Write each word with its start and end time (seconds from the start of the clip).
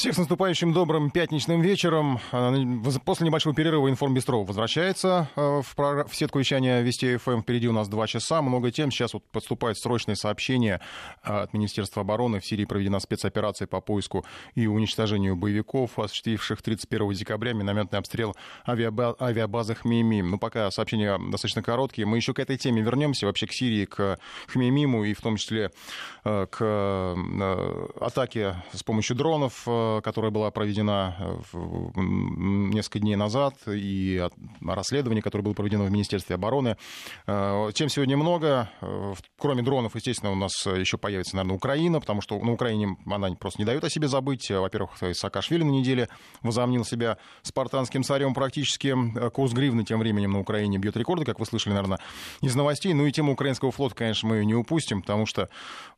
Всех 0.00 0.14
с 0.14 0.16
наступающим 0.16 0.72
добрым 0.72 1.10
пятничным 1.10 1.60
вечером. 1.60 2.20
А, 2.32 2.54
после 3.04 3.26
небольшого 3.26 3.54
перерыва 3.54 3.90
информбистро 3.90 4.36
возвращается 4.36 5.28
а, 5.36 5.60
в, 5.60 6.14
сетку 6.14 6.38
вещания 6.38 6.80
Вести 6.80 7.18
ФМ. 7.18 7.42
Впереди 7.42 7.68
у 7.68 7.72
нас 7.72 7.86
два 7.86 8.06
часа, 8.06 8.40
много 8.40 8.70
тем. 8.70 8.90
Сейчас 8.90 9.12
вот 9.12 9.24
поступает 9.30 9.76
срочное 9.76 10.14
сообщение 10.14 10.80
а, 11.22 11.42
от 11.42 11.52
Министерства 11.52 12.00
обороны. 12.00 12.40
В 12.40 12.46
Сирии 12.46 12.64
проведена 12.64 12.98
спецоперация 12.98 13.66
по 13.66 13.82
поиску 13.82 14.24
и 14.54 14.66
уничтожению 14.66 15.36
боевиков, 15.36 15.98
осуществивших 15.98 16.62
31 16.62 17.12
декабря 17.12 17.52
минометный 17.52 17.98
обстрел 17.98 18.34
авиаба- 18.66 19.16
авиабазы 19.20 19.74
Хмеймим. 19.74 20.30
Ну, 20.30 20.38
пока 20.38 20.70
сообщения 20.70 21.18
достаточно 21.18 21.62
короткие. 21.62 22.06
Мы 22.06 22.16
еще 22.16 22.32
к 22.32 22.38
этой 22.38 22.56
теме 22.56 22.80
вернемся, 22.80 23.26
вообще 23.26 23.46
к 23.46 23.52
Сирии, 23.52 23.84
к 23.84 24.18
Хмеймиму 24.46 25.04
и 25.04 25.12
в 25.12 25.20
том 25.20 25.36
числе 25.36 25.70
к 26.24 27.16
атаке 28.00 28.62
с 28.72 28.82
помощью 28.82 29.14
дронов 29.14 29.66
которая 30.02 30.30
была 30.30 30.50
проведена 30.50 31.16
э, 31.18 32.00
несколько 32.00 32.98
дней 32.98 33.16
назад, 33.16 33.54
и 33.66 34.28
расследование, 34.60 35.22
которое 35.22 35.44
было 35.44 35.52
проведено 35.52 35.84
в 35.84 35.90
Министерстве 35.90 36.36
обороны. 36.36 36.76
Э, 37.26 37.70
тем 37.74 37.88
сегодня 37.88 38.16
много. 38.16 38.70
Э, 38.80 39.14
кроме 39.38 39.62
дронов, 39.62 39.94
естественно, 39.94 40.32
у 40.32 40.34
нас 40.34 40.52
еще 40.66 40.98
появится, 40.98 41.36
наверное, 41.36 41.56
Украина, 41.56 42.00
потому 42.00 42.20
что 42.20 42.38
на 42.38 42.52
Украине 42.52 42.96
она 43.06 43.30
просто 43.34 43.60
не 43.60 43.66
дает 43.66 43.84
о 43.84 43.90
себе 43.90 44.08
забыть. 44.08 44.50
Во-первых, 44.50 44.92
Саакашвили 45.12 45.62
на 45.62 45.70
неделе 45.70 46.08
возомнил 46.42 46.84
себя 46.84 47.18
спартанским 47.42 48.02
царем 48.02 48.34
практически. 48.34 48.94
Курс 49.30 49.52
гривны 49.52 49.84
тем 49.84 49.98
временем 49.98 50.32
на 50.32 50.40
Украине 50.40 50.78
бьет 50.78 50.96
рекорды, 50.96 51.24
как 51.24 51.40
вы 51.40 51.46
слышали, 51.46 51.74
наверное, 51.74 51.98
из 52.40 52.54
новостей. 52.54 52.92
Ну 52.94 53.06
и 53.06 53.12
тему 53.12 53.32
украинского 53.32 53.72
флота, 53.72 53.94
конечно, 53.94 54.28
мы 54.28 54.44
не 54.44 54.54
упустим, 54.54 55.02
потому 55.02 55.26
что 55.26 55.48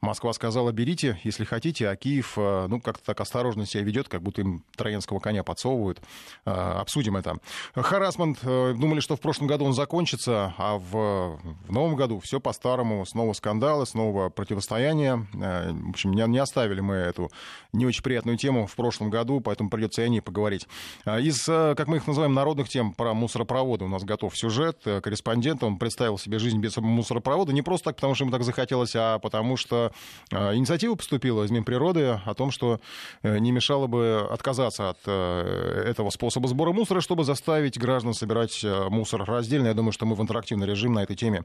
Москва 0.01 0.33
сказала, 0.33 0.73
берите, 0.73 1.21
если 1.25 1.45
хотите, 1.45 1.89
а 1.89 1.97
Киев, 1.97 2.37
ну, 2.37 2.81
как-то 2.81 3.05
так 3.05 3.21
осторожно 3.21 3.67
себя 3.73 3.83
ведет, 3.83 4.09
как 4.09 4.23
будто 4.23 4.43
им 4.43 4.65
троянского 4.77 5.19
коня 5.19 5.43
подсовывают. 5.43 6.01
А, 6.45 6.81
обсудим 6.81 7.17
это. 7.17 7.39
Харасмент. 7.75 8.39
Э, 8.43 8.75
думали, 8.77 9.01
что 9.01 9.17
в 9.17 9.21
прошлом 9.21 9.47
году 9.47 9.65
он 9.65 9.73
закончится, 9.73 10.55
а 10.59 10.79
в, 10.79 11.39
в 11.67 11.73
новом 11.73 11.97
году 11.97 12.21
все 12.21 12.41
по-старому. 12.41 13.05
Снова 13.07 13.33
скандалы, 13.33 13.87
снова 13.87 14.29
противостояние. 14.29 15.27
Э, 15.35 15.73
в 15.73 15.91
общем, 15.91 16.13
не, 16.13 16.23
не 16.29 16.39
оставили 16.39 16.81
мы 16.81 16.95
эту 16.95 17.31
не 17.73 17.87
очень 17.87 18.03
приятную 18.03 18.37
тему 18.37 18.67
в 18.67 18.75
прошлом 18.75 19.11
году, 19.11 19.41
поэтому 19.41 19.71
придется 19.71 20.03
и 20.03 20.05
о 20.05 20.09
ней 20.09 20.21
поговорить. 20.21 20.69
А, 21.05 21.19
из, 21.19 21.49
э, 21.49 21.75
как 21.77 21.89
мы 21.89 21.97
их 21.97 22.07
называем, 22.07 22.35
народных 22.35 22.69
тем 22.69 22.93
про 22.93 23.15
мусоропроводы 23.15 23.85
у 23.85 23.89
нас 23.89 24.05
готов 24.05 24.37
сюжет. 24.37 24.83
Корреспондент, 24.83 25.63
он 25.63 25.79
представил 25.79 26.19
себе 26.19 26.39
жизнь 26.39 26.59
без 26.59 26.77
мусоропровода 26.77 27.53
не 27.53 27.63
просто 27.63 27.87
так, 27.87 27.97
потому 27.97 28.15
что 28.15 28.25
ему 28.25 28.33
так 28.33 28.43
захотелось, 28.43 28.95
а 28.95 29.19
потому 29.19 29.57
что 29.57 29.93
инициатива 30.31 30.95
поступила 30.95 31.45
из 31.45 31.51
Минприроды 31.51 32.21
о 32.25 32.35
том, 32.35 32.51
что 32.51 32.81
не 33.23 33.51
мешало 33.51 33.62
мешало 33.63 33.87
бы 33.87 34.27
отказаться 34.29 34.91
от 34.91 34.99
э, 35.07 35.85
этого 35.87 36.11
способа 36.11 36.49
сбора 36.49 36.73
мусора, 36.73 37.01
чтобы 37.01 37.23
заставить 37.23 37.79
граждан 37.79 38.13
собирать 38.13 38.65
э, 38.65 38.89
мусор 38.89 39.25
раздельно. 39.25 39.69
Я 39.69 39.75
думаю, 39.75 39.93
что 39.93 40.05
мы 40.05 40.17
в 40.17 40.21
интерактивный 40.21 40.67
режим 40.67 40.95
на 40.95 41.05
этой 41.05 41.15
теме 41.15 41.45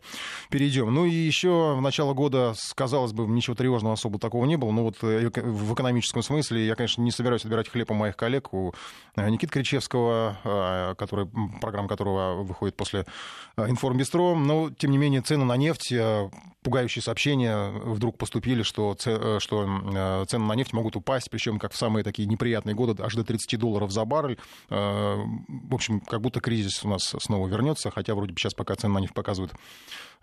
перейдем. 0.50 0.92
Ну 0.92 1.06
и 1.06 1.12
еще 1.12 1.76
в 1.78 1.82
начало 1.82 2.16
года, 2.16 2.56
казалось 2.74 3.14
бы, 3.14 3.28
ничего 3.28 3.56
тревожного 3.56 3.94
особо 3.94 4.18
такого 4.18 4.46
не 4.46 4.58
было. 4.58 4.72
Но 4.72 4.84
вот 4.84 4.96
э, 5.04 5.30
в 5.30 5.76
экономическом 5.76 6.24
смысле 6.24 6.66
я, 6.66 6.74
конечно, 6.74 7.04
не 7.04 7.12
собираюсь 7.12 7.46
отбирать 7.46 7.70
хлеб 7.70 7.92
у 7.92 7.94
моих 7.94 8.16
коллег, 8.16 8.52
у 8.52 8.74
Никиты 9.16 9.54
Кричевского, 9.54 10.96
который, 10.98 11.28
программа 11.62 11.88
которого 11.88 12.44
выходит 12.44 12.76
после 12.76 13.06
информбистро. 13.58 14.36
Но, 14.36 14.72
тем 14.72 14.92
не 14.92 14.98
менее, 14.98 15.22
цены 15.22 15.46
на 15.46 15.58
нефть 15.58 15.94
пугающие 16.64 17.02
сообщения 17.02 17.70
вдруг 17.70 18.18
поступили, 18.18 18.62
что, 18.62 18.96
что 18.98 20.26
цены 20.28 20.46
на 20.46 20.54
нефть 20.54 20.74
могут 20.74 20.96
упасть, 20.96 21.30
причем 21.30 21.60
как 21.60 21.74
в 21.74 21.78
самые 21.78 22.04
такие 22.08 22.28
неприятные 22.28 22.76
годы, 22.76 23.02
аж 23.04 23.14
до 23.16 23.24
30 23.24 23.60
долларов 23.60 23.92
за 23.92 24.06
баррель. 24.06 24.38
Э, 24.70 25.18
в 25.48 25.74
общем, 25.74 26.00
как 26.00 26.22
будто 26.22 26.40
кризис 26.40 26.84
у 26.84 26.90
нас 26.90 27.16
снова 27.20 27.48
вернется, 27.48 27.92
хотя 27.92 28.16
вроде 28.16 28.34
бы 28.34 28.40
сейчас 28.40 28.54
пока 28.54 28.76
цены 28.76 28.94
на 28.96 29.00
них 29.00 29.14
показывают 29.14 29.54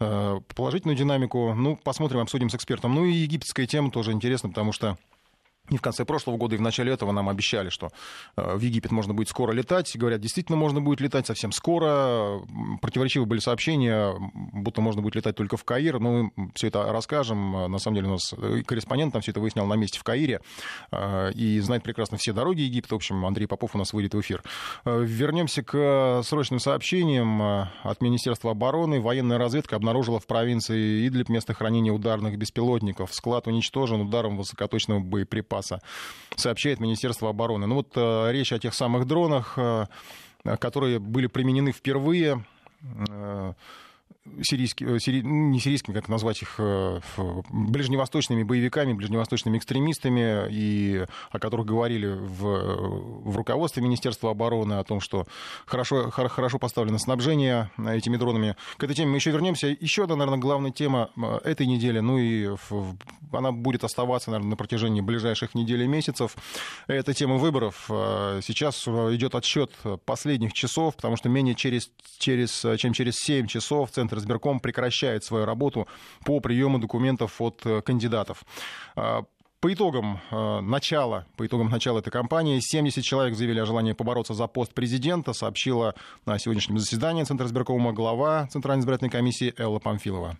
э, 0.00 0.40
положительную 0.54 0.96
динамику. 0.96 1.54
Ну, 1.54 1.76
посмотрим, 1.76 2.20
обсудим 2.20 2.50
с 2.50 2.54
экспертом. 2.54 2.94
Ну 2.94 3.04
и 3.04 3.12
египетская 3.12 3.66
тема 3.66 3.90
тоже 3.90 4.12
интересна, 4.12 4.48
потому 4.48 4.72
что 4.72 4.96
и 5.70 5.78
в 5.78 5.80
конце 5.80 6.04
прошлого 6.04 6.36
года, 6.36 6.54
и 6.54 6.58
в 6.58 6.60
начале 6.60 6.92
этого 6.92 7.10
нам 7.12 7.30
обещали, 7.30 7.70
что 7.70 7.90
э, 8.36 8.56
в 8.56 8.60
Египет 8.60 8.92
можно 8.92 9.14
будет 9.14 9.30
скоро 9.30 9.52
летать. 9.52 9.96
Говорят, 9.96 10.20
действительно 10.20 10.58
можно 10.58 10.82
будет 10.82 11.00
летать 11.00 11.26
совсем 11.26 11.52
скоро. 11.52 12.40
Противоречивые 12.82 13.26
были 13.26 13.40
сообщения, 13.40 14.14
будто 14.34 14.82
можно 14.82 15.00
будет 15.00 15.14
летать 15.14 15.36
только 15.36 15.56
в 15.56 15.64
Каир. 15.64 16.00
Но 16.00 16.30
мы 16.34 16.50
все 16.54 16.66
это 16.66 16.92
расскажем. 16.92 17.70
На 17.72 17.78
самом 17.78 17.94
деле 17.94 18.08
у 18.08 18.12
нас 18.12 18.34
корреспондент 18.66 19.14
там 19.14 19.22
все 19.22 19.30
это 19.30 19.40
выяснял 19.40 19.64
на 19.64 19.74
месте 19.74 19.98
в 19.98 20.04
Каире. 20.04 20.42
Э, 20.92 21.32
и 21.32 21.58
знает 21.60 21.82
прекрасно 21.82 22.18
все 22.18 22.34
дороги 22.34 22.60
Египта. 22.60 22.94
В 22.94 22.96
общем, 22.96 23.24
Андрей 23.24 23.46
Попов 23.46 23.74
у 23.74 23.78
нас 23.78 23.94
выйдет 23.94 24.12
в 24.12 24.20
эфир. 24.20 24.42
Э, 24.84 25.02
вернемся 25.02 25.62
к 25.62 26.20
срочным 26.24 26.60
сообщениям 26.60 27.40
от 27.40 28.02
Министерства 28.02 28.50
обороны. 28.50 29.00
Военная 29.00 29.38
разведка 29.38 29.76
обнаружила 29.76 30.20
в 30.20 30.26
провинции 30.26 31.08
Идлиб 31.08 31.30
место 31.30 31.54
хранения 31.54 31.90
ударных 31.90 32.36
беспилотников. 32.36 33.14
Склад 33.14 33.46
уничтожен 33.46 34.02
ударом 34.02 34.36
высокоточного 34.36 35.00
боеприпаса 35.00 35.53
боеприпаса, 35.54 35.80
сообщает 36.36 36.80
Министерство 36.80 37.30
обороны. 37.30 37.66
Ну 37.66 37.76
вот 37.76 37.92
э, 37.96 38.32
речь 38.32 38.52
о 38.52 38.58
тех 38.58 38.74
самых 38.74 39.06
дронах, 39.06 39.54
э, 39.56 39.86
которые 40.58 40.98
были 40.98 41.26
применены 41.26 41.72
впервые 41.72 42.44
э, 42.82 43.52
сирийскими, 44.42 44.98
сири, 44.98 45.22
ну, 45.22 45.50
не 45.50 45.60
сирийскими, 45.60 45.94
как 45.94 46.08
назвать 46.08 46.42
их, 46.42 46.54
э, 46.58 47.00
ближневосточными 47.50 48.42
боевиками, 48.42 48.94
ближневосточными 48.94 49.58
экстремистами, 49.58 50.48
и 50.50 51.06
о 51.30 51.38
которых 51.38 51.66
говорили 51.66 52.08
в, 52.08 53.30
в 53.30 53.36
руководстве 53.36 53.82
Министерства 53.82 54.30
обороны, 54.30 54.74
о 54.74 54.84
том, 54.84 55.00
что 55.00 55.26
хорошо, 55.66 56.10
хорошо 56.10 56.58
поставлено 56.58 56.98
снабжение 56.98 57.70
этими 57.78 58.16
дронами. 58.16 58.56
К 58.78 58.84
этой 58.84 58.96
теме 58.96 59.10
мы 59.10 59.16
еще 59.16 59.30
вернемся. 59.30 59.66
Еще 59.68 60.04
одна, 60.04 60.16
наверное, 60.16 60.40
главная 60.40 60.70
тема 60.70 61.10
э, 61.16 61.40
этой 61.44 61.66
недели, 61.66 62.00
ну 62.00 62.18
и 62.18 62.56
она 63.32 63.52
будет 63.52 63.84
оставаться, 63.84 64.30
наверное, 64.30 64.50
на 64.50 64.56
протяжении 64.56 65.00
ближайших 65.02 65.54
недель 65.54 65.82
и 65.82 65.86
месяцев. 65.86 66.36
Это 66.86 67.12
тема 67.12 67.36
выборов. 67.36 67.86
Э, 67.90 68.40
сейчас 68.42 68.88
идет 68.88 69.34
отсчет 69.34 69.70
последних 70.06 70.54
часов, 70.54 70.96
потому 70.96 71.16
что 71.16 71.28
менее 71.28 71.54
через, 71.54 71.90
через, 72.18 72.64
чем 72.78 72.94
через 72.94 73.16
7 73.16 73.46
часов 73.48 73.90
Центр 73.90 74.13
избирком 74.18 74.60
прекращает 74.60 75.24
свою 75.24 75.44
работу 75.44 75.86
по 76.24 76.40
приему 76.40 76.78
документов 76.78 77.40
от 77.40 77.60
э, 77.64 77.82
кандидатов. 77.82 78.44
А, 78.96 79.24
по 79.60 79.72
итогам 79.72 80.20
э, 80.30 80.60
начала, 80.60 81.26
по 81.36 81.46
итогам 81.46 81.70
начала 81.70 82.00
этой 82.00 82.10
кампании 82.10 82.60
70 82.60 83.02
человек 83.02 83.34
заявили 83.34 83.60
о 83.60 83.66
желании 83.66 83.92
побороться 83.92 84.34
за 84.34 84.46
пост 84.46 84.74
президента, 84.74 85.32
сообщила 85.32 85.94
на 86.26 86.38
сегодняшнем 86.38 86.78
заседании 86.78 87.24
Центра 87.24 87.46
избиркома 87.46 87.92
глава 87.94 88.46
Центральной 88.48 88.82
избирательной 88.82 89.10
комиссии 89.10 89.54
Элла 89.56 89.78
Памфилова. 89.78 90.36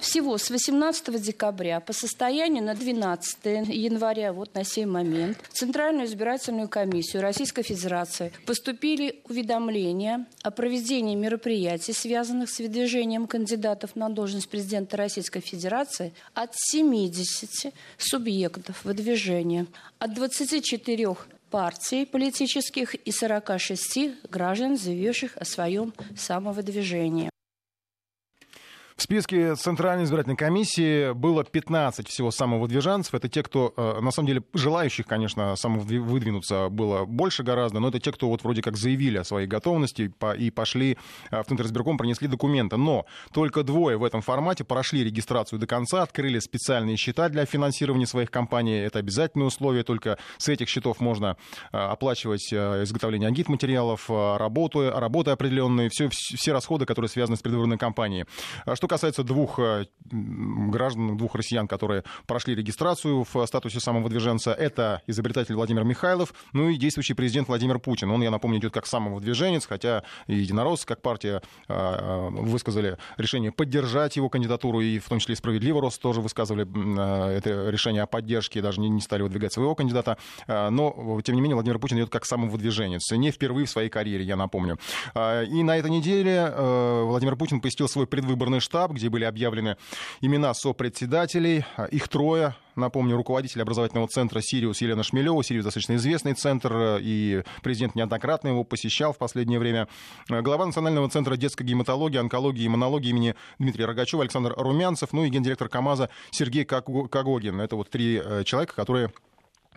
Всего 0.00 0.38
с 0.38 0.48
18 0.48 1.20
декабря 1.20 1.80
по 1.80 1.92
состоянию 1.92 2.62
на 2.62 2.74
12 2.74 3.68
января, 3.68 4.32
вот 4.32 4.54
на 4.54 4.62
сей 4.64 4.84
момент, 4.84 5.38
в 5.50 5.52
Центральную 5.52 6.06
избирательную 6.06 6.68
комиссию 6.68 7.22
Российской 7.22 7.62
Федерации 7.62 8.32
поступили 8.46 9.20
уведомления 9.28 10.26
о 10.42 10.52
проведении 10.52 11.16
мероприятий, 11.16 11.92
связанных 11.92 12.48
с 12.48 12.60
выдвижением 12.60 13.26
кандидатов 13.26 13.96
на 13.96 14.08
должность 14.08 14.48
президента 14.48 14.96
Российской 14.96 15.40
Федерации 15.40 16.14
от 16.32 16.50
70 16.54 17.74
субъектов 17.96 18.84
выдвижения, 18.84 19.66
от 19.98 20.14
24 20.14 21.16
партий 21.50 22.06
политических 22.06 22.94
и 22.94 23.10
46 23.10 24.28
граждан, 24.30 24.76
заявивших 24.76 25.36
о 25.36 25.44
своем 25.44 25.92
самовыдвижении. 26.16 27.30
В 28.98 29.02
списке 29.04 29.54
Центральной 29.54 30.06
избирательной 30.06 30.34
комиссии 30.34 31.12
было 31.12 31.44
15 31.44 32.08
всего 32.08 32.32
самовыдвиженцев. 32.32 33.14
Это 33.14 33.28
те, 33.28 33.44
кто, 33.44 33.72
э, 33.76 34.00
на 34.00 34.10
самом 34.10 34.26
деле, 34.26 34.42
желающих, 34.54 35.06
конечно, 35.06 35.54
самовыдвинуться 35.54 36.68
было 36.68 37.04
больше 37.04 37.44
гораздо, 37.44 37.78
но 37.78 37.90
это 37.90 38.00
те, 38.00 38.10
кто 38.10 38.28
вот 38.28 38.42
вроде 38.42 38.60
как 38.60 38.76
заявили 38.76 39.18
о 39.18 39.22
своей 39.22 39.46
готовности 39.46 40.12
и 40.36 40.50
пошли 40.50 40.98
э, 41.30 41.40
в 41.40 41.46
Центр 41.46 41.66
избирком, 41.66 41.96
принесли 41.96 42.26
документы. 42.26 42.76
Но 42.76 43.06
только 43.32 43.62
двое 43.62 43.96
в 43.98 44.02
этом 44.02 44.20
формате 44.20 44.64
прошли 44.64 45.04
регистрацию 45.04 45.60
до 45.60 45.68
конца, 45.68 46.02
открыли 46.02 46.40
специальные 46.40 46.96
счета 46.96 47.28
для 47.28 47.44
финансирования 47.44 48.06
своих 48.06 48.32
компаний. 48.32 48.78
Это 48.78 48.98
обязательное 48.98 49.46
условие, 49.46 49.84
только 49.84 50.18
с 50.38 50.48
этих 50.48 50.68
счетов 50.68 50.98
можно 50.98 51.36
э, 51.70 51.78
оплачивать 51.78 52.52
изготовление 52.52 53.28
агитматериалов, 53.28 54.10
работу, 54.10 54.90
работы 54.90 55.30
определенные, 55.30 55.88
все, 55.88 56.08
все 56.10 56.52
расходы, 56.52 56.84
которые 56.84 57.08
связаны 57.08 57.36
с 57.36 57.42
предвыборной 57.42 57.78
кампанией. 57.78 58.26
А 58.64 58.74
что 58.74 58.87
касается 58.88 59.22
двух 59.22 59.60
граждан, 60.10 61.16
двух 61.16 61.34
россиян, 61.34 61.68
которые 61.68 62.04
прошли 62.26 62.54
регистрацию 62.54 63.26
в 63.30 63.46
статусе 63.46 63.80
самовыдвиженца, 63.80 64.52
это 64.52 65.02
изобретатель 65.06 65.54
Владимир 65.54 65.84
Михайлов, 65.84 66.32
ну 66.52 66.68
и 66.68 66.76
действующий 66.76 67.14
президент 67.14 67.48
Владимир 67.48 67.78
Путин. 67.78 68.10
Он, 68.10 68.22
я 68.22 68.30
напомню, 68.30 68.58
идет 68.58 68.72
как 68.72 68.86
самовыдвиженец, 68.86 69.66
хотя 69.66 70.02
и 70.26 70.34
единороссы, 70.34 70.86
как 70.86 71.02
партия, 71.02 71.42
высказали 71.68 72.96
решение 73.16 73.52
поддержать 73.52 74.16
его 74.16 74.28
кандидатуру, 74.28 74.80
и 74.80 74.98
в 74.98 75.08
том 75.08 75.18
числе 75.18 75.34
и 75.34 75.36
справедливый 75.36 75.82
рост 75.82 76.00
тоже 76.00 76.20
высказывали 76.22 76.66
это 77.36 77.68
решение 77.68 78.02
о 78.02 78.06
поддержке, 78.06 78.62
даже 78.62 78.80
не 78.80 79.00
стали 79.00 79.22
выдвигать 79.22 79.52
своего 79.52 79.74
кандидата. 79.74 80.16
Но, 80.46 81.20
тем 81.22 81.34
не 81.34 81.42
менее, 81.42 81.56
Владимир 81.56 81.78
Путин 81.78 81.98
идет 81.98 82.08
как 82.08 82.24
самовыдвиженец. 82.24 83.10
Не 83.12 83.30
впервые 83.30 83.66
в 83.66 83.70
своей 83.70 83.90
карьере, 83.90 84.24
я 84.24 84.36
напомню. 84.36 84.78
И 85.14 85.62
на 85.62 85.76
этой 85.76 85.90
неделе 85.90 86.50
Владимир 86.56 87.36
Путин 87.36 87.60
посетил 87.60 87.88
свой 87.88 88.06
предвыборный 88.06 88.60
штаб, 88.60 88.77
где 88.86 89.08
были 89.08 89.24
объявлены 89.24 89.76
имена 90.20 90.54
сопредседателей. 90.54 91.64
Их 91.90 92.08
трое. 92.08 92.54
Напомню, 92.76 93.16
руководитель 93.16 93.60
образовательного 93.60 94.06
центра 94.06 94.40
«Сириус» 94.40 94.80
Елена 94.80 95.02
Шмелева. 95.02 95.42
«Сириус» 95.42 95.64
достаточно 95.64 95.96
известный 95.96 96.34
центр, 96.34 96.98
и 97.00 97.42
президент 97.62 97.96
неоднократно 97.96 98.48
его 98.48 98.62
посещал 98.62 99.12
в 99.12 99.18
последнее 99.18 99.58
время. 99.58 99.88
Глава 100.28 100.64
Национального 100.64 101.10
центра 101.10 101.36
детской 101.36 101.64
гематологии, 101.64 102.18
онкологии 102.18 102.62
и 102.62 102.66
иммунологии 102.68 103.10
имени 103.10 103.34
Дмитрия 103.58 103.86
Рогачева 103.86 104.22
Александр 104.22 104.54
Румянцев, 104.56 105.12
ну 105.12 105.24
и 105.24 105.28
гендиректор 105.28 105.68
КАМАЗа 105.68 106.08
Сергей 106.30 106.64
Кагогин. 106.64 107.60
Это 107.60 107.74
вот 107.74 107.90
три 107.90 108.22
э, 108.24 108.44
человека, 108.44 108.76
которые 108.76 109.10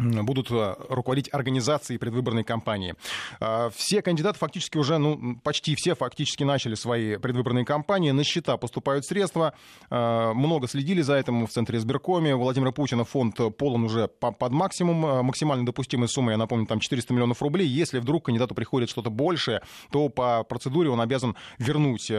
будут 0.01 0.51
э, 0.51 0.75
руководить 0.89 1.29
организацией 1.31 1.97
предвыборной 1.99 2.43
кампании. 2.43 2.95
А, 3.39 3.69
все 3.69 4.01
кандидаты 4.01 4.39
фактически 4.39 4.77
уже, 4.77 4.97
ну, 4.97 5.37
почти 5.43 5.75
все 5.75 5.95
фактически 5.95 6.43
начали 6.43 6.75
свои 6.75 7.17
предвыборные 7.17 7.65
кампании. 7.65 8.11
На 8.11 8.23
счета 8.23 8.57
поступают 8.57 9.05
средства. 9.05 9.53
А, 9.89 10.33
много 10.33 10.67
следили 10.67 11.01
за 11.01 11.15
этим 11.15 11.45
в 11.45 11.51
Центре 11.51 11.77
избиркоме. 11.77 12.35
Владимира 12.35 12.71
Путина 12.71 13.03
фонд 13.03 13.39
полон 13.57 13.83
уже 13.83 14.07
под 14.07 14.51
максимум. 14.51 15.05
А, 15.05 15.23
максимально 15.23 15.65
допустимой 15.65 16.07
суммы, 16.07 16.31
я 16.31 16.37
напомню, 16.37 16.65
там 16.65 16.79
400 16.79 17.13
миллионов 17.13 17.41
рублей. 17.41 17.67
Если 17.67 17.99
вдруг 17.99 18.25
кандидату 18.25 18.55
приходит 18.55 18.89
что-то 18.89 19.09
большее, 19.09 19.61
то 19.91 20.09
по 20.09 20.43
процедуре 20.43 20.89
он 20.89 21.01
обязан 21.01 21.35
вернуть 21.57 22.11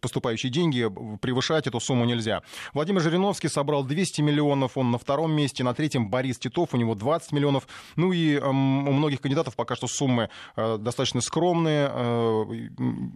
поступающие 0.00 0.50
деньги. 0.50 0.90
Превышать 1.20 1.66
эту 1.66 1.80
сумму 1.80 2.04
нельзя. 2.04 2.42
Владимир 2.74 3.00
Жириновский 3.00 3.48
собрал 3.48 3.84
200 3.84 4.20
миллионов. 4.22 4.76
Он 4.76 4.90
на 4.90 4.98
втором 4.98 5.32
месте. 5.32 5.64
На 5.64 5.74
третьем 5.74 6.10
Борис 6.10 6.38
Титов. 6.38 6.74
У 6.74 6.76
него 6.76 6.94
20 6.94 7.19
20 7.20 7.32
миллионов. 7.32 7.68
Ну 7.96 8.12
и 8.12 8.38
у 8.38 8.52
многих 8.52 9.20
кандидатов 9.20 9.56
пока 9.56 9.76
что 9.76 9.86
суммы 9.86 10.30
э, 10.56 10.78
достаточно 10.78 11.20
скромные, 11.20 11.90
э, 11.92 12.42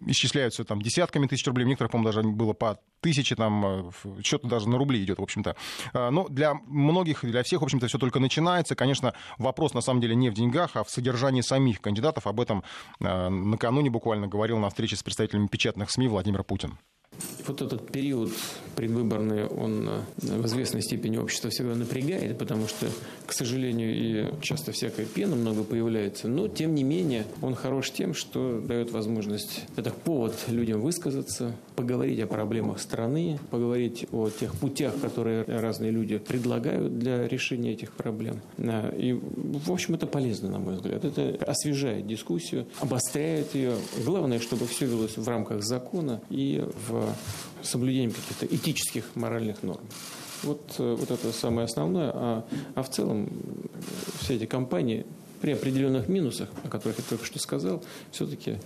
исчисляются 0.07 0.65
там 0.65 0.83
десятками 0.83 1.27
тысяч 1.27 1.47
рублей, 1.47 1.65
у 1.65 1.69
некоторых, 1.69 1.93
по-моему, 1.93 2.13
даже 2.13 2.23
было 2.29 2.53
по 2.53 2.79
тысяче, 3.01 3.35
там 3.35 3.65
э, 3.67 4.23
счет 4.23 4.43
даже 4.43 4.69
на 4.69 4.79
рубли 4.79 5.03
идет, 5.03 5.19
в 5.19 5.23
общем-то. 5.23 5.57
Но 5.93 6.29
для 6.29 6.55
многих, 6.67 7.25
для 7.25 7.43
всех, 7.43 7.61
в 7.61 7.65
общем-то, 7.65 7.87
все 7.87 7.99
только 7.99 8.21
начинается. 8.21 8.75
Конечно, 8.75 9.15
вопрос 9.39 9.75
на 9.75 9.81
самом 9.81 10.01
деле 10.01 10.15
не 10.15 10.31
в 10.31 10.35
деньгах, 10.35 10.73
а 10.75 10.85
в 10.85 10.91
содержании 10.91 11.41
самих 11.41 11.81
кандидатов. 11.81 12.27
Об 12.27 12.41
этом 12.41 12.63
накануне 13.01 13.91
буквально 13.91 14.27
говорил 14.27 14.59
на 14.59 14.69
встрече 14.69 14.97
с 14.97 15.03
представителями 15.03 15.47
печатных 15.47 15.91
СМИ 15.91 16.09
Владимир 16.09 16.45
Путин. 16.45 16.79
Вот 17.47 17.61
этот 17.61 17.91
период 17.91 18.31
предвыборный, 18.75 19.47
он 19.47 19.89
э, 19.89 20.01
в 20.17 20.47
известной 20.47 20.83
степени 20.83 21.17
общество 21.17 21.51
всегда 21.51 21.75
напрягает, 21.75 22.39
потому 22.39 22.67
что, 22.67 22.87
к 23.27 23.33
сожалению, 23.33 23.95
и 23.95 24.43
часто 24.43 24.73
всякая 24.73 25.07
пена 25.07 25.37
много 25.37 25.63
появляется, 25.63 26.29
но, 26.29 26.49
тем 26.49 26.75
не 26.75 26.83
менее, 26.83 27.25
он 27.43 27.55
хорош 27.55 27.91
тем, 27.91 28.15
что 28.15 28.61
дает 28.61 28.91
возможность, 28.91 29.63
это 29.77 29.91
повод 29.91 30.35
людям 30.49 30.81
высказаться, 30.81 31.55
поговорить 31.77 32.21
о 32.21 32.27
проблемах 32.27 32.81
страны, 32.81 33.39
поговорить 33.51 34.07
о 34.13 34.31
тех 34.31 34.55
путях, 34.55 34.99
которые 35.01 35.45
разные 35.45 35.91
люди 35.91 36.19
предлагают 36.19 36.99
для 36.99 37.27
решения 37.29 37.73
этих 37.73 37.93
проблем. 37.93 38.41
И, 38.59 39.19
в 39.23 39.73
общем, 39.73 39.95
это 39.95 40.07
полезно, 40.07 40.51
на 40.51 40.59
мой 40.59 40.77
взгляд. 40.77 41.05
Это 41.05 41.37
освежает 41.47 42.07
дискуссию, 42.07 42.67
обостряет 42.81 43.55
ее. 43.55 43.75
Главное, 44.05 44.39
чтобы 44.39 44.67
все 44.67 44.87
велось 44.87 45.17
в 45.17 45.29
рамках 45.29 45.63
закона 45.63 46.21
и 46.31 46.65
в 46.89 47.04
соблюдением 47.63 48.13
каких-то 48.13 48.47
этических, 48.47 49.05
моральных 49.15 49.63
норм. 49.63 49.85
Вот, 50.43 50.75
э, 50.79 50.97
вот 50.99 51.11
это 51.11 51.33
самое 51.33 51.65
основное. 51.65 52.11
А, 52.15 52.45
а 52.75 52.83
в 52.83 52.91
целом 52.91 53.29
все 54.21 54.37
эти 54.37 54.47
компании 54.47 55.07
при 55.41 55.53
определенных 55.53 56.09
минусах, 56.09 56.49
о 56.63 56.69
которых 56.69 56.99
я 56.99 57.05
только 57.07 57.27
что 57.27 57.39
сказал, 57.39 57.83
все-таки, 58.13 58.57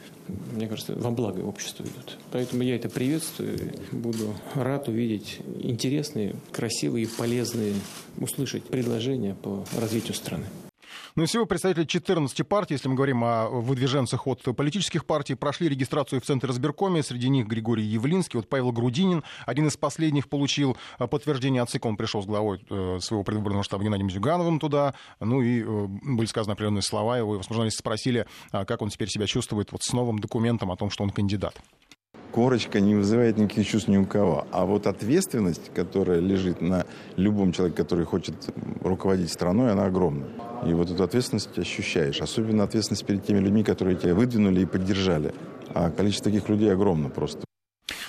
мне 0.55 0.69
кажется, 0.69 0.95
во 0.95 1.11
благо 1.11 1.41
обществу 1.41 1.85
идут. 1.85 2.19
Поэтому 2.31 2.63
я 2.63 2.77
это 2.77 2.89
приветствую. 2.89 3.73
Буду 3.91 4.35
рад 4.55 4.87
увидеть 4.87 5.41
интересные, 5.61 6.37
красивые, 6.53 7.09
полезные, 7.09 7.75
услышать 8.21 8.63
предложения 8.63 9.35
по 9.35 9.65
развитию 9.77 10.15
страны. 10.15 10.45
Ну 11.17 11.23
и 11.23 11.27
всего 11.27 11.47
представители 11.47 11.85
14 11.85 12.47
партий, 12.47 12.75
если 12.75 12.89
мы 12.89 12.95
говорим 12.95 13.25
о 13.25 13.49
выдвиженцах 13.49 14.27
от 14.27 14.43
политических 14.57 15.05
партий, 15.05 15.35
прошли 15.35 15.69
регистрацию 15.69 16.21
в 16.21 16.25
Центре 16.25 16.49
разбиркоме. 16.49 17.03
Среди 17.03 17.29
них 17.29 17.47
Григорий 17.47 17.85
Явлинский, 17.85 18.39
вот 18.39 18.49
Павел 18.49 18.73
Грудинин, 18.73 19.25
один 19.47 19.67
из 19.69 19.77
последних 19.77 20.29
получил 20.29 20.77
э, 20.99 21.07
подтверждение 21.07 21.63
от 21.63 21.71
ЦИК. 21.71 21.87
Он 21.87 21.97
пришел 21.97 22.23
с 22.23 22.27
главой 22.27 22.61
э, 22.69 22.99
своего 23.01 23.25
предвыборного 23.25 23.65
штаба 23.65 23.85
Геннадием 23.85 24.11
Зюгановым 24.11 24.61
туда. 24.61 24.95
Ну 25.21 25.43
и 25.43 25.63
э, 25.63 25.87
были 25.87 26.27
сказаны 26.27 26.53
определенные 26.53 26.83
слова 26.83 27.19
его. 27.19 27.35
Его 27.35 27.43
журналисты 27.43 27.79
спросили, 27.79 28.27
а 28.51 28.65
как 28.65 28.83
он 28.83 28.91
теперь 28.91 29.09
себя 29.09 29.27
чувствует 29.27 29.73
вот 29.73 29.83
с 29.83 29.93
новым 29.93 30.19
документом 30.19 30.71
о 30.71 30.77
том, 30.77 30.91
что 30.91 31.05
он 31.05 31.11
кандидат 31.11 31.61
корочка 32.39 32.79
не 32.79 32.95
вызывает 32.95 33.37
никаких 33.37 33.67
чувств 33.67 33.89
ни 33.89 33.97
у 33.97 34.07
кого. 34.07 34.47
А 34.53 34.65
вот 34.65 34.87
ответственность, 34.87 35.73
которая 35.75 36.21
лежит 36.21 36.61
на 36.61 36.87
любом 37.17 37.51
человеке, 37.51 37.79
который 37.79 38.05
хочет 38.05 38.35
руководить 38.81 39.33
страной, 39.33 39.73
она 39.73 39.87
огромна. 39.87 40.27
И 40.65 40.73
вот 40.73 40.89
эту 40.89 41.03
ответственность 41.03 41.59
ощущаешь. 41.59 42.21
Особенно 42.21 42.63
ответственность 42.63 43.05
перед 43.05 43.27
теми 43.27 43.41
людьми, 43.41 43.65
которые 43.65 43.97
тебя 43.97 44.15
выдвинули 44.15 44.61
и 44.61 44.67
поддержали. 44.67 45.35
А 45.75 45.91
количество 45.91 46.31
таких 46.31 46.49
людей 46.49 46.73
огромно 46.73 47.09
просто. 47.09 47.45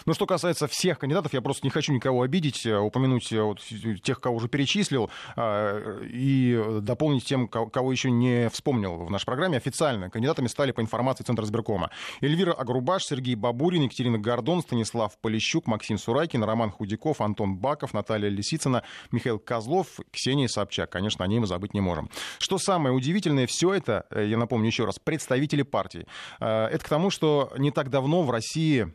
Но 0.05 0.13
что 0.13 0.25
касается 0.25 0.67
всех 0.67 0.99
кандидатов, 0.99 1.33
я 1.33 1.41
просто 1.41 1.65
не 1.65 1.69
хочу 1.69 1.93
никого 1.93 2.23
обидеть, 2.23 2.65
э, 2.65 2.77
упомянуть 2.77 3.31
э, 3.31 3.41
вот 3.41 3.61
тех, 4.03 4.19
кого 4.19 4.37
уже 4.37 4.47
перечислил, 4.47 5.09
а, 5.35 5.99
и 6.03 6.79
дополнить 6.81 7.25
тем, 7.25 7.47
кого 7.47 7.91
еще 7.91 8.11
не 8.11 8.49
вспомнил 8.49 8.97
в 8.97 9.11
нашей 9.11 9.25
программе. 9.25 9.57
Официально 9.57 10.09
кандидатами 10.09 10.47
стали 10.47 10.71
по 10.71 10.81
информации 10.81 11.23
Центра 11.23 11.45
избиркома 11.45 11.91
Эльвира 12.21 12.53
Агрубаш, 12.53 13.03
Сергей 13.03 13.35
Бабурин, 13.35 13.83
Екатерина 13.83 14.17
Гордон, 14.17 14.61
Станислав 14.61 15.17
Полищук, 15.19 15.67
Максим 15.67 15.97
Сурайкин, 15.97 16.43
Роман 16.43 16.71
Худяков, 16.71 17.21
Антон 17.21 17.57
Баков, 17.57 17.93
Наталья 17.93 18.29
Лисицына, 18.29 18.83
Михаил 19.11 19.39
Козлов, 19.39 19.99
Ксения 20.11 20.47
Собчак. 20.47 20.89
Конечно, 20.89 21.25
о 21.25 21.27
ней 21.27 21.39
мы 21.39 21.47
забыть 21.47 21.73
не 21.73 21.81
можем. 21.81 22.09
Что 22.39 22.57
самое 22.57 22.93
удивительное, 22.95 23.47
все 23.47 23.73
это, 23.73 24.05
э, 24.11 24.25
я 24.27 24.37
напомню 24.37 24.67
еще 24.67 24.85
раз, 24.85 24.99
представители 24.99 25.63
партии. 25.63 26.05
Это 26.39 26.79
к 26.79 26.89
тому, 26.89 27.09
что 27.09 27.51
не 27.57 27.71
так 27.71 27.89
давно 27.89 28.23
в 28.23 28.31
России 28.31 28.93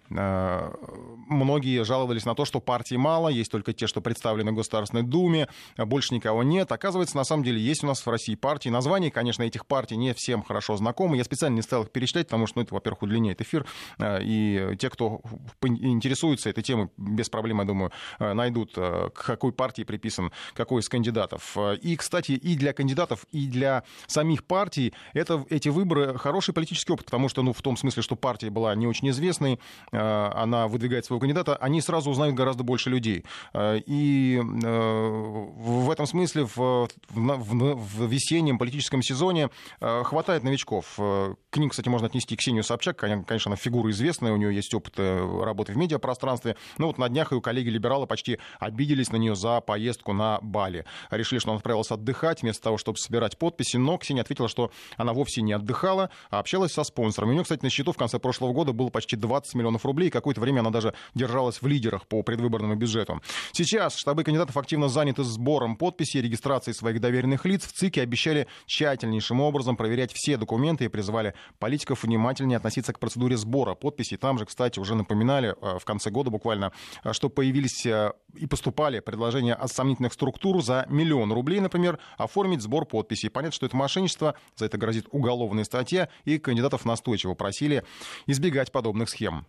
многие 1.29 1.85
жаловались 1.85 2.25
на 2.25 2.35
то, 2.35 2.45
что 2.45 2.61
партий 2.61 2.97
мало, 2.97 3.29
есть 3.29 3.51
только 3.51 3.73
те, 3.73 3.87
что 3.87 4.01
представлены 4.01 4.53
в 4.53 4.55
Государственной 4.55 5.03
Думе, 5.03 5.49
больше 5.77 6.15
никого 6.15 6.43
нет. 6.43 6.73
Оказывается, 6.73 7.17
на 7.17 7.25
самом 7.25 7.45
деле 7.45 7.61
есть 7.61 7.85
у 7.85 7.87
нас 7.87 8.05
в 8.05 8.09
России 8.09 8.35
партии. 8.35 8.69
Названия, 8.69 9.11
конечно, 9.11 9.43
этих 9.43 9.67
партий 9.67 9.97
не 9.97 10.15
всем 10.15 10.43
хорошо 10.43 10.77
знакомы. 10.77 11.17
Я 11.17 11.25
специально 11.25 11.57
не 11.57 11.63
стал 11.63 11.85
их 11.85 11.91
перечислять, 11.91 12.27
потому 12.27 12.47
что, 12.47 12.59
ну, 12.59 12.65
это, 12.65 12.75
во-первых, 12.75 13.03
удлиняет 13.03 13.41
эфир. 13.41 13.67
Э, 13.99 14.19
и 14.23 14.77
те, 14.79 14.91
кто 14.91 15.21
интересуется 15.63 16.51
этой 16.51 16.63
темой, 16.63 16.89
без 16.97 17.29
проблем, 17.29 17.61
я 17.61 17.65
думаю, 17.65 17.93
э, 18.19 18.33
найдут, 18.33 18.73
э, 18.77 19.11
к 19.15 19.25
какой 19.25 19.53
партии 19.53 19.83
приписан 19.83 20.33
какой 20.55 20.81
из 20.81 20.89
кандидатов. 20.89 21.57
И, 21.81 21.97
кстати, 21.97 22.33
и 22.33 22.57
для 22.57 22.73
кандидатов, 22.73 23.27
и 23.33 23.47
для 23.47 23.85
самих 24.07 24.45
партий 24.45 24.95
это, 25.13 25.45
эти 25.51 25.69
выборы 25.69 26.19
хороший 26.19 26.55
политический 26.55 26.93
опыт, 26.93 27.07
потому 27.07 27.29
что, 27.29 27.43
ну, 27.43 27.53
в 27.53 27.63
том 27.63 27.77
смысле, 27.77 28.03
что 28.03 28.17
партия 28.17 28.51
была 28.51 28.75
не 28.75 28.87
очень 28.87 29.11
известной, 29.11 29.61
она 29.91 30.64
выдвигает 30.67 30.95
выдвигает 30.95 31.05
своего 31.05 31.21
кандидата, 31.21 31.57
они 31.57 31.81
сразу 31.81 32.11
узнают 32.11 32.37
гораздо 32.37 32.63
больше 32.63 32.91
людей. 32.91 33.25
Э, 33.53 33.79
и 33.87 34.39
э, 34.39 35.45
в 35.57 35.91
этом 35.91 36.07
смысле 36.07 36.45
в, 36.45 36.57
в, 36.57 36.89
в 37.11 38.07
весеннем 38.07 38.59
политическом 38.59 39.03
сезоне 39.03 39.51
э, 39.81 40.03
хватает 40.05 40.45
новичков. 40.45 40.95
К 40.97 41.57
ним, 41.57 41.71
кстати, 41.71 41.89
можно 41.89 42.07
отнести 42.07 42.37
Ксению 42.37 42.65
Собчак. 42.65 42.97
Конечно, 42.97 43.51
она 43.51 43.57
фигура 43.57 43.91
известная, 43.91 44.33
у 44.33 44.37
нее 44.37 44.55
есть 44.55 44.73
опыт 44.75 44.99
работы 44.99 45.73
в 45.73 45.77
медиапространстве. 45.77 46.57
Но 46.79 46.89
вот 46.89 46.99
на 46.99 47.09
днях 47.09 47.33
ее 47.33 47.41
коллеги-либералы 47.41 48.07
почти 48.07 48.39
обиделись 48.59 49.11
на 49.11 49.17
нее 49.17 49.35
за 49.35 49.61
поездку 49.61 50.13
на 50.13 50.39
Бали. 50.43 50.85
Решили, 51.11 51.39
что 51.39 51.51
она 51.51 51.59
отправилась 51.59 51.91
отдыхать 51.91 52.43
вместо 52.43 52.63
того, 52.63 52.79
чтобы 52.79 52.99
собирать 52.99 53.39
подписи. 53.39 53.77
Но 53.77 53.97
Ксения 53.99 54.23
ответила, 54.23 54.49
что 54.49 54.71
она 54.97 55.13
вовсе 55.13 55.43
не 55.43 55.53
отдыхала, 55.53 56.11
а 56.31 56.41
общалась 56.41 56.73
со 56.73 56.85
спонсорами. 56.85 57.31
У 57.31 57.33
нее, 57.35 57.43
кстати, 57.43 57.63
на 57.63 57.71
счету 57.71 57.93
в 57.93 57.97
конце 57.97 58.19
прошлого 58.19 58.53
года 58.53 58.73
было 58.73 58.91
почти 58.91 59.17
20 59.17 59.55
миллионов 59.55 59.85
рублей. 59.85 60.11
Какое-то 60.11 60.41
время 60.41 60.54
она 60.61 60.71
даже 60.71 60.95
держалась 61.15 61.63
в 61.63 61.67
лидерах 61.67 62.07
по 62.07 62.23
предвыборному 62.23 62.75
бюджету. 62.75 63.21
Сейчас 63.53 63.97
штабы 63.97 64.25
кандидатов 64.25 64.57
активно 64.57 64.89
заняты 64.89 65.25
сбором 65.25 65.77
подписей 65.77 66.21
и 66.21 66.23
регистрацией 66.23 66.75
своих 66.75 67.01
доверенных 67.01 67.45
лиц. 67.45 67.67
В 67.67 67.73
ЦИКе 67.73 68.03
обещали 68.03 68.47
тщательнейшим 68.67 69.41
образом 69.41 69.77
проверять 69.77 70.13
все 70.13 70.37
документы 70.37 70.85
и 70.85 70.89
призывали 70.89 71.35
политиков 71.59 72.03
внимательнее 72.03 72.57
относиться 72.57 72.93
к 72.93 72.99
процедуре 72.99 73.37
сбора 73.37 73.75
подписей. 73.75 74.17
Там 74.17 74.39
же, 74.39 74.47
кстати, 74.47 74.79
уже 74.79 74.95
напоминали 74.95 75.55
э, 75.61 75.79
в 75.79 75.85
конце 75.85 76.11
года 76.11 76.31
буквально, 76.31 76.73
э, 77.03 77.13
что 77.13 77.29
появились 77.29 77.87
э, 77.87 78.13
и 78.35 78.47
поступали 78.47 79.01
предложения 79.01 79.55
от 79.55 79.71
сомнительных 79.71 80.13
структур 80.13 80.63
за 80.63 80.87
миллион 80.89 81.33
рублей, 81.33 81.61
например, 81.61 81.99
оформить 82.17 82.63
сбор 82.63 82.87
подписей. 82.87 83.31
Понятно, 83.31 83.55
что 83.55 83.67
это 83.67 83.77
мошенничество, 83.77 84.35
за 84.57 84.67
это 84.67 84.79
грозит 84.79 85.07
уголовная 85.11 85.65
статья, 85.65 86.09
и 86.25 86.39
кандидатов 86.39 86.85
настойчиво 86.85 87.35
просили 87.35 87.85
избегать 88.27 88.73
подобных 88.73 89.09
схем. 89.09 89.47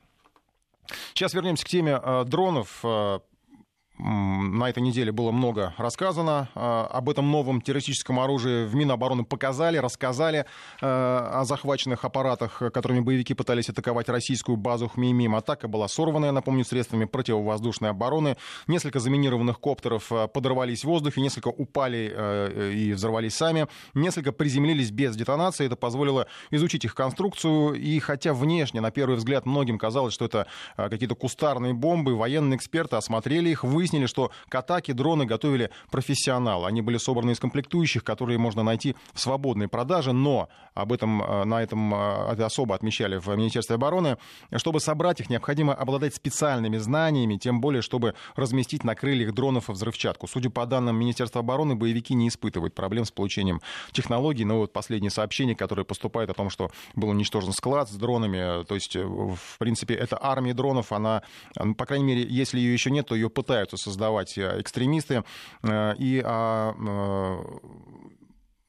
Сейчас 1.14 1.34
вернемся 1.34 1.66
к 1.66 1.70
теме 1.70 2.00
дронов 2.26 2.84
на 3.98 4.70
этой 4.70 4.84
неделе 4.84 5.12
было 5.12 5.32
много 5.32 5.74
рассказано 5.78 6.50
а, 6.54 6.86
об 6.88 7.10
этом 7.10 7.32
новом 7.32 7.62
террористическом 7.62 8.20
оружии. 8.20 8.66
В 8.66 8.76
Минобороны 8.76 9.24
показали, 9.24 9.78
рассказали 9.78 10.46
а, 10.82 11.42
о 11.42 11.46
захваченных 11.46 12.04
аппаратах, 12.04 12.62
которыми 12.74 13.00
боевики 13.00 13.34
пытались 13.34 13.70
атаковать 13.70 14.10
российскую 14.10 14.58
базу 14.58 14.90
Хмеймим. 14.90 15.36
Атака 15.36 15.70
была 15.70 15.88
сорванная, 15.88 16.34
напомню, 16.34 16.66
средствами 16.66 17.06
противовоздушной 17.06 17.92
обороны. 17.92 18.36
Несколько 18.68 19.00
заминированных 19.00 19.60
коптеров 19.60 20.12
а, 20.12 20.28
подорвались 20.28 20.82
в 20.82 20.88
воздухе, 20.88 21.22
несколько 21.22 21.48
упали 21.48 22.76
и 22.76 22.94
взорвались 22.94 23.36
сами. 23.36 23.68
Несколько 23.94 24.34
приземлились 24.34 24.92
без 24.92 25.16
детонации. 25.16 25.66
Это 25.66 25.78
позволило 25.78 26.28
изучить 26.52 26.84
их 26.84 26.96
конструкцию. 26.96 27.76
И 27.76 28.00
хотя 28.00 28.34
внешне, 28.34 28.82
на 28.82 28.92
первый 28.92 29.16
взгляд, 29.16 29.46
многим 29.46 29.78
казалось, 29.78 30.14
что 30.14 30.26
это 30.26 30.48
какие-то 30.76 31.16
кустарные 31.16 31.74
бомбы, 31.74 32.16
военные 32.16 32.58
эксперты 32.58 32.98
осмотрели 32.98 33.50
их, 33.50 33.64
вы 33.64 33.85
выяснили, 33.86 34.08
что 34.08 34.32
к 34.50 34.56
атаке 34.56 34.94
дроны 34.94 35.26
готовили 35.26 35.70
профессионалы. 35.92 36.68
Они 36.68 36.82
были 36.82 36.98
собраны 36.98 37.32
из 37.32 37.40
комплектующих, 37.40 38.04
которые 38.04 38.40
можно 38.40 38.64
найти 38.64 38.96
в 39.14 39.20
свободной 39.20 39.68
продаже, 39.68 40.12
но 40.12 40.50
об 40.74 40.92
этом, 40.92 41.22
э, 41.22 41.44
на 41.46 41.62
этом 41.62 41.94
э, 41.94 42.34
это 42.34 42.46
особо 42.48 42.74
отмечали 42.74 43.18
в 43.18 43.28
Министерстве 43.36 43.76
обороны. 43.76 44.18
Чтобы 44.56 44.80
собрать 44.80 45.20
их, 45.20 45.30
необходимо 45.30 45.74
обладать 45.74 46.16
специальными 46.16 46.78
знаниями, 46.78 47.38
тем 47.38 47.62
более, 47.62 47.82
чтобы 47.82 48.16
разместить 48.36 48.84
на 48.84 48.96
крыльях 48.96 49.34
дронов 49.34 49.70
взрывчатку. 49.70 50.28
Судя 50.28 50.50
по 50.50 50.66
данным 50.66 50.96
Министерства 50.96 51.42
обороны, 51.42 51.76
боевики 51.76 52.16
не 52.16 52.28
испытывают 52.28 52.74
проблем 52.74 53.06
с 53.06 53.12
получением 53.12 53.62
технологий. 53.92 54.46
Но 54.46 54.58
вот 54.58 54.74
последнее 54.74 55.12
сообщение, 55.12 55.56
которое 55.56 55.84
поступает 55.84 56.30
о 56.30 56.34
том, 56.34 56.50
что 56.50 56.72
был 56.96 57.10
уничтожен 57.10 57.54
склад 57.54 57.90
с 57.90 57.94
дронами, 57.94 58.64
то 58.64 58.76
есть, 58.76 58.96
э, 58.96 59.04
в 59.04 59.58
принципе, 59.60 59.94
это 59.94 60.18
армия 60.20 60.54
дронов, 60.54 60.92
она, 60.92 61.22
по 61.78 61.86
крайней 61.86 62.06
мере, 62.06 62.26
если 62.28 62.60
ее 62.60 62.74
еще 62.74 62.90
нет, 62.90 63.08
то 63.08 63.16
ее 63.16 63.30
пытаются 63.30 63.75
пытаются 63.76 63.86
создавать 63.86 64.38
э, 64.38 64.62
экстремисты. 64.62 65.24
Э, 65.64 65.94
и 65.98 66.22
а, 66.24 66.74
э, 66.74 67.58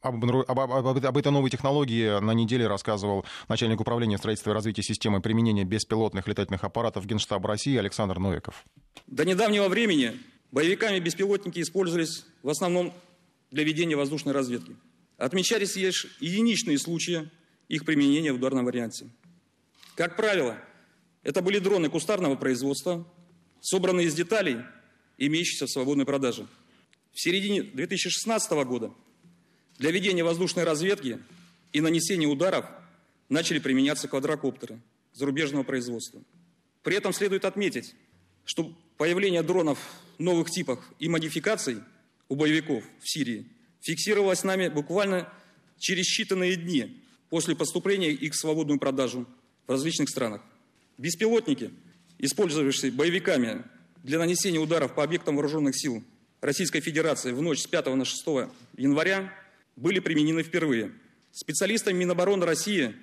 об, 0.02 0.24
об, 0.24 0.60
об, 0.60 0.86
об 1.06 1.18
этой 1.18 1.32
новой 1.32 1.50
технологии 1.50 2.20
на 2.20 2.32
неделе 2.32 2.66
рассказывал 2.66 3.24
начальник 3.48 3.80
управления 3.80 4.18
строительства 4.18 4.50
и 4.50 4.54
развития 4.54 4.82
системы 4.82 5.20
применения 5.20 5.64
беспилотных 5.64 6.28
летательных 6.28 6.64
аппаратов 6.64 7.06
Генштаба 7.06 7.48
России 7.48 7.76
Александр 7.76 8.18
Новиков. 8.18 8.64
До 9.06 9.24
недавнего 9.24 9.68
времени 9.68 10.12
боевиками 10.52 11.00
беспилотники 11.00 11.60
использовались 11.60 12.24
в 12.42 12.48
основном 12.48 12.92
для 13.50 13.64
ведения 13.64 13.96
воздушной 13.96 14.34
разведки. 14.34 14.76
Отмечались 15.18 15.76
лишь 15.76 16.18
единичные 16.20 16.78
случаи 16.78 17.30
их 17.68 17.84
применения 17.84 18.32
в 18.32 18.36
ударном 18.36 18.64
варианте. 18.64 19.06
Как 19.96 20.16
правило, 20.16 20.56
это 21.22 21.42
были 21.42 21.58
дроны 21.58 21.88
кустарного 21.88 22.36
производства, 22.36 23.04
собранные 23.60 24.06
из 24.06 24.14
деталей 24.14 24.58
имеющихся 25.18 25.66
в 25.66 25.70
свободной 25.70 26.04
продаже. 26.04 26.46
В 27.12 27.20
середине 27.20 27.62
2016 27.62 28.50
года 28.64 28.92
для 29.78 29.90
ведения 29.90 30.24
воздушной 30.24 30.64
разведки 30.64 31.18
и 31.72 31.80
нанесения 31.80 32.26
ударов 32.26 32.66
начали 33.28 33.58
применяться 33.58 34.08
квадрокоптеры 34.08 34.80
зарубежного 35.12 35.62
производства. 35.62 36.22
При 36.82 36.96
этом 36.96 37.12
следует 37.12 37.44
отметить, 37.44 37.94
что 38.44 38.72
появление 38.96 39.42
дронов 39.42 39.78
новых 40.18 40.50
типов 40.50 40.78
и 40.98 41.08
модификаций 41.08 41.78
у 42.28 42.36
боевиков 42.36 42.84
в 43.00 43.10
Сирии 43.10 43.46
фиксировалось 43.80 44.44
нами 44.44 44.68
буквально 44.68 45.32
через 45.78 46.06
считанные 46.06 46.54
дни 46.56 47.02
после 47.28 47.56
поступления 47.56 48.10
их 48.10 48.32
в 48.34 48.36
свободную 48.36 48.78
продажу 48.78 49.26
в 49.66 49.70
различных 49.70 50.08
странах. 50.08 50.42
Беспилотники, 50.98 51.70
использовавшиеся 52.18 52.94
боевиками 52.96 53.64
для 54.06 54.20
нанесения 54.20 54.60
ударов 54.60 54.94
по 54.94 55.02
объектам 55.02 55.34
вооруженных 55.34 55.76
сил 55.76 56.02
Российской 56.40 56.80
Федерации 56.80 57.32
в 57.32 57.42
ночь 57.42 57.62
с 57.62 57.66
5 57.66 57.86
на 57.86 58.04
6 58.04 58.24
января 58.76 59.32
были 59.74 59.98
применены 59.98 60.44
впервые. 60.44 60.92
Специалистами 61.32 61.98
Минобороны 61.98 62.46
России 62.46 62.94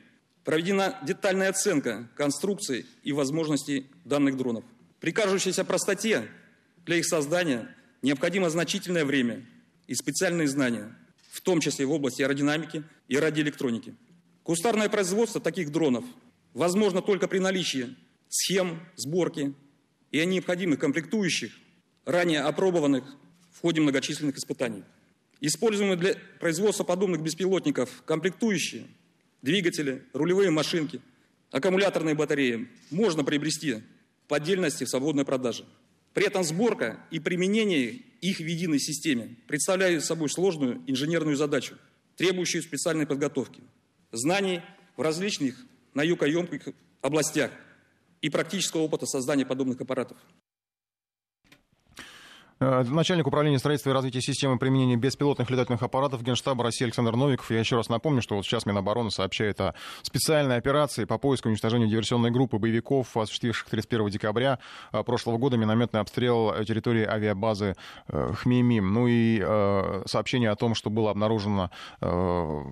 проведена 0.45 0.97
детальная 1.05 1.49
оценка 1.49 2.09
конструкции 2.15 2.85
и 3.03 3.11
возможностей 3.11 3.87
данных 4.05 4.37
дронов. 4.37 4.63
При 5.01 5.11
кажущейся 5.11 5.65
простоте 5.65 6.29
для 6.85 6.95
их 6.95 7.05
создания 7.05 7.75
необходимо 8.01 8.49
значительное 8.49 9.03
время 9.03 9.45
и 9.87 9.95
специальные 9.95 10.47
знания, 10.47 10.95
в 11.31 11.41
том 11.41 11.59
числе 11.59 11.85
в 11.85 11.91
области 11.91 12.21
аэродинамики 12.21 12.81
и 13.09 13.17
радиоэлектроники. 13.17 13.93
Кустарное 14.43 14.87
производство 14.87 15.41
таких 15.41 15.69
дронов 15.69 16.05
возможно 16.53 17.01
только 17.01 17.27
при 17.27 17.39
наличии 17.39 17.93
схем 18.29 18.79
сборки, 18.95 19.53
и 20.13 20.19
о 20.19 20.25
необходимых 20.25 20.79
комплектующих, 20.79 21.51
ранее 22.05 22.41
опробованных 22.41 23.03
в 23.51 23.61
ходе 23.61 23.81
многочисленных 23.81 24.37
испытаний. 24.37 24.83
Используемые 25.41 25.97
для 25.97 26.15
производства 26.39 26.83
подобных 26.83 27.21
беспилотников 27.21 28.03
комплектующие, 28.05 28.85
двигатели, 29.41 30.03
рулевые 30.13 30.51
машинки, 30.51 31.01
аккумуляторные 31.51 32.13
батареи 32.13 32.69
можно 32.91 33.23
приобрести 33.23 33.77
по 34.27 34.37
отдельности 34.37 34.83
в 34.83 34.89
свободной 34.89 35.25
продаже. 35.25 35.65
При 36.13 36.27
этом 36.27 36.43
сборка 36.43 36.99
и 37.09 37.19
применение 37.19 37.99
их 38.21 38.37
в 38.37 38.45
единой 38.45 38.79
системе 38.79 39.35
представляют 39.47 40.05
собой 40.05 40.29
сложную 40.29 40.83
инженерную 40.85 41.35
задачу, 41.35 41.75
требующую 42.17 42.61
специальной 42.61 43.07
подготовки, 43.07 43.61
знаний 44.11 44.61
в 44.95 45.01
различных 45.01 45.57
наукоемких 45.95 46.67
областях– 47.01 47.49
и 48.23 48.29
практического 48.29 48.83
опыта 48.83 49.05
создания 49.05 49.45
подобных 49.45 49.81
аппаратов. 49.81 50.17
Э, 52.63 52.83
начальник 52.83 53.27
управления 53.27 53.59
строительства 53.59 53.89
и 53.89 53.93
развития 53.93 54.21
системы 54.21 54.57
применения 54.57 54.95
беспилотных 54.95 55.49
летательных 55.49 55.83
аппаратов 55.83 56.23
Генштаба 56.23 56.63
России 56.63 56.85
Александр 56.85 57.15
Новиков. 57.15 57.51
Я 57.51 57.59
еще 57.59 57.75
раз 57.75 57.89
напомню, 57.89 58.21
что 58.21 58.35
вот 58.35 58.45
сейчас 58.45 58.65
Минобороны 58.65 59.11
сообщает 59.11 59.59
о 59.59 59.73
специальной 60.01 60.55
операции 60.55 61.03
по 61.03 61.17
поиску 61.17 61.49
и 61.49 61.51
уничтожению 61.51 61.89
диверсионной 61.89 62.31
группы 62.31 62.57
боевиков, 62.57 63.17
осуществивших 63.17 63.69
31 63.69 64.07
декабря 64.07 64.59
э, 64.93 65.03
прошлого 65.03 65.37
года 65.37 65.57
минометный 65.57 65.99
обстрел 65.99 66.53
территории 66.63 67.05
авиабазы 67.05 67.75
э, 68.07 68.33
Хмеймим. 68.33 68.93
Ну 68.93 69.07
и 69.09 69.43
сообщение 70.05 70.49
о 70.49 70.55
том, 70.55 70.75
что 70.75 70.89
было 70.89 71.11
обнаружено 71.11 71.69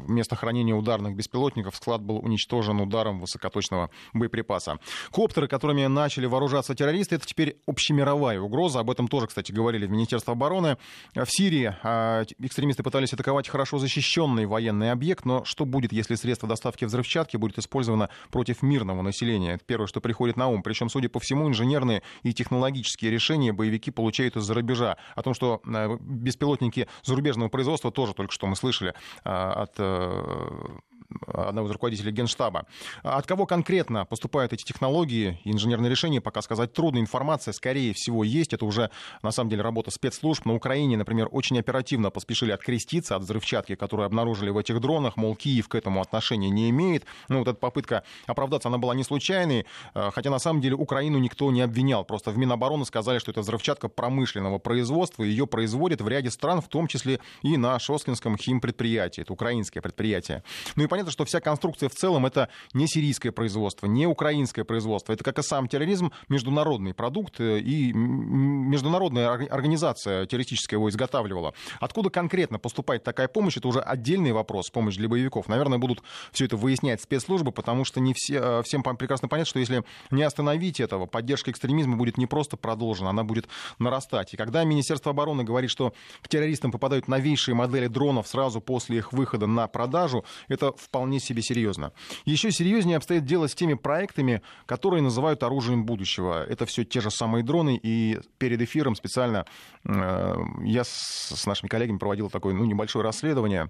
место 0.07 0.35
хранения 0.35 0.73
ударных 0.73 1.15
беспилотников. 1.15 1.75
Склад 1.75 2.01
был 2.01 2.17
уничтожен 2.17 2.79
ударом 2.79 3.19
высокоточного 3.19 3.89
боеприпаса. 4.13 4.77
Коптеры, 5.11 5.47
которыми 5.47 5.85
начали 5.87 6.25
вооружаться 6.25 6.75
террористы, 6.75 7.15
это 7.15 7.25
теперь 7.25 7.57
общемировая 7.65 8.39
угроза. 8.39 8.79
Об 8.79 8.89
этом 8.89 9.07
тоже, 9.07 9.27
кстати, 9.27 9.51
говорили 9.51 9.80
в 9.85 9.91
Министерстве 9.91 10.33
обороны. 10.33 10.77
В 11.13 11.25
Сирии 11.27 11.75
а, 11.83 12.23
экстремисты 12.39 12.83
пытались 12.83 13.13
атаковать 13.13 13.47
хорошо 13.47 13.77
защищенный 13.77 14.45
военный 14.45 14.91
объект, 14.91 15.25
но 15.25 15.43
что 15.45 15.65
будет, 15.65 15.93
если 15.93 16.15
средство 16.15 16.47
доставки 16.47 16.85
взрывчатки 16.85 17.37
будет 17.37 17.57
использовано 17.57 18.09
против 18.29 18.61
мирного 18.61 19.01
населения? 19.01 19.53
Это 19.53 19.65
первое, 19.65 19.87
что 19.87 20.01
приходит 20.01 20.37
на 20.37 20.47
ум. 20.47 20.63
Причем, 20.63 20.89
судя 20.89 21.09
по 21.09 21.19
всему, 21.19 21.47
инженерные 21.47 22.03
и 22.23 22.33
технологические 22.33 23.11
решения 23.11 23.53
боевики 23.53 23.91
получают 23.91 24.35
из-за 24.37 24.53
рубежа. 24.53 24.97
О 25.15 25.21
том, 25.21 25.33
что 25.33 25.61
а, 25.65 25.97
беспилотники 25.99 26.87
зарубежного 27.03 27.49
производства 27.49 27.91
тоже 27.91 28.13
только 28.13 28.33
что 28.33 28.47
мы 28.47 28.55
слышали 28.55 28.93
а, 29.23 29.63
от 29.63 29.75
э, 29.77 30.79
одного 31.27 31.67
из 31.67 31.71
руководителей 31.71 32.11
Генштаба. 32.11 32.65
От 33.03 33.25
кого 33.25 33.45
конкретно 33.45 34.05
поступают 34.05 34.53
эти 34.53 34.63
технологии 34.63 35.39
и 35.43 35.51
инженерные 35.51 35.89
решения, 35.89 36.21
пока 36.21 36.41
сказать 36.41 36.73
трудно. 36.73 36.99
Информация, 36.99 37.51
скорее 37.53 37.93
всего, 37.93 38.23
есть. 38.23 38.53
Это 38.53 38.65
уже, 38.65 38.89
на 39.21 39.31
самом 39.31 39.49
деле, 39.49 39.61
работа 39.61 39.91
спецслужб. 39.91 40.45
На 40.45 40.53
Украине, 40.53 40.97
например, 40.97 41.27
очень 41.31 41.59
оперативно 41.59 42.09
поспешили 42.09 42.51
откреститься 42.51 43.15
от 43.15 43.23
взрывчатки, 43.23 43.75
которую 43.75 44.05
обнаружили 44.05 44.49
в 44.49 44.57
этих 44.57 44.79
дронах. 44.79 45.17
Мол, 45.17 45.35
Киев 45.35 45.67
к 45.67 45.75
этому 45.75 46.01
отношения 46.01 46.49
не 46.49 46.69
имеет. 46.69 47.05
Ну, 47.29 47.39
вот 47.39 47.47
эта 47.47 47.57
попытка 47.57 48.03
оправдаться, 48.27 48.69
она 48.69 48.77
была 48.77 48.95
не 48.95 49.03
случайной. 49.03 49.65
Э, 49.93 50.11
хотя, 50.13 50.29
на 50.29 50.39
самом 50.39 50.61
деле, 50.61 50.75
Украину 50.75 51.17
никто 51.17 51.51
не 51.51 51.61
обвинял. 51.61 52.03
Просто 52.03 52.31
в 52.31 52.37
Минобороны 52.37 52.85
сказали, 52.85 53.19
что 53.19 53.31
это 53.31 53.41
взрывчатка 53.41 53.87
промышленного 53.87 54.59
производства. 54.59 55.23
Ее 55.23 55.47
производят 55.47 56.01
в 56.01 56.07
ряде 56.07 56.31
стран, 56.31 56.61
в 56.61 56.67
том 56.67 56.87
числе 56.87 57.19
и 57.41 57.57
на 57.57 57.79
Шосткинском 57.79 58.37
химпредприятии. 58.37 59.21
Это 59.21 59.33
украинское 59.33 59.81
предприятие. 59.81 60.43
Ну 60.75 60.83
и 60.83 60.87
понятно, 60.87 61.00
понятно, 61.01 61.11
что 61.11 61.25
вся 61.25 61.39
конструкция 61.39 61.89
в 61.89 61.95
целом 61.95 62.25
это 62.27 62.49
не 62.73 62.87
сирийское 62.87 63.31
производство, 63.31 63.87
не 63.87 64.05
украинское 64.05 64.63
производство. 64.63 65.13
Это 65.13 65.23
как 65.23 65.39
и 65.39 65.41
сам 65.41 65.67
терроризм, 65.67 66.11
международный 66.29 66.93
продукт, 66.93 67.39
э, 67.39 67.59
и 67.59 67.91
международная 67.91 69.29
организация 69.29 70.27
террористическая 70.27 70.77
его 70.77 70.89
изготавливала. 70.89 71.53
Откуда 71.79 72.09
конкретно 72.09 72.59
поступает 72.59 73.03
такая 73.03 73.27
помощь, 73.27 73.57
это 73.57 73.67
уже 73.67 73.79
отдельный 73.79 74.31
вопрос, 74.31 74.69
помощь 74.69 74.95
для 74.95 75.09
боевиков. 75.09 75.47
Наверное, 75.47 75.79
будут 75.79 76.03
все 76.31 76.45
это 76.45 76.55
выяснять 76.55 77.01
спецслужбы, 77.01 77.51
потому 77.51 77.83
что 77.83 77.99
не 77.99 78.13
все, 78.13 78.35
э, 78.35 78.61
всем 78.63 78.83
прекрасно 78.83 79.27
понятно, 79.27 79.49
что 79.49 79.59
если 79.59 79.83
не 80.11 80.21
остановить 80.21 80.79
этого, 80.79 81.07
поддержка 81.07 81.49
экстремизма 81.49 81.97
будет 81.97 82.17
не 82.17 82.27
просто 82.27 82.57
продолжена, 82.57 83.09
она 83.09 83.23
будет 83.23 83.47
нарастать. 83.79 84.35
И 84.35 84.37
когда 84.37 84.63
Министерство 84.63 85.11
обороны 85.11 85.43
говорит, 85.43 85.71
что 85.71 85.93
к 86.21 86.27
террористам 86.27 86.71
попадают 86.71 87.07
новейшие 87.07 87.55
модели 87.55 87.87
дронов 87.87 88.27
сразу 88.27 88.61
после 88.61 88.99
их 88.99 89.13
выхода 89.13 89.47
на 89.47 89.67
продажу, 89.67 90.23
это 90.47 90.73
вполне 90.91 91.21
себе 91.21 91.41
серьезно. 91.41 91.93
Еще 92.25 92.51
серьезнее 92.51 92.97
обстоит 92.97 93.23
дело 93.23 93.47
с 93.47 93.55
теми 93.55 93.75
проектами, 93.75 94.41
которые 94.65 95.01
называют 95.01 95.41
оружием 95.41 95.85
будущего. 95.85 96.43
Это 96.43 96.65
все 96.65 96.83
те 96.83 96.99
же 96.99 97.09
самые 97.09 97.45
дроны, 97.45 97.79
и 97.81 98.19
перед 98.37 98.61
эфиром 98.61 98.95
специально 98.95 99.45
э, 99.85 100.35
я 100.65 100.83
с, 100.83 101.33
с 101.33 101.45
нашими 101.45 101.69
коллегами 101.69 101.97
проводил 101.97 102.29
такое 102.29 102.53
ну, 102.53 102.65
небольшое 102.65 103.05
расследование 103.05 103.69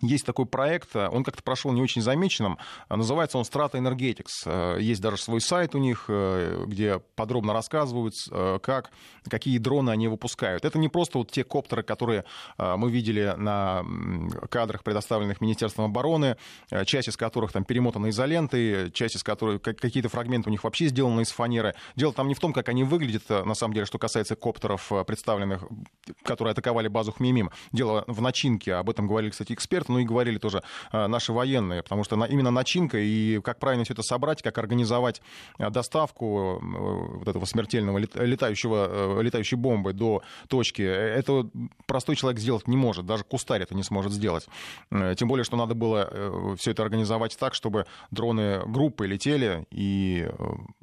есть 0.00 0.26
такой 0.26 0.46
проект, 0.46 0.96
э, 0.96 1.08
он 1.08 1.22
как-то 1.24 1.42
прошел 1.42 1.72
не 1.72 1.82
очень 1.82 2.02
замеченным, 2.02 2.58
э, 2.88 2.96
называется 2.96 3.38
он 3.38 3.44
Strata 3.44 3.72
Energetics. 3.72 4.42
Э, 4.46 4.78
есть 4.80 5.00
даже 5.00 5.18
свой 5.18 5.40
сайт 5.40 5.74
у 5.74 5.78
них, 5.78 6.08
где 6.08 7.00
подробно 7.14 7.52
рассказывают, 7.52 8.14
как, 8.62 8.90
какие 9.28 9.58
дроны 9.58 9.90
они 9.90 10.08
выпускают. 10.08 10.64
Это 10.64 10.78
не 10.78 10.88
просто 10.88 11.18
вот 11.18 11.30
те 11.30 11.44
коптеры, 11.44 11.82
которые 11.82 12.24
мы 12.58 12.90
видели 12.90 13.34
на 13.36 13.84
кадрах, 14.50 14.82
предоставленных 14.82 15.40
Министерством 15.40 15.86
обороны, 15.86 16.36
часть 16.86 17.08
из 17.08 17.16
которых 17.16 17.52
там 17.52 17.64
перемотаны 17.64 18.08
изолентой, 18.10 18.90
часть 18.92 19.16
из 19.16 19.22
которых 19.22 19.62
какие-то 19.62 20.08
фрагменты 20.08 20.48
у 20.48 20.52
них 20.52 20.64
вообще 20.64 20.86
сделаны 20.86 21.22
из 21.22 21.30
фанеры. 21.30 21.74
Дело 21.96 22.12
там 22.12 22.28
не 22.28 22.34
в 22.34 22.40
том, 22.40 22.52
как 22.52 22.68
они 22.68 22.84
выглядят, 22.84 23.28
на 23.28 23.54
самом 23.54 23.74
деле, 23.74 23.86
что 23.86 23.98
касается 23.98 24.36
коптеров, 24.36 24.90
представленных, 25.06 25.64
которые 26.22 26.52
атаковали 26.52 26.88
базу 26.88 27.12
Хмимим. 27.12 27.50
Дело 27.72 28.04
в 28.06 28.20
начинке, 28.20 28.74
об 28.74 28.90
этом 28.90 29.06
говорили, 29.06 29.30
кстати, 29.30 29.52
эксперты, 29.52 29.81
ну 29.88 29.98
и 29.98 30.04
говорили 30.04 30.38
тоже 30.38 30.62
а, 30.90 31.08
наши 31.08 31.32
военные, 31.32 31.82
потому 31.82 32.04
что 32.04 32.22
именно 32.26 32.50
начинка 32.50 32.98
и 32.98 33.40
как 33.40 33.58
правильно 33.58 33.84
все 33.84 33.94
это 33.94 34.02
собрать, 34.02 34.42
как 34.42 34.58
организовать 34.58 35.22
а, 35.58 35.70
доставку 35.70 36.60
э, 36.62 37.18
вот 37.18 37.28
этого 37.28 37.44
смертельного 37.44 37.98
летающего, 37.98 39.18
э, 39.18 39.22
летающей 39.22 39.56
бомбы 39.56 39.92
до 39.92 40.22
точки, 40.48 40.82
э, 40.82 41.18
это 41.18 41.48
простой 41.86 42.16
человек 42.16 42.40
сделать 42.40 42.68
не 42.68 42.76
может, 42.76 43.06
даже 43.06 43.24
кустарь 43.24 43.62
это 43.62 43.74
не 43.74 43.82
сможет 43.82 44.12
сделать. 44.12 44.46
Тем 45.16 45.28
более, 45.28 45.44
что 45.44 45.56
надо 45.56 45.74
было 45.74 46.56
все 46.56 46.72
это 46.72 46.82
организовать 46.82 47.36
так, 47.38 47.54
чтобы 47.54 47.86
дроны 48.10 48.62
группы 48.66 49.06
летели 49.06 49.66
и 49.70 50.28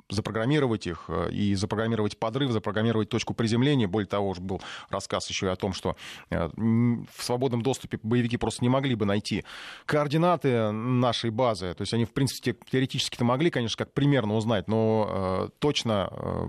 запрограммировать 0.10 0.88
их, 0.88 1.10
и 1.32 1.56
запрограммировать 1.56 2.18
подрыв, 2.18 2.52
запрограммировать 2.52 3.10
точку 3.10 3.34
приземления. 3.34 3.88
Более 3.88 4.08
того, 4.08 4.30
уже 4.30 4.42
был 4.42 4.62
рассказ 4.90 5.30
еще 5.30 5.48
и 5.48 5.50
о 5.50 5.56
том, 5.56 5.74
что 5.74 5.96
в 6.30 7.24
свободном 7.24 7.62
доступе 7.62 8.00
боевики 8.02 8.38
просто 8.38 8.64
не 8.64 8.70
могли 8.70 8.89
бы 8.96 9.06
найти 9.06 9.44
координаты 9.86 10.72
нашей 10.72 11.30
базы. 11.30 11.74
То 11.74 11.82
есть 11.82 11.94
они, 11.94 12.06
в 12.06 12.14
принципе, 12.14 12.56
теоретически-то 12.72 13.24
могли, 13.24 13.50
конечно, 13.50 13.78
как 13.78 13.94
примерно 13.94 14.36
узнать, 14.36 14.68
но 14.68 15.08
э, 15.10 15.50
точно 15.60 16.10
э, 16.12 16.46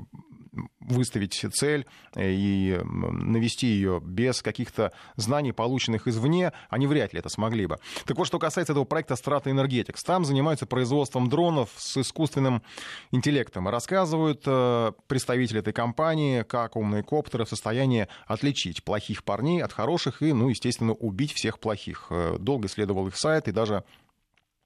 выставить 0.80 1.45
цель 1.54 1.87
э, 2.14 2.30
и 2.30 2.80
навести 2.85 3.66
ее 3.66 4.00
без 4.02 4.42
каких-то 4.42 4.92
знаний, 5.16 5.52
полученных 5.52 6.09
извне, 6.09 6.52
они 6.69 6.87
вряд 6.87 7.12
ли 7.12 7.21
это 7.21 7.28
смогли 7.28 7.66
бы. 7.66 7.78
Так 8.07 8.16
вот, 8.16 8.26
что 8.26 8.38
касается 8.38 8.73
этого 8.73 8.85
проекта 8.85 9.14
Strata 9.14 9.45
Energetics, 9.45 10.00
там 10.04 10.25
занимаются 10.25 10.66
производством 10.66 11.28
дронов 11.28 11.71
с 11.76 11.97
искусственным 11.99 12.62
интеллектом. 13.11 13.69
Рассказывают 13.69 14.42
э, 14.47 14.92
представители 15.07 15.61
этой 15.61 15.73
компании, 15.73 16.42
как 16.42 16.76
умные 16.76 17.02
коптеры 17.02 17.45
в 17.45 17.49
состоянии 17.49 18.09
отличить 18.26 18.85
плохих 18.85 19.25
парней 19.25 19.62
от 19.62 19.73
хороших 19.73 20.23
и, 20.23 20.33
ну, 20.33 20.49
естественно, 20.49 20.92
убить 20.92 21.33
всех 21.33 21.59
плохих. 21.59 22.07
Э, 22.11 22.37
долго 22.38 22.66
исследовал 22.66 23.07
их 23.07 23.16
сайт 23.16 23.49
и 23.49 23.52
даже 23.52 23.85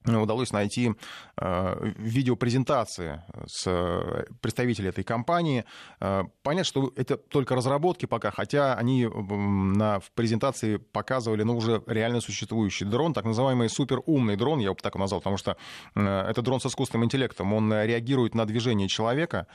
удалось 0.05 0.51
найти 0.51 0.93
э, 1.37 1.91
видеопрезентации 1.97 3.21
с 3.47 3.63
э, 3.67 4.25
представителей 4.41 4.89
этой 4.89 5.03
компании. 5.03 5.65
Э, 5.99 6.23
понятно, 6.43 6.63
что 6.63 6.93
это 6.95 7.17
только 7.17 7.55
разработки 7.55 8.05
пока, 8.05 8.31
хотя 8.31 8.75
они 8.75 9.05
на, 9.07 9.99
в 9.99 10.11
презентации 10.11 10.77
показывали 10.77 11.43
ну, 11.43 11.57
уже 11.57 11.81
реально 11.87 12.21
существующий 12.21 12.85
дрон, 12.85 13.13
так 13.13 13.25
называемый 13.25 13.69
суперумный 13.69 14.35
дрон, 14.35 14.59
я 14.59 14.65
его 14.65 14.75
так 14.75 14.93
его 14.93 15.03
назвал, 15.03 15.21
потому 15.21 15.37
что 15.37 15.57
это 15.95 16.41
дрон 16.41 16.59
с 16.59 16.65
искусственным 16.65 17.05
интеллектом, 17.05 17.53
он 17.53 17.71
реагирует 17.73 18.35
на 18.35 18.45
движение 18.45 18.87
человека, 18.87 19.47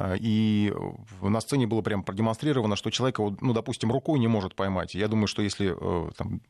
и 0.00 0.72
на 1.20 1.40
сцене 1.40 1.66
было 1.66 1.82
прямо 1.82 2.02
продемонстрировано, 2.02 2.76
что 2.76 2.90
человека, 2.90 3.22
ну, 3.40 3.52
допустим, 3.52 3.92
рукой 3.92 4.18
не 4.18 4.28
может 4.28 4.54
поймать. 4.54 4.94
Я 4.94 5.08
думаю, 5.08 5.26
что 5.26 5.42
если 5.42 5.74
там, 6.16 6.40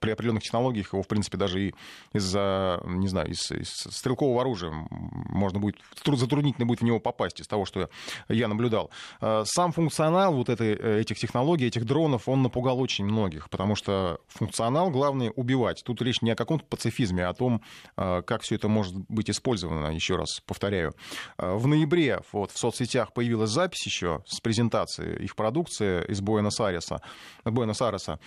при 0.00 0.10
определенных 0.10 0.42
технологиях 0.42 0.92
его, 0.92 1.02
в 1.02 1.08
принципе, 1.08 1.36
даже 1.36 1.68
и 1.68 1.74
из-за, 2.12 2.80
не 2.84 3.08
знаю, 3.08 3.30
из, 3.30 3.50
из 3.50 3.68
стрелкового 3.68 4.40
оружия 4.40 4.72
можно 4.90 5.58
будет, 5.58 5.76
затруднительно 6.04 6.66
будет 6.66 6.80
в 6.80 6.84
него 6.84 7.00
попасть 7.00 7.40
из 7.40 7.46
того, 7.46 7.64
что 7.64 7.88
я 8.28 8.48
наблюдал. 8.48 8.90
А, 9.20 9.44
сам 9.44 9.72
функционал 9.72 10.34
вот 10.34 10.48
этой, 10.48 10.74
э, 10.74 11.00
этих 11.00 11.18
технологий, 11.18 11.66
этих 11.66 11.84
дронов, 11.84 12.28
он 12.28 12.42
напугал 12.42 12.80
очень 12.80 13.04
многих, 13.04 13.50
потому 13.50 13.74
что 13.74 14.20
функционал, 14.28 14.90
главное, 14.90 15.30
убивать. 15.30 15.82
Тут 15.84 16.02
речь 16.02 16.22
не 16.22 16.30
о 16.30 16.36
каком-то 16.36 16.64
пацифизме, 16.64 17.26
а 17.26 17.30
о 17.30 17.34
том, 17.34 17.62
а, 17.96 18.22
как 18.22 18.42
все 18.42 18.54
это 18.54 18.68
может 18.68 18.94
быть 19.08 19.30
использовано, 19.30 19.88
еще 19.88 20.16
раз 20.16 20.40
повторяю. 20.46 20.94
В 21.36 21.66
ноябре 21.66 22.20
вот, 22.32 22.52
в 22.52 22.58
соцсетях 22.58 23.12
появилась 23.12 23.50
запись 23.50 23.84
еще 23.86 24.22
с 24.26 24.40
презентацией 24.40 25.24
их 25.24 25.36
продукции 25.36 26.04
из 26.08 26.20
Буэнос-Айреса, 26.20 27.00
Буэнос-Айреса, 27.44 28.18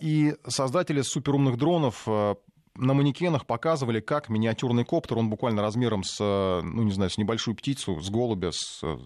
и 0.00 0.34
создатели 0.46 1.02
суперумных 1.08 1.56
дронов 1.56 2.02
э, 2.06 2.34
на 2.76 2.94
манекенах 2.94 3.46
показывали, 3.46 4.00
как 4.00 4.28
миниатюрный 4.28 4.84
коптер, 4.84 5.18
он 5.18 5.30
буквально 5.30 5.62
размером 5.62 6.02
с, 6.02 6.18
э, 6.20 6.60
ну, 6.62 6.82
не 6.82 6.92
знаю, 6.92 7.10
с 7.10 7.18
небольшую 7.18 7.56
птицу, 7.56 8.00
с 8.00 8.10
голубя, 8.10 8.50
с, 8.52 8.80
э, 8.82 8.96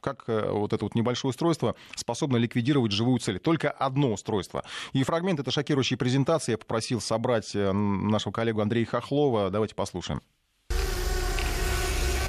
как 0.00 0.24
вот 0.28 0.72
это 0.72 0.84
вот 0.84 0.94
небольшое 0.94 1.30
устройство 1.30 1.74
способно 1.96 2.36
ликвидировать 2.36 2.92
живую 2.92 3.18
цель. 3.18 3.38
Только 3.38 3.70
одно 3.70 4.12
устройство. 4.12 4.64
И 4.92 5.02
фрагмент 5.02 5.40
этой 5.40 5.50
шокирующей 5.50 5.96
презентации 5.96 6.52
я 6.52 6.58
попросил 6.58 7.00
собрать 7.00 7.52
нашего 7.54 8.32
коллегу 8.32 8.60
Андрея 8.60 8.86
Хохлова. 8.86 9.50
Давайте 9.50 9.74
послушаем. 9.74 10.20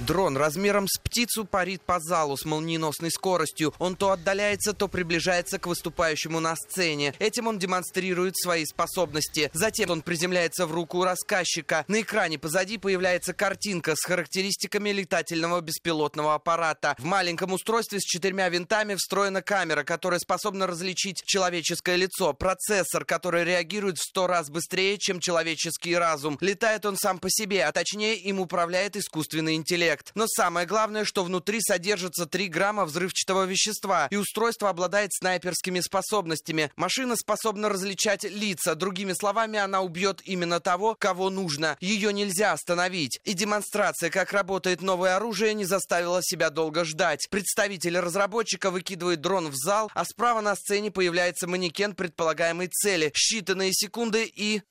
Дрон 0.06 0.38
размером 0.38 0.88
с 0.88 1.00
птицу 1.00 1.46
парит 1.46 1.82
по 1.82 2.00
залу 2.00 2.38
с 2.38 2.46
молниеносной 2.46 3.10
скоростью. 3.10 3.74
Он 3.80 3.96
то 3.96 4.12
отдаляется, 4.12 4.74
то 4.74 4.88
приближается 4.88 5.58
к 5.58 5.66
выступающему 5.66 6.40
на 6.40 6.56
сцене. 6.56 7.16
Этим 7.18 7.48
он 7.48 7.58
демонстрирует 7.58 8.38
свои 8.38 8.66
способности. 8.66 9.50
Затем 9.54 9.90
он 9.90 10.04
приземляется 10.04 10.68
в 10.68 10.72
руку 10.72 11.04
рассказчика. 11.04 11.86
На 11.88 12.02
экране 12.02 12.38
позади 12.38 12.78
появляется 12.78 13.34
картинка 13.34 13.96
с 13.96 14.06
характеристиками 14.06 14.92
летательного 14.92 15.62
беспилотного 15.62 16.36
аппарата. 16.36 16.96
В 17.00 17.06
маленьком 17.06 17.54
устройстве 17.54 18.00
с 18.00 18.04
четырьмя 18.04 18.50
винтами 18.50 18.94
встроена 18.94 19.42
камера, 19.42 19.84
которая 19.84 20.20
способна 20.20 20.68
различить 20.68 21.24
человеческое 21.26 21.96
лицо. 21.96 22.34
Процессор, 22.34 23.06
который 23.06 23.44
реагирует 23.44 23.98
в 23.98 24.04
сто 24.04 24.28
раз 24.28 24.52
быстрее, 24.52 25.00
чем 25.00 25.20
человеческий 25.20 25.96
разум. 25.96 26.38
Летает 26.42 26.86
он 26.86 26.96
сам 26.96 27.18
по 27.18 27.30
себе, 27.32 27.66
а 27.66 27.72
точнее 27.72 28.18
им 28.18 28.40
управляет 28.40 28.96
искусственный 28.96 29.56
интеллект 29.56 29.95
эффект. 29.96 30.12
Но 30.16 30.26
самое 30.28 30.66
главное, 30.66 31.06
что 31.06 31.24
внутри 31.24 31.60
содержится 31.62 32.26
3 32.26 32.48
грамма 32.48 32.86
взрывчатого 32.86 33.46
вещества, 33.46 34.08
и 34.12 34.16
устройство 34.16 34.70
обладает 34.70 35.14
снайперскими 35.14 35.80
способностями. 35.80 36.72
Машина 36.76 37.16
способна 37.16 37.70
различать 37.70 38.24
лица. 38.24 38.76
Другими 38.76 39.14
словами, 39.14 39.60
она 39.60 39.82
убьет 39.82 40.22
именно 40.24 40.60
того, 40.60 40.96
кого 40.96 41.30
нужно. 41.30 41.78
Ее 41.80 42.14
нельзя 42.14 42.52
остановить. 42.52 43.20
И 43.24 43.34
демонстрация, 43.34 44.10
как 44.10 44.34
работает 44.34 44.82
новое 44.82 45.16
оружие, 45.16 45.54
не 45.54 45.66
заставила 45.66 46.22
себя 46.22 46.50
долго 46.50 46.86
ждать. 46.86 47.28
Представитель 47.30 48.00
разработчика 48.00 48.72
выкидывает 48.72 49.22
дрон 49.22 49.50
в 49.50 49.56
зал, 49.56 49.92
а 49.94 50.06
справа 50.06 50.42
на 50.42 50.56
сцене 50.56 50.92
появляется 50.92 51.48
манекен 51.48 51.96
предполагаемой 51.96 52.68
цели. 52.68 53.12
Считанные 53.16 53.72
секунды 53.72 54.26
и... 54.26 54.62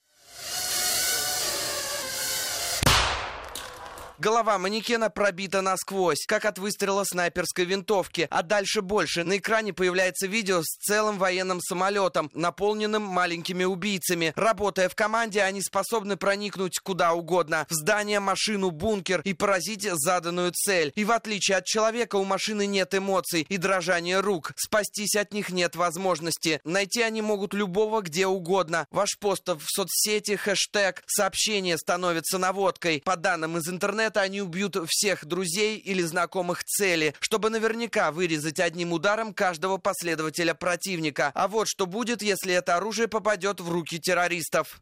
Голова 4.19 4.59
манекена 4.59 5.11
пробита 5.11 5.61
насквозь, 5.61 6.25
как 6.27 6.45
от 6.45 6.59
выстрела 6.59 7.03
снайперской 7.03 7.65
винтовки. 7.65 8.29
А 8.31 8.43
дальше 8.43 8.81
больше. 8.81 9.25
На 9.25 9.39
экране 9.39 9.73
появляется 9.73 10.29
видео 10.29 10.63
с 10.63 10.77
целым 10.79 11.19
военным 11.19 11.61
самолетом, 11.61 12.31
наполненным 12.33 13.03
маленькими 13.03 13.65
убийцами. 13.65 14.33
Работая 14.37 14.89
в 14.89 14.95
команде, 14.95 15.43
они 15.43 15.63
способны 15.63 16.17
проникнуть 16.17 16.79
куда 16.79 17.13
угодно. 17.13 17.67
В 17.69 17.75
здание, 17.75 18.21
машину, 18.21 18.71
бункер 18.71 19.21
и 19.23 19.35
поразить 19.35 19.89
заданную 19.91 20.53
цель. 20.53 20.93
И 20.95 21.05
в 21.05 21.11
отличие 21.11 21.59
от 21.59 21.65
человека, 21.65 22.15
у 22.15 22.25
машины 22.25 22.67
нет 22.67 22.95
эмоций 22.95 23.47
и 23.49 23.57
дрожания 23.57 24.23
рук. 24.23 24.53
Спастись 24.57 25.17
от 25.17 25.33
них 25.33 25.51
нет 25.51 25.75
возможности. 25.75 26.61
Найти 26.63 27.03
они 27.03 27.21
могут 27.21 27.53
любого 27.53 28.01
где 28.01 28.29
угодно. 28.29 28.87
Ваш 28.93 29.19
пост 29.19 29.49
в 29.49 29.65
соцсети, 29.67 30.37
хэштег, 30.37 31.03
сообщение 31.07 31.77
становится 31.79 32.39
наводкой. 32.39 33.03
По 33.05 33.17
данным 33.17 33.59
из 33.59 33.69
интернета, 33.69 34.04
они 34.13 34.43
убьют 34.43 34.77
всех 34.89 35.25
друзей 35.25 35.79
или 35.79 36.03
знакомых 36.03 36.65
цели, 36.65 37.15
чтобы 37.21 37.51
наверняка 37.51 38.13
вырезать 38.13 38.61
одним 38.61 38.93
ударом 38.93 39.35
каждого 39.35 39.79
последователя 39.79 40.55
противника. 40.55 41.33
А 41.35 41.49
вот 41.49 41.69
что 41.69 41.87
будет, 41.87 42.23
если 42.23 42.55
это 42.55 42.77
оружие 42.77 43.09
попадет 43.09 43.61
в 43.61 43.71
руки 43.71 43.99
террористов. 43.99 44.81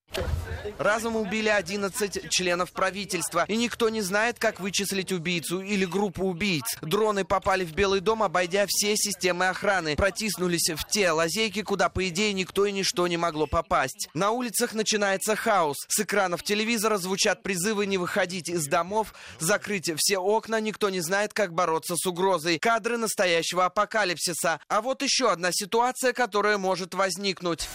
Разом 0.79 1.17
убили 1.17 1.49
11 1.49 2.31
членов 2.31 2.73
правительства, 2.73 3.45
и 3.49 3.57
никто 3.57 3.89
не 3.89 4.01
знает, 4.01 4.39
как 4.39 4.61
вычислить 4.61 5.13
убийцу 5.13 5.61
или 5.61 5.85
группу 5.85 6.27
убийц. 6.27 6.65
Дроны 6.81 7.25
попали 7.25 7.65
в 7.65 7.73
Белый 7.73 8.01
дом, 8.01 8.23
обойдя 8.23 8.67
все 8.69 8.97
системы 8.97 9.49
охраны, 9.49 9.97
протиснулись 9.97 10.71
в 10.71 10.87
те 10.89 11.11
лазейки, 11.11 11.63
куда, 11.63 11.89
по 11.89 12.09
идее, 12.09 12.33
никто 12.33 12.67
и 12.67 12.73
ничто 12.73 13.07
не 13.07 13.17
могло 13.17 13.47
попасть. 13.47 14.09
На 14.15 14.31
улицах 14.31 14.75
начинается 14.75 15.37
хаос. 15.37 15.77
С 15.89 16.01
экранов 16.01 16.43
телевизора 16.43 16.99
звучат 16.99 17.43
призывы 17.43 17.87
не 17.87 17.99
выходить 17.99 18.49
из 18.49 18.67
домов, 18.67 19.12
закрыть 19.39 19.91
все 19.97 20.19
окна, 20.19 20.61
никто 20.61 20.91
не 20.91 21.01
знает, 21.01 21.33
как 21.33 21.53
бороться 21.53 21.95
с 21.97 22.07
угрозой. 22.07 22.59
Кадры 22.59 22.97
настоящего 22.97 23.67
апокалипсиса. 23.67 24.61
А 24.69 24.81
вот 24.81 25.03
еще 25.03 25.31
одна 25.31 25.51
ситуация, 25.53 26.13
которая 26.13 26.59
может 26.59 26.95
возникнуть. 26.95 27.69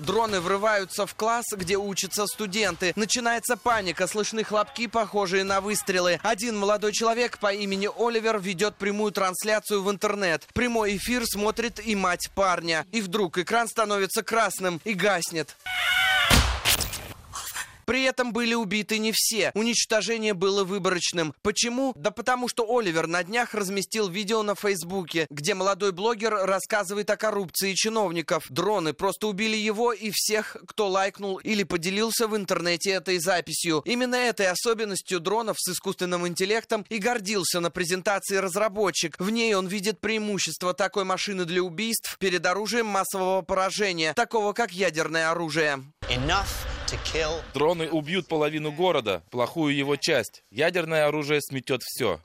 Дроны 0.00 0.40
врываются 0.40 1.06
в 1.06 1.14
класс, 1.14 1.44
где 1.52 1.76
учатся 1.76 2.26
студенты. 2.26 2.92
Начинается 2.96 3.56
паника, 3.56 4.06
слышны 4.06 4.44
хлопки, 4.44 4.86
похожие 4.86 5.44
на 5.44 5.60
выстрелы. 5.60 6.18
Один 6.22 6.56
молодой 6.56 6.92
человек 6.92 7.38
по 7.38 7.52
имени 7.52 7.88
Оливер 7.96 8.40
ведет 8.40 8.76
прямую 8.76 9.12
трансляцию 9.12 9.82
в 9.82 9.90
интернет. 9.90 10.46
Прямой 10.54 10.96
эфир 10.96 11.24
смотрит 11.26 11.84
и 11.84 11.94
мать 11.94 12.30
парня. 12.34 12.86
И 12.92 13.00
вдруг 13.00 13.38
экран 13.38 13.68
становится 13.68 14.22
красным 14.22 14.80
и 14.84 14.94
гаснет. 14.94 15.56
При 17.90 18.04
этом 18.04 18.32
были 18.32 18.54
убиты 18.54 18.98
не 18.98 19.10
все. 19.12 19.50
Уничтожение 19.56 20.32
было 20.32 20.62
выборочным. 20.62 21.34
Почему? 21.42 21.92
Да 21.96 22.12
потому 22.12 22.46
что 22.46 22.64
Оливер 22.68 23.08
на 23.08 23.24
днях 23.24 23.52
разместил 23.52 24.08
видео 24.08 24.44
на 24.44 24.54
Фейсбуке, 24.54 25.26
где 25.28 25.54
молодой 25.54 25.90
блогер 25.90 26.32
рассказывает 26.32 27.10
о 27.10 27.16
коррупции 27.16 27.74
чиновников. 27.74 28.46
Дроны 28.48 28.92
просто 28.92 29.26
убили 29.26 29.56
его 29.56 29.92
и 29.92 30.12
всех, 30.14 30.56
кто 30.68 30.86
лайкнул 30.86 31.38
или 31.38 31.64
поделился 31.64 32.28
в 32.28 32.36
интернете 32.36 32.92
этой 32.92 33.18
записью. 33.18 33.82
Именно 33.84 34.14
этой 34.14 34.46
особенностью 34.46 35.18
дронов 35.18 35.56
с 35.58 35.72
искусственным 35.72 36.28
интеллектом 36.28 36.86
и 36.90 36.98
гордился 36.98 37.58
на 37.58 37.72
презентации 37.72 38.36
разработчик. 38.36 39.16
В 39.18 39.30
ней 39.30 39.52
он 39.54 39.66
видит 39.66 40.00
преимущество 40.00 40.74
такой 40.74 41.02
машины 41.02 41.44
для 41.44 41.60
убийств 41.60 42.18
перед 42.20 42.46
оружием 42.46 42.86
массового 42.86 43.42
поражения, 43.42 44.14
такого 44.14 44.52
как 44.52 44.70
ядерное 44.70 45.32
оружие. 45.32 45.82
Дроны 47.80 47.90
убьют 47.90 48.28
половину 48.28 48.72
города, 48.72 49.22
плохую 49.30 49.74
его 49.74 49.96
часть. 49.96 50.42
Ядерное 50.50 51.06
оружие 51.06 51.40
сметет 51.40 51.80
все. 51.82 52.20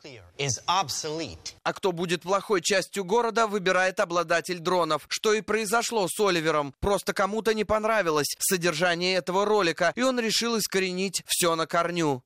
А 1.63 1.73
кто 1.73 1.91
будет 1.91 2.23
плохой 2.23 2.61
частью 2.61 3.05
города, 3.05 3.47
выбирает 3.47 3.99
обладатель 3.99 4.59
дронов. 4.59 5.05
Что 5.07 5.33
и 5.33 5.41
произошло 5.41 6.07
с 6.09 6.19
Оливером. 6.19 6.73
Просто 6.79 7.13
кому-то 7.13 7.53
не 7.53 7.63
понравилось 7.63 8.35
содержание 8.39 9.15
этого 9.15 9.45
ролика, 9.45 9.93
и 9.95 10.01
он 10.01 10.19
решил 10.19 10.57
искоренить 10.57 11.23
все 11.25 11.55
на 11.55 11.67
корню. 11.67 12.21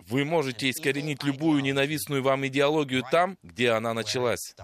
Вы 0.00 0.24
можете 0.24 0.70
искоренить 0.70 1.22
любую 1.22 1.62
ненавистную 1.62 2.22
вам 2.22 2.46
идеологию 2.46 3.04
там, 3.10 3.38
где 3.42 3.70
она 3.70 3.94
началась. 3.94 4.54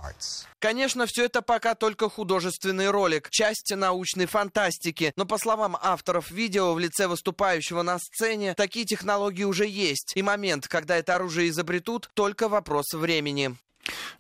Конечно, 0.59 1.05
все 1.07 1.27
это 1.27 1.43
пока 1.43 1.75
только 1.75 2.09
художественный 2.09 2.89
ролик, 2.91 3.29
часть 3.31 3.71
научной 3.75 4.25
фантастики, 4.27 5.13
но 5.17 5.27
по 5.27 5.37
словам 5.37 5.77
авторов 5.81 6.31
видео 6.31 6.73
в 6.73 6.79
лице 6.79 7.07
выступающего 7.07 7.54
на 7.83 7.99
сцене, 7.99 8.55
такие 8.55 8.85
технологии 8.85 9.45
уже 9.45 9.67
есть, 9.67 10.13
и 10.15 10.23
момент, 10.23 10.69
когда 10.69 10.97
это 10.97 11.15
оружие 11.17 11.49
изобретут, 11.49 12.11
только 12.15 12.49
вопрос 12.49 12.93
времени. 12.93 13.57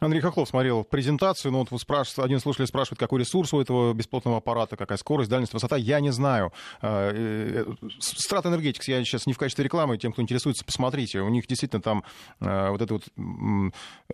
Андрей 0.00 0.20
Хохлов 0.20 0.48
смотрел 0.48 0.84
презентацию, 0.84 1.52
но 1.52 1.60
вот 1.60 1.70
вы 1.70 1.78
спрашиваете, 1.78 2.22
один 2.22 2.40
слушатель 2.40 2.66
спрашивает, 2.66 2.98
какой 2.98 3.20
ресурс 3.20 3.52
у 3.52 3.60
этого 3.60 3.92
бесплотного 3.92 4.38
аппарата, 4.38 4.76
какая 4.76 4.98
скорость, 4.98 5.30
дальность, 5.30 5.52
высота. 5.52 5.76
Я 5.76 6.00
не 6.00 6.10
знаю. 6.10 6.52
Страт 6.80 8.46
Энергетикс, 8.46 8.88
я 8.88 9.04
сейчас 9.04 9.26
не 9.26 9.32
в 9.32 9.38
качестве 9.38 9.64
рекламы, 9.64 9.98
тем, 9.98 10.12
кто 10.12 10.22
интересуется, 10.22 10.64
посмотрите. 10.64 11.20
У 11.20 11.28
них 11.28 11.46
действительно 11.46 11.82
там 11.82 12.04
э, 12.40 12.70
вот 12.70 12.80
это 12.80 12.94
вот 12.94 13.04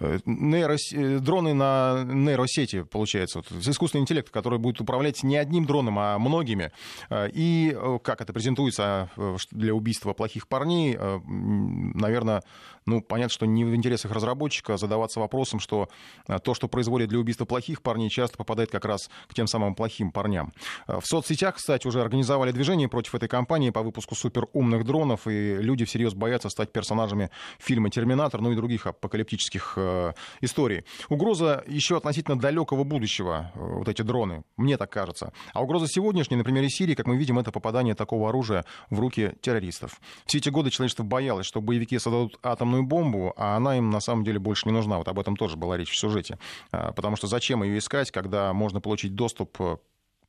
э, 0.00 0.18
нейрос... 0.24 0.92
Э, 0.92 1.18
дроны 1.18 1.54
на 1.54 2.04
нейросети, 2.04 2.83
получается, 2.83 3.38
вот, 3.38 3.66
искусственный 3.66 4.02
интеллект, 4.02 4.30
который 4.30 4.59
будет 4.59 4.80
управлять 4.80 5.22
не 5.22 5.37
одним 5.37 5.66
дроном, 5.66 5.98
а 5.98 6.18
многими. 6.18 6.72
И 7.11 7.76
как 8.02 8.20
это 8.20 8.33
презентуется 8.33 9.11
для 9.50 9.74
убийства 9.74 10.12
плохих 10.12 10.48
парней, 10.48 10.98
наверное, 11.26 12.42
ну, 12.87 13.00
понятно, 13.02 13.33
что 13.33 13.46
не 13.46 13.64
в 13.64 13.74
интересах 13.74 14.11
разработчика 14.12 14.76
задаваться 14.76 15.20
вопросом, 15.20 15.60
что 15.61 15.88
э, 16.27 16.38
то, 16.38 16.55
что 16.55 16.68
производит 16.68 17.09
для 17.09 17.18
убийства 17.18 17.44
плохих 17.44 17.83
парней, 17.83 18.09
часто 18.09 18.37
попадает 18.37 18.70
как 18.70 18.85
раз 18.85 19.11
к 19.29 19.35
тем 19.35 19.46
самым 19.46 19.75
плохим 19.75 20.12
парням. 20.12 20.53
Э, 20.87 21.01
в 21.01 21.07
соцсетях, 21.07 21.57
кстати, 21.57 21.87
уже 21.87 22.01
организовали 22.01 22.53
движение 22.53 22.88
против 22.88 23.14
этой 23.14 23.29
компании 23.29 23.70
по 23.70 23.83
выпуску 23.83 24.14
суперумных 24.14 24.85
дронов, 24.85 25.27
и 25.27 25.57
люди 25.57 25.85
всерьез 25.85 26.14
боятся 26.14 26.49
стать 26.49 26.73
персонажами 26.73 27.31
фильма 27.59 27.90
«Терминатор», 27.90 28.40
ну 28.40 28.53
и 28.53 28.57
других 28.57 28.87
апокалиптических 28.87 29.75
э, 29.77 30.12
историй. 30.40 30.85
Угроза 31.09 31.62
еще 31.66 31.96
относительно 31.96 32.38
далекого 32.38 32.85
будущего, 32.85 33.53
э, 33.55 33.59
вот 33.59 33.88
эти 33.88 34.03
дроны, 34.03 34.42
мне 34.57 34.77
так 34.77 34.90
кажется. 34.90 35.33
А 35.53 35.62
угроза 35.62 35.87
сегодняшней, 35.87 36.37
на 36.37 36.44
примере 36.44 36.70
Сирии, 36.70 36.94
как 36.94 37.07
мы 37.07 37.16
видим, 37.16 37.38
это 37.38 37.53
попадание 37.53 37.94
такого 37.94 38.31
оружия 38.31 38.64
в 38.88 39.01
руки 39.01 39.33
террористов. 39.42 40.01
Все 40.25 40.38
эти 40.38 40.49
годы 40.49 40.70
человечество 40.70 41.03
боялось, 41.03 41.46
что 41.46 41.61
боевики 41.61 41.99
создадут 41.99 42.38
атом 42.42 42.70
атомную 42.70 42.85
бомбу, 42.85 43.33
а 43.37 43.57
она 43.57 43.79
им 43.79 43.90
на 43.90 44.01
самом 44.01 44.25
деле 44.25 44.38
больше 44.38 44.68
не 44.68 44.73
нужна. 44.73 44.99
Вот 44.99 45.09
об 45.09 45.18
этом 45.18 45.37
тоже 45.37 45.49
была 45.56 45.76
речь 45.76 45.90
в 45.90 45.98
сюжете. 45.98 46.38
А, 46.72 46.92
потому 46.92 47.16
что 47.16 47.26
зачем 47.26 47.62
ее 47.62 47.78
искать, 47.78 48.10
когда 48.10 48.52
можно 48.52 48.80
получить 48.80 49.14
доступ 49.14 49.60
э, 49.60 49.76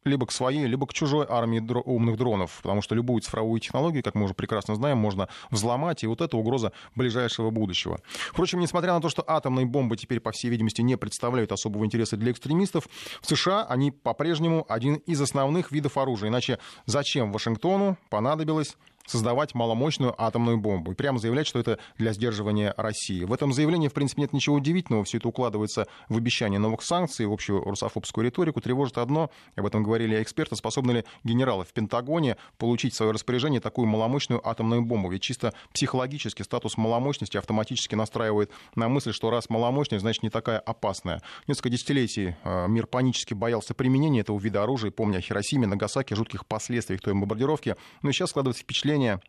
либо 0.03 0.25
к 0.25 0.31
своей, 0.31 0.65
либо 0.65 0.87
к 0.87 0.93
чужой 0.93 1.25
армии 1.29 1.59
дро- 1.59 1.83
умных 1.85 2.17
дронов, 2.17 2.59
потому 2.63 2.81
что 2.81 2.95
любую 2.95 3.21
цифровую 3.21 3.59
технологию, 3.59 4.03
как 4.03 4.15
мы 4.15 4.25
уже 4.25 4.33
прекрасно 4.33 4.75
знаем, 4.75 4.97
можно 4.97 5.29
взломать, 5.49 6.03
и 6.03 6.07
вот 6.07 6.21
это 6.21 6.37
угроза 6.37 6.71
ближайшего 6.95 7.49
будущего. 7.49 7.99
Впрочем, 8.31 8.59
несмотря 8.59 8.93
на 8.93 9.01
то, 9.01 9.09
что 9.09 9.23
атомные 9.25 9.65
бомбы 9.65 9.97
теперь, 9.97 10.19
по 10.19 10.31
всей 10.31 10.49
видимости, 10.49 10.81
не 10.81 10.97
представляют 10.97 11.51
особого 11.51 11.85
интереса 11.85 12.17
для 12.17 12.31
экстремистов, 12.31 12.87
в 13.21 13.27
США 13.27 13.63
они 13.65 13.91
по-прежнему 13.91 14.65
один 14.67 14.95
из 14.95 15.21
основных 15.21 15.71
видов 15.71 15.97
оружия. 15.97 16.29
Иначе 16.29 16.59
зачем 16.85 17.31
Вашингтону 17.31 17.97
понадобилось 18.09 18.77
создавать 19.05 19.55
маломощную 19.55 20.13
атомную 20.21 20.57
бомбу 20.57 20.91
и 20.91 20.95
прямо 20.95 21.19
заявлять, 21.19 21.47
что 21.47 21.59
это 21.59 21.79
для 21.97 22.13
сдерживания 22.13 22.73
России. 22.77 23.23
В 23.23 23.33
этом 23.33 23.53
заявлении, 23.53 23.87
в 23.87 23.93
принципе, 23.93 24.21
нет 24.21 24.33
ничего 24.33 24.55
удивительного. 24.55 25.03
Все 25.03 25.17
это 25.17 25.27
укладывается 25.27 25.87
в 26.09 26.17
обещание 26.17 26.59
новых 26.59 26.81
санкций, 26.83 27.25
в 27.25 27.33
общую 27.33 27.61
русофобскую 27.61 28.25
риторику. 28.25 28.61
Тревожит 28.61 28.97
одно, 28.97 29.29
об 29.55 29.65
этом 29.65 29.83
говорили 29.83 30.21
эксперты, 30.21 30.55
способны 30.55 30.91
ли 30.91 31.05
генералы 31.23 31.65
в 31.65 31.73
Пентагоне 31.73 32.37
получить 32.57 32.93
в 32.93 32.97
свое 32.97 33.11
распоряжение 33.11 33.59
такую 33.59 33.87
маломощную 33.87 34.45
атомную 34.47 34.83
бомбу. 34.83 35.09
Ведь 35.09 35.21
чисто 35.21 35.53
психологически 35.73 36.43
статус 36.43 36.77
маломощности 36.77 37.37
автоматически 37.37 37.95
настраивает 37.95 38.51
на 38.75 38.89
мысль, 38.89 39.13
что 39.13 39.29
раз 39.29 39.49
маломощная, 39.49 39.99
значит 39.99 40.23
не 40.23 40.29
такая 40.29 40.59
опасная. 40.59 41.21
Несколько 41.47 41.69
десятилетий 41.69 42.35
э, 42.43 42.67
мир 42.67 42.87
панически 42.87 43.33
боялся 43.33 43.73
применения 43.73 44.21
этого 44.21 44.39
вида 44.39 44.63
оружия, 44.63 44.91
помня 44.91 45.17
о 45.17 45.21
Хиросиме, 45.21 45.67
Нагасаки, 45.67 46.13
жутких 46.13 46.45
последствиях 46.45 47.01
той 47.01 47.13
бомбардировки. 47.13 47.75
Но 48.01 48.11
сейчас 48.11 48.29
складывается 48.29 48.63
впечатление, 48.63 48.90
впечатление, 48.91 49.21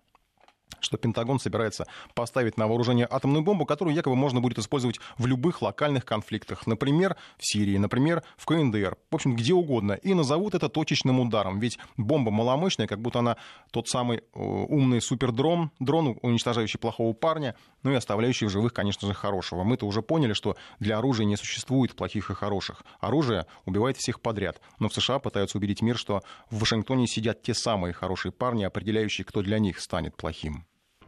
что 0.81 0.97
Пентагон 0.97 1.39
собирается 1.39 1.87
поставить 2.15 2.59
на 2.59 2.67
вооружение 2.67 3.07
атомную 3.11 3.43
бомбу, 3.43 3.67
которую 3.67 3.95
якобы 3.95 4.17
можно 4.17 4.41
будет 4.41 4.59
использовать 4.59 5.01
в 5.19 5.27
любых 5.27 5.63
локальных 5.63 6.05
конфликтах. 6.05 6.67
Например, 6.67 7.17
в 7.39 7.47
Сирии, 7.47 7.77
например, 7.77 8.23
в 8.37 8.47
КНДР. 8.47 8.97
В 9.11 9.15
общем, 9.15 9.37
где 9.37 9.55
угодно. 9.55 9.93
И 9.93 10.15
назовут 10.15 10.55
это 10.55 10.69
точечным 10.69 11.21
ударом. 11.21 11.59
Ведь 11.59 11.79
бомба 11.97 12.31
маломощная, 12.31 12.87
как 12.87 13.01
будто 13.01 13.21
она 13.21 13.37
тот 13.71 13.89
самый 13.89 14.19
э, 14.19 14.23
умный 14.35 15.01
супердрон, 15.01 15.71
дрон, 15.79 16.19
уничтожающий 16.23 16.79
плохого 16.79 17.13
парня, 17.13 17.55
ну 17.83 17.93
и 17.93 17.95
оставляющий 17.95 18.47
в 18.47 18.51
живых, 18.51 18.73
конечно 18.73 19.07
же, 19.09 19.15
хорошего. 19.15 19.65
Мы-то 19.65 19.87
уже 19.87 20.03
поняли, 20.03 20.33
что 20.33 20.57
для 20.79 20.99
оружия 20.99 21.27
не 21.27 21.37
существует 21.37 21.95
плохих 21.95 22.31
и 22.31 22.35
хороших. 22.35 22.85
Оружие 23.01 23.47
убивает 23.65 23.97
всех 23.97 24.21
подряд. 24.21 24.61
Но 24.79 24.89
в 24.89 24.95
США 24.95 25.19
пытаются 25.19 25.59
убедить 25.59 25.83
мир, 25.83 25.97
что 25.97 26.23
в 26.51 26.61
Вашингтоне 26.61 27.07
сидят 27.07 27.43
те 27.43 27.55
самые 27.55 27.93
хорошие 27.93 28.33
парни, 28.33 28.65
определяющие, 28.65 29.25
кто 29.25 29.43
для 29.43 29.59
них 29.59 29.81
станет 29.81 30.17
плохим. 30.17 30.62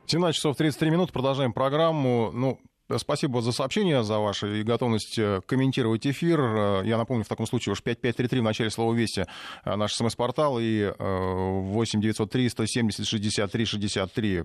17 0.06 0.36
часов 0.36 0.56
33 0.56 0.90
минут. 0.90 1.12
Продолжаем 1.12 1.52
программу. 1.52 2.30
Ну, 2.32 2.60
Спасибо 2.98 3.40
за 3.40 3.52
сообщение, 3.52 4.04
за 4.04 4.18
вашу 4.18 4.46
и 4.46 4.62
готовность 4.62 5.18
э, 5.18 5.40
комментировать 5.46 6.06
эфир. 6.06 6.38
Э, 6.38 6.82
я 6.84 6.98
напомню, 6.98 7.24
в 7.24 7.28
таком 7.28 7.46
случае 7.46 7.72
уж 7.72 7.82
5533 7.82 8.40
в 8.40 8.42
начале 8.42 8.70
слова 8.70 8.92
«Вести» 8.92 9.24
э, 9.64 9.76
наш 9.76 9.94
смс-портал 9.94 10.58
и 10.60 10.92
8 10.98 12.00
903 12.02 12.48
170 12.50 13.06
63 13.06 13.64
63 13.64 14.42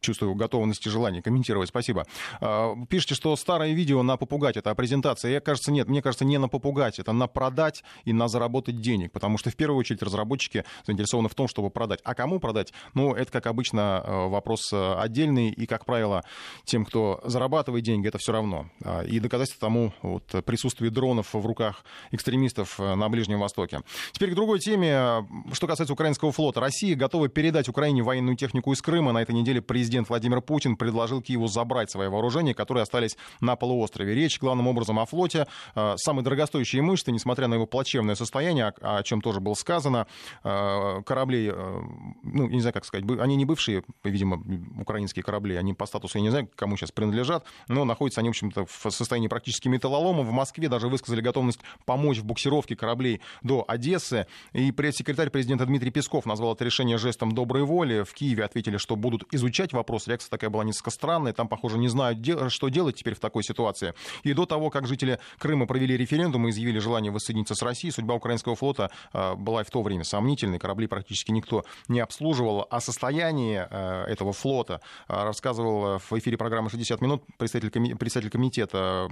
чувствую 0.00 0.34
готовность 0.34 0.86
и 0.86 0.90
желание 0.90 1.22
комментировать. 1.22 1.68
Спасибо. 1.68 2.06
А, 2.40 2.74
пишите, 2.88 3.14
что 3.14 3.34
старое 3.36 3.72
видео 3.72 4.02
на 4.02 4.16
попугать, 4.16 4.56
это 4.56 4.74
презентация. 4.74 5.32
Я, 5.32 5.40
кажется, 5.40 5.72
нет, 5.72 5.88
мне 5.88 6.02
кажется, 6.02 6.24
не 6.24 6.38
на 6.38 6.48
попугать, 6.48 6.98
это 6.98 7.12
на 7.12 7.26
продать 7.26 7.84
и 8.04 8.12
на 8.12 8.28
заработать 8.28 8.80
денег, 8.80 9.12
потому 9.12 9.38
что 9.38 9.50
в 9.50 9.56
первую 9.56 9.78
очередь 9.78 10.02
разработчики 10.02 10.64
заинтересованы 10.86 11.28
в 11.28 11.34
том, 11.34 11.48
чтобы 11.48 11.70
продать. 11.70 12.00
А 12.04 12.14
кому 12.14 12.40
продать? 12.40 12.72
Ну, 12.94 13.14
это, 13.14 13.30
как 13.30 13.46
обычно, 13.46 14.02
э, 14.04 14.28
вопрос 14.28 14.72
э, 14.72 14.94
отдельный, 14.94 15.50
и, 15.50 15.66
как 15.66 15.84
правило, 15.84 16.22
тем, 16.64 16.84
кто 16.84 17.20
зарабатывает 17.24 17.84
деньги, 17.84 18.08
это 18.08 18.18
все 18.18 18.32
равно. 18.32 18.70
А, 18.84 19.02
и 19.02 19.20
доказательство 19.20 19.68
тому 19.68 19.92
вот, 20.02 20.24
присутствие 20.44 20.90
дронов 20.90 21.34
в 21.34 21.46
руках 21.46 21.84
экстремистов 22.10 22.78
э, 22.78 22.94
на 22.94 23.08
Ближнем 23.08 23.40
Востоке. 23.40 23.80
Теперь 24.12 24.32
к 24.32 24.34
другой 24.34 24.60
теме. 24.60 25.26
Что 25.52 25.66
касается 25.66 25.92
украинского 25.92 26.32
флота. 26.32 26.60
Россия 26.60 26.96
готова 26.96 27.28
передать 27.28 27.68
Украине 27.68 28.02
военную 28.02 28.36
технику 28.36 28.72
из 28.72 28.82
Крыма. 28.82 29.12
На 29.12 29.22
этой 29.22 29.34
неделе 29.34 29.60
президент 29.60 29.87
президент 29.88 30.10
Владимир 30.10 30.42
Путин 30.42 30.76
предложил 30.76 31.22
Киеву 31.22 31.46
забрать 31.46 31.90
свои 31.90 32.08
вооружения, 32.08 32.52
которые 32.52 32.82
остались 32.82 33.16
на 33.40 33.56
полуострове. 33.56 34.14
Речь 34.14 34.38
главным 34.38 34.68
образом 34.68 34.98
о 34.98 35.06
флоте. 35.06 35.46
Э, 35.74 35.94
самое 35.96 36.22
дорогостоящее 36.22 36.80
имущество, 36.80 37.10
несмотря 37.10 37.48
на 37.48 37.54
его 37.54 37.64
плачевное 37.64 38.14
состояние, 38.14 38.74
о 38.82 39.02
чем 39.02 39.22
тоже 39.22 39.40
было 39.40 39.54
сказано, 39.54 40.06
э, 40.44 41.02
корабли, 41.06 41.50
э, 41.50 41.80
ну, 42.22 42.48
не 42.48 42.60
знаю, 42.60 42.74
как 42.74 42.84
сказать, 42.84 43.06
они 43.18 43.36
не 43.36 43.46
бывшие, 43.46 43.82
видимо, 44.04 44.42
украинские 44.78 45.22
корабли, 45.22 45.56
они 45.56 45.72
по 45.72 45.86
статусу, 45.86 46.18
я 46.18 46.22
не 46.22 46.28
знаю, 46.28 46.50
кому 46.54 46.76
сейчас 46.76 46.92
принадлежат, 46.92 47.46
но 47.68 47.86
находятся 47.86 48.20
они, 48.20 48.28
в 48.28 48.32
общем-то, 48.32 48.66
в 48.66 48.90
состоянии 48.90 49.28
практически 49.28 49.68
металлолома. 49.68 50.22
В 50.22 50.32
Москве 50.32 50.68
даже 50.68 50.88
высказали 50.88 51.22
готовность 51.22 51.60
помочь 51.86 52.18
в 52.18 52.26
буксировке 52.26 52.76
кораблей 52.76 53.22
до 53.42 53.64
Одессы. 53.66 54.26
И 54.52 54.70
пресс-секретарь 54.70 55.30
президента 55.30 55.64
Дмитрий 55.64 55.90
Песков 55.90 56.26
назвал 56.26 56.52
это 56.52 56.66
решение 56.66 56.98
жестом 56.98 57.32
доброй 57.32 57.62
воли. 57.62 58.02
В 58.02 58.12
Киеве 58.12 58.44
ответили, 58.44 58.76
что 58.76 58.94
будут 58.94 59.24
изучать 59.32 59.72
вопрос. 59.78 60.06
Реакция 60.06 60.30
такая 60.30 60.50
была 60.50 60.64
несколько 60.64 60.90
странная. 60.90 61.32
Там, 61.32 61.48
похоже, 61.48 61.78
не 61.78 61.88
знают, 61.88 62.18
что 62.48 62.68
делать 62.68 62.96
теперь 62.96 63.14
в 63.14 63.20
такой 63.20 63.42
ситуации. 63.42 63.94
И 64.22 64.32
до 64.34 64.46
того, 64.46 64.70
как 64.70 64.86
жители 64.86 65.18
Крыма 65.38 65.66
провели 65.66 65.96
референдум 65.96 66.46
и 66.46 66.50
изъявили 66.50 66.78
желание 66.78 67.10
воссоединиться 67.10 67.54
с 67.54 67.62
Россией, 67.62 67.92
судьба 67.92 68.14
украинского 68.14 68.56
флота 68.56 68.90
а, 69.12 69.34
была 69.34 69.62
и 69.62 69.64
в 69.64 69.70
то 69.70 69.82
время 69.82 70.04
сомнительной. 70.04 70.58
Корабли 70.58 70.86
практически 70.86 71.30
никто 71.30 71.64
не 71.88 72.00
обслуживал. 72.00 72.66
О 72.70 72.80
состоянии 72.80 73.58
а, 73.58 74.04
этого 74.06 74.32
флота 74.32 74.80
а, 75.06 75.24
рассказывал 75.24 75.98
в 75.98 76.12
эфире 76.12 76.36
программы 76.36 76.68
«60 76.68 77.02
минут» 77.02 77.24
представитель, 77.38 78.30
комитета 78.30 79.08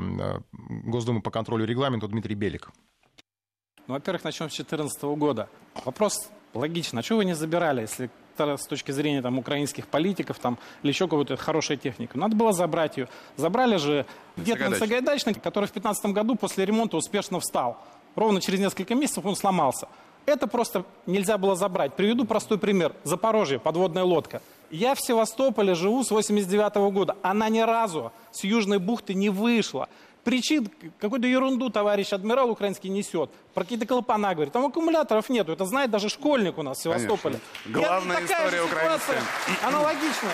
Госдумы 0.52 1.22
по 1.22 1.30
контролю 1.30 1.64
регламенту 1.64 2.08
Дмитрий 2.08 2.34
Белик. 2.34 2.70
Ну, 3.86 3.94
во-первых, 3.94 4.24
начнем 4.24 4.50
с 4.50 4.56
2014 4.56 5.02
года. 5.16 5.48
Вопрос 5.84 6.28
логично. 6.54 7.00
А 7.00 7.02
чего 7.02 7.18
вы 7.18 7.24
не 7.24 7.34
забирали, 7.34 7.82
если 7.82 8.10
с 8.38 8.66
точки 8.66 8.90
зрения 8.90 9.22
там, 9.22 9.38
украинских 9.38 9.86
политиков 9.86 10.38
там, 10.38 10.58
или 10.82 10.90
еще 10.92 11.06
какую-то 11.06 11.36
хорошую 11.36 11.78
технику. 11.78 12.18
Надо 12.18 12.36
было 12.36 12.52
забрать 12.52 12.96
ее. 12.96 13.08
Забрали 13.36 13.76
же 13.76 14.06
Гетман 14.36 14.74
Сагайдачный, 14.74 15.34
который 15.34 15.66
в 15.66 15.72
2015 15.72 16.06
году 16.06 16.36
после 16.36 16.64
ремонта 16.64 16.96
успешно 16.96 17.40
встал. 17.40 17.78
Ровно 18.14 18.40
через 18.40 18.60
несколько 18.60 18.94
месяцев 18.94 19.24
он 19.24 19.36
сломался. 19.36 19.88
Это 20.26 20.48
просто 20.48 20.84
нельзя 21.06 21.38
было 21.38 21.54
забрать. 21.54 21.94
Приведу 21.94 22.24
простой 22.24 22.58
пример. 22.58 22.92
Запорожье, 23.04 23.60
подводная 23.60 24.02
лодка. 24.02 24.42
Я 24.70 24.96
в 24.96 25.00
Севастополе 25.00 25.74
живу 25.74 26.02
с 26.02 26.10
89 26.10 26.76
-го 26.76 26.90
года. 26.90 27.16
Она 27.22 27.48
ни 27.48 27.60
разу 27.60 28.12
с 28.32 28.42
Южной 28.42 28.78
бухты 28.78 29.14
не 29.14 29.30
вышла 29.30 29.88
причин, 30.26 30.68
какую-то 30.98 31.28
ерунду 31.28 31.70
товарищ 31.70 32.12
адмирал 32.12 32.50
украинский 32.50 32.90
несет. 32.90 33.30
Про 33.54 33.62
какие-то 33.62 33.86
клапана 33.86 34.34
говорит. 34.34 34.52
Там 34.52 34.66
аккумуляторов 34.66 35.28
нету. 35.28 35.52
Это 35.52 35.64
знает 35.66 35.92
даже 35.92 36.08
школьник 36.08 36.58
у 36.58 36.64
нас 36.64 36.78
в 36.78 36.82
Севастополе. 36.82 37.38
Конечно. 37.62 37.80
Главная 37.80 38.24
история 38.24 38.62
украинская. 38.62 39.22
Аналогично. 39.62 40.28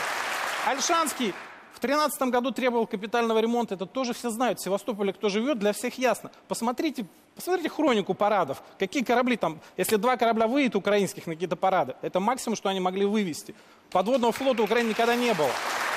Альшанский 0.66 1.34
в 1.74 1.80
2013 1.80 2.22
году 2.22 2.52
требовал 2.52 2.86
капитального 2.86 3.38
ремонта. 3.38 3.74
Это 3.74 3.84
тоже 3.84 4.14
все 4.14 4.30
знают. 4.30 4.60
В 4.60 4.64
Севастополе 4.64 5.12
кто 5.12 5.28
живет, 5.28 5.58
для 5.58 5.74
всех 5.74 5.98
ясно. 5.98 6.30
Посмотрите, 6.48 7.04
посмотрите 7.34 7.68
хронику 7.68 8.14
парадов. 8.14 8.62
Какие 8.78 9.04
корабли 9.04 9.36
там, 9.36 9.60
если 9.76 9.96
два 9.96 10.16
корабля 10.16 10.46
выйдут 10.46 10.76
украинских 10.76 11.26
на 11.26 11.34
какие-то 11.34 11.56
парады, 11.56 11.94
это 12.02 12.20
максимум, 12.20 12.56
что 12.56 12.68
они 12.68 12.80
могли 12.80 13.04
вывести. 13.04 13.54
Подводного 13.90 14.32
флота 14.32 14.62
Украины 14.62 14.90
никогда 14.90 15.14
не 15.14 15.34
было. 15.34 15.50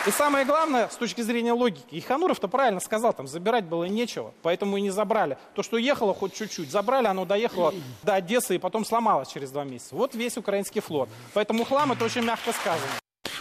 И 0.05 0.11
самое 0.11 0.45
главное, 0.45 0.87
с 0.87 0.97
точки 0.97 1.21
зрения 1.21 1.51
логики, 1.51 1.97
Ихануров-то 1.97 2.47
правильно 2.47 2.79
сказал, 2.79 3.11
там 3.11 3.25
забирать 3.25 3.65
было 3.65 3.85
нечего, 3.85 4.33
поэтому 4.43 4.77
и 4.77 4.81
не 4.81 4.91
забрали. 4.91 5.37
То, 5.55 5.63
что 5.63 5.77
ехало 5.77 6.13
хоть 6.13 6.35
чуть-чуть, 6.35 6.69
забрали, 6.69 7.07
оно 7.07 7.25
доехало 7.25 7.73
до 8.03 8.13
Одессы 8.13 8.55
и 8.55 8.59
потом 8.59 8.85
сломалось 8.85 9.29
через 9.29 9.49
два 9.49 9.63
месяца. 9.63 9.95
Вот 9.95 10.13
весь 10.13 10.37
украинский 10.37 10.81
флот. 10.81 11.09
Поэтому 11.33 11.65
хлам 11.65 11.91
это 11.91 12.05
очень 12.05 12.21
мягко 12.21 12.53
сказано. 12.53 12.91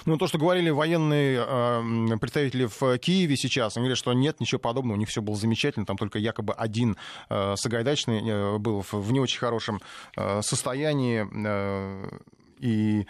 Ну, 0.06 0.18
то, 0.18 0.26
что 0.26 0.38
говорили 0.38 0.70
военные 0.70 1.42
э, 1.46 2.16
представители 2.18 2.66
в 2.66 2.98
Киеве 2.98 3.36
сейчас, 3.36 3.76
они 3.76 3.84
говорят, 3.84 3.98
что 3.98 4.12
нет, 4.12 4.38
ничего 4.40 4.58
подобного, 4.58 4.96
у 4.96 4.98
них 4.98 5.08
все 5.08 5.22
было 5.22 5.36
замечательно, 5.36 5.86
там 5.86 5.96
только 5.96 6.18
якобы 6.18 6.52
один 6.52 6.96
э, 7.30 7.54
Сагайдачный 7.56 8.20
э, 8.22 8.58
был 8.58 8.82
в, 8.82 8.92
в 8.92 9.12
не 9.12 9.20
очень 9.20 9.38
хорошем 9.38 9.80
э, 10.16 10.42
состоянии, 10.42 11.26
э, 11.46 12.18
и 12.60 13.06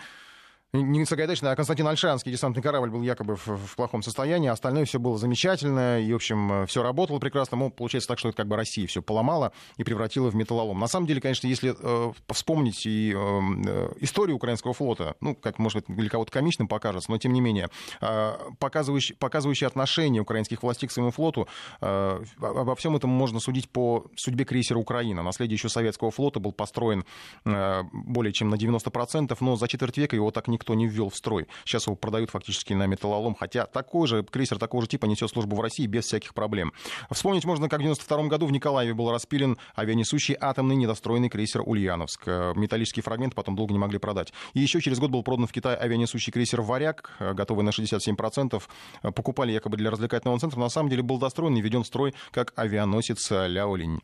не 0.82 1.04
Сагайдачный, 1.04 1.52
а 1.52 1.56
Константин 1.56 1.86
Альшанский 1.86 2.32
десантный 2.32 2.62
корабль 2.62 2.90
был 2.90 3.02
якобы 3.02 3.36
в, 3.36 3.46
в 3.46 3.76
плохом 3.76 4.02
состоянии, 4.02 4.48
остальное 4.48 4.84
все 4.84 4.98
было 4.98 5.16
замечательно, 5.16 6.00
и, 6.00 6.12
в 6.12 6.16
общем, 6.16 6.66
все 6.66 6.82
работало 6.82 7.20
прекрасно. 7.20 7.56
Но 7.56 7.70
получается 7.70 8.08
так, 8.08 8.18
что 8.18 8.30
это 8.30 8.38
как 8.38 8.48
бы 8.48 8.56
Россия 8.56 8.86
все 8.88 9.00
поломала 9.00 9.52
и 9.76 9.84
превратила 9.84 10.30
в 10.30 10.34
металлолом. 10.34 10.80
На 10.80 10.88
самом 10.88 11.06
деле, 11.06 11.20
конечно, 11.20 11.46
если 11.46 11.74
э, 11.78 12.12
вспомнить 12.28 12.86
и 12.86 13.14
э, 13.14 13.40
э, 13.66 13.92
историю 14.00 14.36
украинского 14.36 14.74
флота, 14.74 15.14
ну, 15.20 15.36
как, 15.36 15.60
может 15.60 15.86
быть, 15.86 15.96
для 15.96 16.10
кого-то 16.10 16.32
комичным 16.32 16.66
покажется, 16.66 17.10
но, 17.10 17.18
тем 17.18 17.32
не 17.32 17.40
менее, 17.40 17.68
э, 18.00 18.32
показывающие, 18.58 19.16
показывающие 19.16 19.68
отношение 19.68 20.22
украинских 20.22 20.62
властей 20.62 20.88
к 20.88 20.92
своему 20.92 21.12
флоту, 21.12 21.46
э, 21.80 22.24
обо 22.40 22.74
всем 22.74 22.96
этом 22.96 23.10
можно 23.10 23.38
судить 23.38 23.70
по 23.70 24.06
судьбе 24.16 24.44
крейсера 24.44 24.78
«Украина». 24.78 25.22
Наследие 25.22 25.54
еще 25.54 25.68
советского 25.68 26.10
флота 26.10 26.40
был 26.40 26.50
построен 26.50 27.04
э, 27.44 27.82
более 27.92 28.32
чем 28.32 28.50
на 28.50 28.56
90%, 28.56 29.36
но 29.38 29.54
за 29.54 29.68
четверть 29.68 29.98
века 29.98 30.16
его 30.16 30.32
так 30.32 30.48
никто 30.48 30.63
никто 30.64 30.74
не 30.74 30.86
ввел 30.86 31.10
в 31.10 31.16
строй. 31.16 31.46
Сейчас 31.64 31.86
его 31.86 31.94
продают 31.94 32.30
фактически 32.30 32.72
на 32.72 32.86
металлолом, 32.86 33.36
хотя 33.38 33.66
такой 33.66 34.08
же 34.08 34.22
крейсер 34.22 34.58
такого 34.58 34.82
же 34.82 34.88
типа 34.88 35.04
несет 35.04 35.28
службу 35.28 35.56
в 35.56 35.60
России 35.60 35.86
без 35.86 36.06
всяких 36.06 36.32
проблем. 36.32 36.72
Вспомнить 37.10 37.44
можно, 37.44 37.68
как 37.68 37.80
в 37.80 37.82
92 37.82 38.24
году 38.24 38.46
в 38.46 38.52
Николаеве 38.52 38.94
был 38.94 39.10
распилен 39.10 39.58
авианесущий 39.74 40.36
атомный 40.40 40.76
недостроенный 40.76 41.28
крейсер 41.28 41.62
«Ульяновск». 41.64 42.22
Э, 42.26 42.52
металлический 42.56 43.02
фрагмент 43.02 43.34
потом 43.34 43.56
долго 43.56 43.74
не 43.74 43.78
могли 43.78 43.98
продать. 43.98 44.32
И 44.54 44.60
еще 44.60 44.80
через 44.80 44.98
год 44.98 45.10
был 45.10 45.22
продан 45.22 45.46
в 45.46 45.52
Китай 45.52 45.76
авианесущий 45.76 46.32
крейсер 46.32 46.62
«Варяг», 46.62 47.10
э, 47.18 47.34
готовый 47.34 47.64
на 47.64 47.70
67%. 47.70 48.62
Э, 49.02 49.12
покупали 49.12 49.52
якобы 49.52 49.76
для 49.76 49.90
развлекательного 49.90 50.40
центра. 50.40 50.58
На 50.58 50.70
самом 50.70 50.88
деле 50.88 51.02
был 51.02 51.18
достроен 51.18 51.56
и 51.56 51.60
введен 51.60 51.82
в 51.82 51.86
строй 51.86 52.14
как 52.30 52.52
авианосец 52.56 53.30
Ляолинь. 53.30 54.00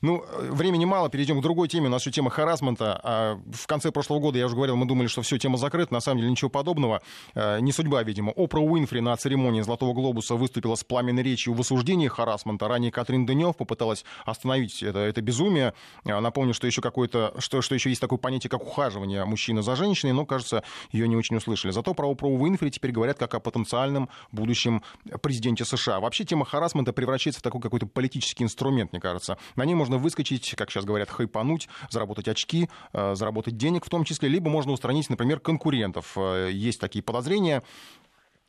Ну, 0.00 0.24
времени 0.38 0.86
мало, 0.86 1.10
перейдем 1.10 1.40
к 1.40 1.42
другой 1.42 1.68
теме. 1.68 1.88
У 1.88 1.90
нас 1.90 2.02
еще 2.02 2.10
тема 2.10 2.30
харасмента. 2.30 3.00
А 3.02 3.40
в 3.52 3.66
конце 3.66 3.90
прошлого 3.90 4.20
года, 4.20 4.38
я 4.38 4.46
уже 4.46 4.54
говорил, 4.54 4.76
мы 4.76 4.86
думали, 4.86 5.08
что 5.08 5.20
все, 5.22 5.38
тема 5.38 5.58
закрыта 5.58 5.89
на 5.90 6.00
самом 6.00 6.18
деле 6.18 6.30
ничего 6.30 6.50
подобного. 6.50 7.02
Э, 7.34 7.60
не 7.60 7.72
судьба, 7.72 8.02
видимо. 8.02 8.32
Опра 8.36 8.60
Уинфри 8.60 9.00
на 9.00 9.16
церемонии 9.16 9.60
«Золотого 9.60 9.92
глобуса» 9.92 10.34
выступила 10.34 10.74
с 10.74 10.84
пламенной 10.84 11.22
речью 11.22 11.54
в 11.54 11.60
осуждении 11.60 12.08
харасмента. 12.08 12.68
Ранее 12.68 12.92
Катрин 12.92 13.26
Денев 13.26 13.56
попыталась 13.56 14.04
остановить 14.24 14.82
это, 14.82 14.98
это 15.00 15.20
безумие. 15.20 15.74
Э, 16.04 16.18
напомню, 16.20 16.54
что 16.54 16.66
еще, 16.66 16.80
какое-то, 16.80 17.34
что, 17.38 17.62
что 17.62 17.74
еще 17.74 17.88
есть 17.88 18.00
такое 18.00 18.18
понятие, 18.18 18.50
как 18.50 18.62
ухаживание 18.62 19.24
мужчины 19.24 19.62
за 19.62 19.76
женщиной, 19.76 20.12
но, 20.12 20.26
кажется, 20.26 20.62
ее 20.92 21.08
не 21.08 21.16
очень 21.16 21.36
услышали. 21.36 21.72
Зато 21.72 21.94
про 21.94 22.10
Опру 22.10 22.30
Уинфри 22.30 22.70
теперь 22.70 22.92
говорят 22.92 23.18
как 23.18 23.34
о 23.34 23.40
потенциальном 23.40 24.08
будущем 24.32 24.82
президенте 25.22 25.64
США. 25.64 26.00
Вообще 26.00 26.24
тема 26.24 26.44
харасмента 26.44 26.92
превращается 26.92 27.40
в 27.40 27.42
такой 27.42 27.60
какой-то 27.60 27.86
политический 27.86 28.44
инструмент, 28.44 28.92
мне 28.92 29.00
кажется. 29.00 29.38
На 29.56 29.64
ней 29.64 29.74
можно 29.74 29.98
выскочить, 29.98 30.54
как 30.56 30.70
сейчас 30.70 30.84
говорят, 30.84 31.10
хайпануть, 31.10 31.68
заработать 31.90 32.28
очки, 32.28 32.68
э, 32.92 33.14
заработать 33.14 33.56
денег 33.56 33.84
в 33.84 33.90
том 33.90 34.04
числе, 34.04 34.28
либо 34.28 34.50
можно 34.50 34.72
устранить, 34.72 35.10
например, 35.10 35.40
конкуренцию 35.40 35.69
конкурентов 35.70 36.16
есть 36.50 36.80
такие 36.80 37.02
подозрения. 37.02 37.62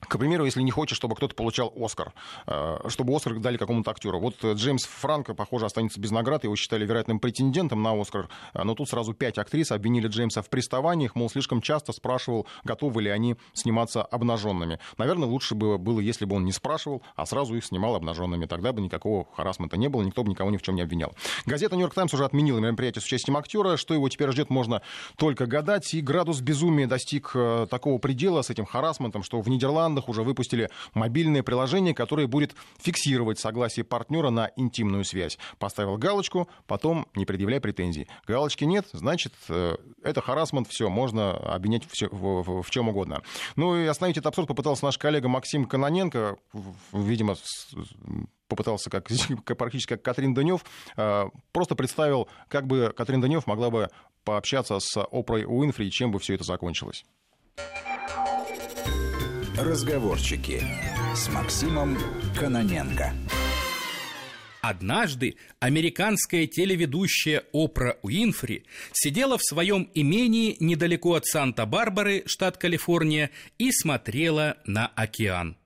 К 0.07 0.17
примеру, 0.17 0.45
если 0.45 0.61
не 0.61 0.71
хочешь, 0.71 0.97
чтобы 0.97 1.15
кто-то 1.15 1.35
получал 1.35 1.73
Оскар, 1.77 2.13
э, 2.47 2.79
чтобы 2.89 3.15
Оскар 3.15 3.39
дали 3.39 3.57
какому-то 3.57 3.91
актеру. 3.91 4.19
Вот 4.19 4.35
э, 4.43 4.53
Джеймс 4.53 4.83
Франко, 4.85 5.33
похоже, 5.33 5.65
останется 5.65 5.99
без 5.99 6.11
наград, 6.11 6.43
его 6.43 6.55
считали 6.55 6.85
вероятным 6.85 7.19
претендентом 7.19 7.81
на 7.81 7.99
Оскар, 7.99 8.27
э, 8.53 8.63
но 8.63 8.73
тут 8.75 8.89
сразу 8.89 9.13
пять 9.13 9.37
актрис 9.37 9.71
обвинили 9.71 10.07
Джеймса 10.07 10.41
в 10.41 10.49
приставаниях, 10.49 11.15
мол, 11.15 11.29
слишком 11.29 11.61
часто 11.61 11.93
спрашивал, 11.93 12.47
готовы 12.63 13.03
ли 13.03 13.09
они 13.09 13.35
сниматься 13.53 14.03
обнаженными. 14.03 14.79
Наверное, 14.97 15.27
лучше 15.27 15.55
было, 15.55 15.77
было, 15.77 15.99
если 15.99 16.25
бы 16.25 16.35
он 16.35 16.45
не 16.45 16.51
спрашивал, 16.51 17.01
а 17.15 17.25
сразу 17.25 17.55
их 17.55 17.63
снимал 17.63 17.95
обнаженными. 17.95 18.45
Тогда 18.45 18.73
бы 18.73 18.81
никакого 18.81 19.27
харасмента 19.35 19.77
не 19.77 19.87
было, 19.87 20.01
никто 20.01 20.23
бы 20.23 20.29
никого 20.29 20.49
ни 20.49 20.57
в 20.57 20.61
чем 20.61 20.75
не 20.75 20.81
обвинял. 20.81 21.13
Газета 21.45 21.75
«Нью-Йорк 21.75 21.93
Таймс» 21.93 22.13
уже 22.13 22.25
отменила 22.25 22.59
мероприятие 22.59 23.01
с 23.01 23.05
участием 23.05 23.37
актера. 23.37 23.77
Что 23.77 23.93
его 23.93 24.09
теперь 24.09 24.31
ждет, 24.31 24.49
можно 24.49 24.81
только 25.15 25.45
гадать. 25.45 25.93
И 25.93 26.01
градус 26.01 26.41
безумия 26.41 26.87
достиг 26.87 27.31
такого 27.69 27.97
предела 27.97 28.41
с 28.41 28.49
этим 28.49 28.65
харасментом, 28.65 29.23
что 29.23 29.39
в 29.41 29.47
Нидерландах 29.47 29.90
Нидерландах 29.91 30.09
уже 30.09 30.23
выпустили 30.23 30.69
мобильное 30.93 31.43
приложение, 31.43 31.93
которое 31.93 32.27
будет 32.27 32.55
фиксировать 32.79 33.39
согласие 33.39 33.83
партнера 33.83 34.29
на 34.29 34.51
интимную 34.55 35.03
связь. 35.03 35.37
Поставил 35.59 35.97
галочку, 35.97 36.47
потом 36.67 37.07
не 37.15 37.25
предъявляй 37.25 37.59
претензий. 37.59 38.07
Галочки 38.25 38.63
нет, 38.63 38.87
значит, 38.93 39.33
э, 39.49 39.75
это 40.03 40.21
харасмент, 40.21 40.67
все, 40.69 40.89
можно 40.89 41.33
обвинять 41.33 41.83
в, 41.85 42.09
в, 42.11 42.61
в, 42.63 42.69
чем 42.69 42.89
угодно. 42.89 43.21
Ну 43.55 43.75
и 43.75 43.85
остановить 43.85 44.17
этот 44.17 44.27
абсурд 44.27 44.47
попытался 44.47 44.85
наш 44.85 44.97
коллега 44.97 45.27
Максим 45.27 45.65
Каноненко, 45.65 46.37
видимо, 46.93 47.35
попытался 48.47 48.89
как, 48.89 49.07
практически 49.57 49.89
как 49.89 50.01
Катрин 50.01 50.33
Данев, 50.33 50.63
э, 50.97 51.25
просто 51.51 51.75
представил, 51.75 52.27
как 52.47 52.67
бы 52.67 52.93
Катрин 52.95 53.21
Данев 53.21 53.47
могла 53.47 53.69
бы 53.69 53.89
пообщаться 54.23 54.79
с 54.79 55.01
Опрой 55.11 55.45
Уинфри, 55.45 55.89
чем 55.89 56.11
бы 56.11 56.19
все 56.19 56.35
это 56.35 56.43
закончилось. 56.43 57.03
Разговорчики 59.63 60.63
с 61.13 61.29
Максимом 61.29 61.95
Каноненко. 62.35 63.13
Однажды 64.59 65.35
американская 65.59 66.47
телеведущая 66.47 67.43
Опра 67.53 67.97
Уинфри 68.01 68.65
сидела 68.91 69.37
в 69.37 69.43
своем 69.43 69.87
имении 69.93 70.57
недалеко 70.59 71.13
от 71.13 71.27
Санта-Барбары, 71.27 72.23
штат 72.25 72.57
Калифорния, 72.57 73.29
и 73.59 73.71
смотрела 73.71 74.57
на 74.65 74.87
океан. 74.87 75.57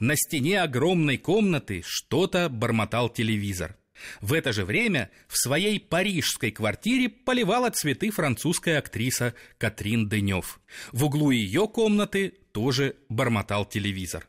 На 0.00 0.16
стене 0.16 0.60
огромной 0.60 1.16
комнаты 1.16 1.82
что-то 1.86 2.48
бормотал 2.48 3.08
телевизор. 3.08 3.76
В 4.20 4.32
это 4.32 4.52
же 4.52 4.64
время 4.64 5.10
в 5.28 5.36
своей 5.36 5.80
парижской 5.80 6.50
квартире 6.50 7.08
поливала 7.08 7.70
цветы 7.70 8.10
французская 8.10 8.78
актриса 8.78 9.34
Катрин 9.58 10.08
Денев. 10.08 10.60
В 10.92 11.04
углу 11.04 11.30
ее 11.30 11.68
комнаты 11.68 12.34
тоже 12.52 12.96
бормотал 13.08 13.64
телевизор. 13.64 14.28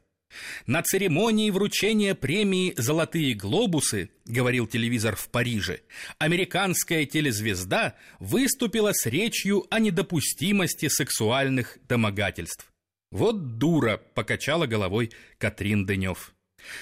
На 0.66 0.84
церемонии 0.84 1.50
вручения 1.50 2.14
премии 2.14 2.74
«Золотые 2.78 3.34
глобусы», 3.34 4.10
говорил 4.26 4.68
телевизор 4.68 5.16
в 5.16 5.30
Париже, 5.30 5.82
американская 6.20 7.06
телезвезда 7.06 7.96
выступила 8.20 8.92
с 8.94 9.06
речью 9.06 9.66
о 9.70 9.80
недопустимости 9.80 10.90
сексуальных 10.90 11.78
домогательств. 11.88 12.72
Вот 13.12 13.58
дура, 13.58 13.98
покачала 13.98 14.66
головой 14.66 15.12
Катрин 15.38 15.86
Денев. 15.86 16.34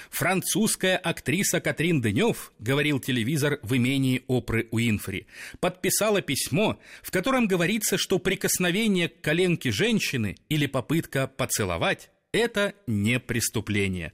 Французская 0.09 0.97
актриса 0.97 1.59
Катрин 1.61 2.01
Денев, 2.01 2.51
говорил 2.59 2.99
телевизор 2.99 3.59
в 3.63 3.75
имении 3.75 4.23
Опры 4.27 4.67
Уинфри, 4.71 5.27
подписала 5.59 6.21
письмо, 6.21 6.79
в 7.01 7.11
котором 7.11 7.47
говорится, 7.47 7.97
что 7.97 8.19
прикосновение 8.19 9.09
к 9.09 9.21
коленке 9.21 9.71
женщины 9.71 10.37
или 10.49 10.65
попытка 10.65 11.27
поцеловать– 11.27 12.09
это 12.31 12.73
не 12.87 13.19
преступление. 13.19 14.13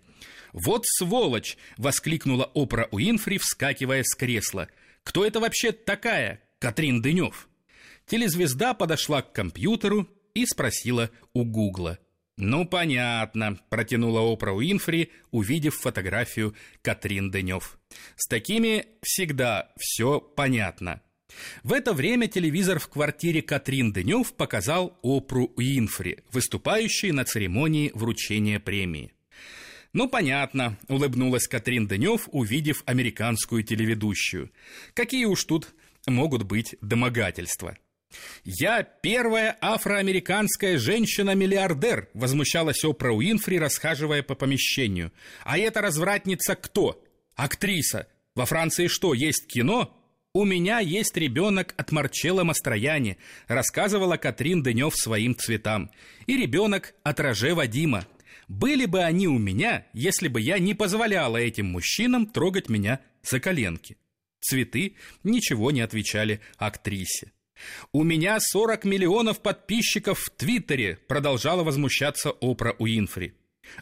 «Вот 0.54 0.84
сволочь!»– 0.86 1.58
воскликнула 1.78 2.52
Опра 2.54 2.88
Уинфри, 2.92 3.38
вскакивая 3.38 4.04
с 4.04 4.16
кресла. 4.16 4.68
«Кто 5.04 5.26
это 5.26 5.40
вообще 5.40 5.72
такая, 5.72 6.42
Катрин 6.60 7.02
Денев?» 7.02 7.48
Телезвезда 8.06 8.74
подошла 8.74 9.22
к 9.22 9.32
компьютеру 9.32 10.10
и 10.34 10.46
спросила 10.46 11.10
у 11.34 11.46
Гугла– 11.46 11.98
«Ну, 12.38 12.66
понятно»,— 12.66 13.60
протянула 13.70 14.22
Опра 14.22 14.54
Уинфри, 14.54 15.12
увидев 15.32 15.76
фотографию 15.76 16.56
Катрин 16.82 17.30
Денев. 17.30 17.78
«С 18.16 18.28
такими 18.28 18.86
всегда 19.02 19.72
все 19.78 20.20
понятно». 20.20 21.02
В 21.64 21.74
это 21.74 21.94
время 21.94 22.28
телевизор 22.28 22.80
в 22.80 22.90
квартире 22.90 23.42
Катрин 23.42 23.94
Денев 23.94 24.34
показал 24.34 24.98
Опру 25.02 25.52
Уинфри, 25.56 26.20
выступающей 26.32 27.12
на 27.12 27.26
церемонии 27.26 27.92
вручения 27.94 28.60
премии. 28.60 29.14
«Ну, 29.94 30.08
понятно»,— 30.08 30.78
улыбнулась 30.88 31.48
Катрин 31.48 31.88
Денев, 31.88 32.30
увидев 32.32 32.84
американскую 32.86 33.64
телеведущую. 33.64 34.52
«Какие 34.94 35.26
уж 35.26 35.44
тут 35.44 35.74
могут 36.08 36.44
быть 36.44 36.76
домогательства?» 36.82 37.78
«Я 38.44 38.84
первая 38.84 39.58
афроамериканская 39.62 40.78
женщина-миллиардер», 40.78 42.10
возмущалась 42.14 42.84
Опра 42.84 43.12
Уинфри, 43.12 43.60
расхаживая 43.60 44.24
по 44.24 44.36
помещению. 44.36 45.12
«А 45.44 45.58
эта 45.58 45.82
развратница 45.82 46.56
кто? 46.56 47.04
Актриса. 47.36 48.08
Во 48.36 48.46
Франции 48.46 48.88
что, 48.88 49.14
есть 49.14 49.48
кино?» 49.48 49.98
«У 50.34 50.46
меня 50.46 50.80
есть 50.80 51.18
ребенок 51.18 51.74
от 51.76 51.92
Марчелла 51.92 52.46
Мастрояни», 52.46 53.18
рассказывала 53.48 54.16
Катрин 54.16 54.64
Дынев 54.64 54.96
своим 54.96 55.36
цветам. 55.36 55.92
«И 56.26 56.38
ребенок 56.38 56.94
от 57.04 57.20
Роже 57.20 57.54
Вадима. 57.54 58.08
Были 58.48 58.86
бы 58.86 59.04
они 59.04 59.28
у 59.28 59.38
меня, 59.38 59.86
если 59.92 60.30
бы 60.30 60.40
я 60.40 60.58
не 60.58 60.74
позволяла 60.74 61.36
этим 61.36 61.68
мужчинам 61.68 62.28
трогать 62.28 62.70
меня 62.70 63.02
за 63.24 63.42
коленки». 63.42 63.98
Цветы 64.40 64.96
ничего 65.24 65.70
не 65.72 65.82
отвечали 65.82 66.40
актрисе. 66.58 67.32
«У 67.92 68.04
меня 68.04 68.40
40 68.40 68.86
миллионов 68.86 69.42
подписчиков 69.42 70.20
в 70.20 70.30
Твиттере», 70.30 71.00
продолжала 71.08 71.64
возмущаться 71.64 72.32
Опра 72.42 72.76
Уинфри. 72.80 73.34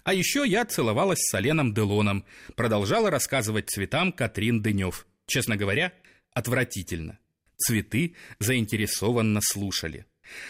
А 0.04 0.14
еще 0.14 0.44
я 0.46 0.66
целовалась 0.66 1.20
с 1.22 1.34
Оленом 1.34 1.74
Делоном, 1.74 2.26
продолжала 2.56 3.10
рассказывать 3.10 3.70
цветам 3.70 4.12
Катрин 4.12 4.62
Дынев. 4.62 5.08
Честно 5.26 5.56
говоря, 5.56 5.94
отвратительно. 6.34 7.20
Цветы 7.58 8.16
заинтересованно 8.40 9.42
слушали. 9.44 10.06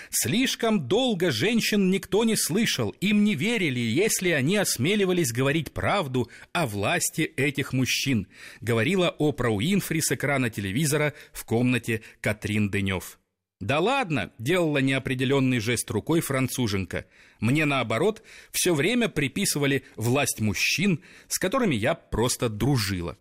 Слишком 0.10 0.88
долго 0.88 1.32
женщин 1.32 1.90
никто 1.90 2.24
не 2.24 2.36
слышал, 2.36 2.90
им 3.02 3.24
не 3.24 3.36
верили, 3.36 3.80
если 3.80 4.30
они 4.30 4.58
осмеливались 4.58 5.32
говорить 5.32 5.72
правду 5.72 6.30
о 6.54 6.68
власти 6.68 7.22
этих 7.22 7.74
мужчин, 7.74 8.28
говорила 8.62 9.16
Опра 9.20 9.50
Уинфри 9.50 10.02
с 10.02 10.12
экрана 10.12 10.50
телевизора 10.50 11.14
в 11.32 11.46
комнате 11.46 12.02
Катрин 12.22 12.70
Дынев. 12.70 13.20
«Да 13.60 13.80
ладно!»– 13.80 14.32
делала 14.40 14.78
неопределенный 14.78 15.60
жест 15.60 15.92
рукой 15.92 16.22
француженка. 16.22 17.06
«Мне, 17.42 17.66
наоборот, 17.66 18.24
все 18.52 18.74
время 18.74 19.10
приписывали 19.10 19.84
власть 19.98 20.40
мужчин, 20.40 21.04
с 21.28 21.38
которыми 21.38 21.76
я 21.76 21.94
просто 21.94 22.48
дружила». 22.48 23.18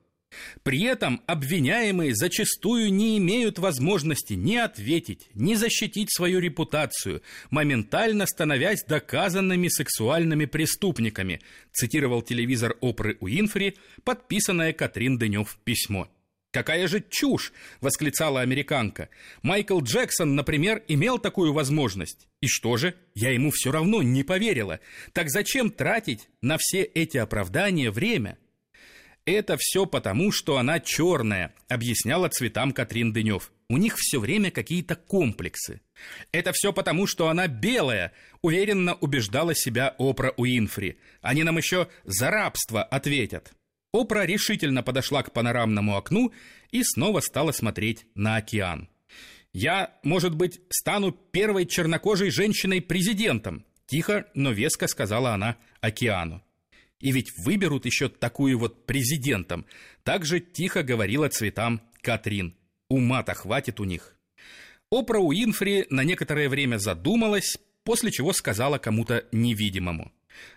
При 0.62 0.82
этом 0.82 1.22
обвиняемые 1.26 2.14
зачастую 2.14 2.92
не 2.92 3.18
имеют 3.18 3.58
возможности 3.58 4.34
ни 4.34 4.56
ответить, 4.56 5.28
ни 5.34 5.54
защитить 5.54 6.12
свою 6.12 6.38
репутацию, 6.40 7.22
моментально 7.50 8.26
становясь 8.26 8.84
доказанными 8.84 9.68
сексуальными 9.68 10.44
преступниками, 10.44 11.40
цитировал 11.72 12.22
телевизор 12.22 12.76
Опры 12.80 13.16
Уинфри, 13.20 13.76
подписанное 14.04 14.72
Катрин 14.72 15.18
Денев 15.18 15.58
письмо. 15.64 16.08
«Какая 16.50 16.88
же 16.88 17.04
чушь!»— 17.08 17.52
восклицала 17.80 18.40
американка. 18.40 19.10
«Майкл 19.42 19.80
Джексон, 19.80 20.34
например, 20.34 20.82
имел 20.88 21.18
такую 21.18 21.52
возможность. 21.52 22.26
И 22.40 22.46
что 22.46 22.78
же? 22.78 22.94
Я 23.14 23.30
ему 23.30 23.50
все 23.50 23.70
равно 23.70 24.02
не 24.02 24.24
поверила. 24.24 24.80
Так 25.12 25.28
зачем 25.28 25.70
тратить 25.70 26.28
на 26.40 26.56
все 26.58 26.82
эти 26.82 27.18
оправдания 27.18 27.90
время?» 27.90 28.38
«Это 29.28 29.58
все 29.58 29.84
потому, 29.84 30.32
что 30.32 30.56
она 30.56 30.80
черная»,— 30.80 31.52
объясняла 31.68 32.30
цветам 32.30 32.72
Катрин 32.72 33.12
Дынев. 33.12 33.52
«У 33.68 33.76
них 33.76 33.98
все 33.98 34.20
время 34.20 34.50
какие-то 34.50 34.96
комплексы». 34.96 35.82
«Это 36.32 36.52
все 36.54 36.72
потому, 36.72 37.06
что 37.06 37.28
она 37.28 37.46
белая»,— 37.46 38.14
уверенно 38.40 38.94
убеждала 38.94 39.54
себя 39.54 39.94
Опра 39.98 40.32
Уинфри. 40.38 40.98
«Они 41.20 41.42
нам 41.42 41.58
еще 41.58 41.88
за 42.04 42.30
рабство 42.30 42.82
ответят». 42.82 43.52
Опра 43.92 44.24
решительно 44.24 44.82
подошла 44.82 45.22
к 45.22 45.34
панорамному 45.34 45.98
окну 45.98 46.32
и 46.70 46.82
снова 46.82 47.20
стала 47.20 47.52
смотреть 47.52 48.06
на 48.14 48.36
океан. 48.36 48.88
«Я, 49.52 49.92
может 50.02 50.34
быть, 50.34 50.62
стану 50.70 51.12
первой 51.12 51.66
чернокожей 51.66 52.30
женщиной-президентом», 52.30 53.66
тихо, 53.86 54.24
но 54.32 54.52
веско 54.52 54.86
сказала 54.86 55.34
она 55.34 55.58
океану. 55.82 56.42
И 57.00 57.12
ведь 57.12 57.32
выберут 57.38 57.86
еще 57.86 58.08
такую 58.08 58.58
вот 58.58 58.86
президентом. 58.86 59.66
Так 60.02 60.24
же 60.24 60.40
тихо 60.40 60.82
говорила 60.82 61.28
цветам 61.28 61.80
Катрин. 62.00 62.56
Ума-то 62.88 63.34
хватит 63.34 63.80
у 63.80 63.84
них. 63.84 64.16
Опра 64.90 65.20
Уинфри 65.20 65.86
на 65.90 66.02
некоторое 66.02 66.48
время 66.48 66.78
задумалась, 66.78 67.58
после 67.84 68.10
чего 68.10 68.32
сказала 68.32 68.78
кому-то 68.78 69.26
невидимому. 69.32 70.12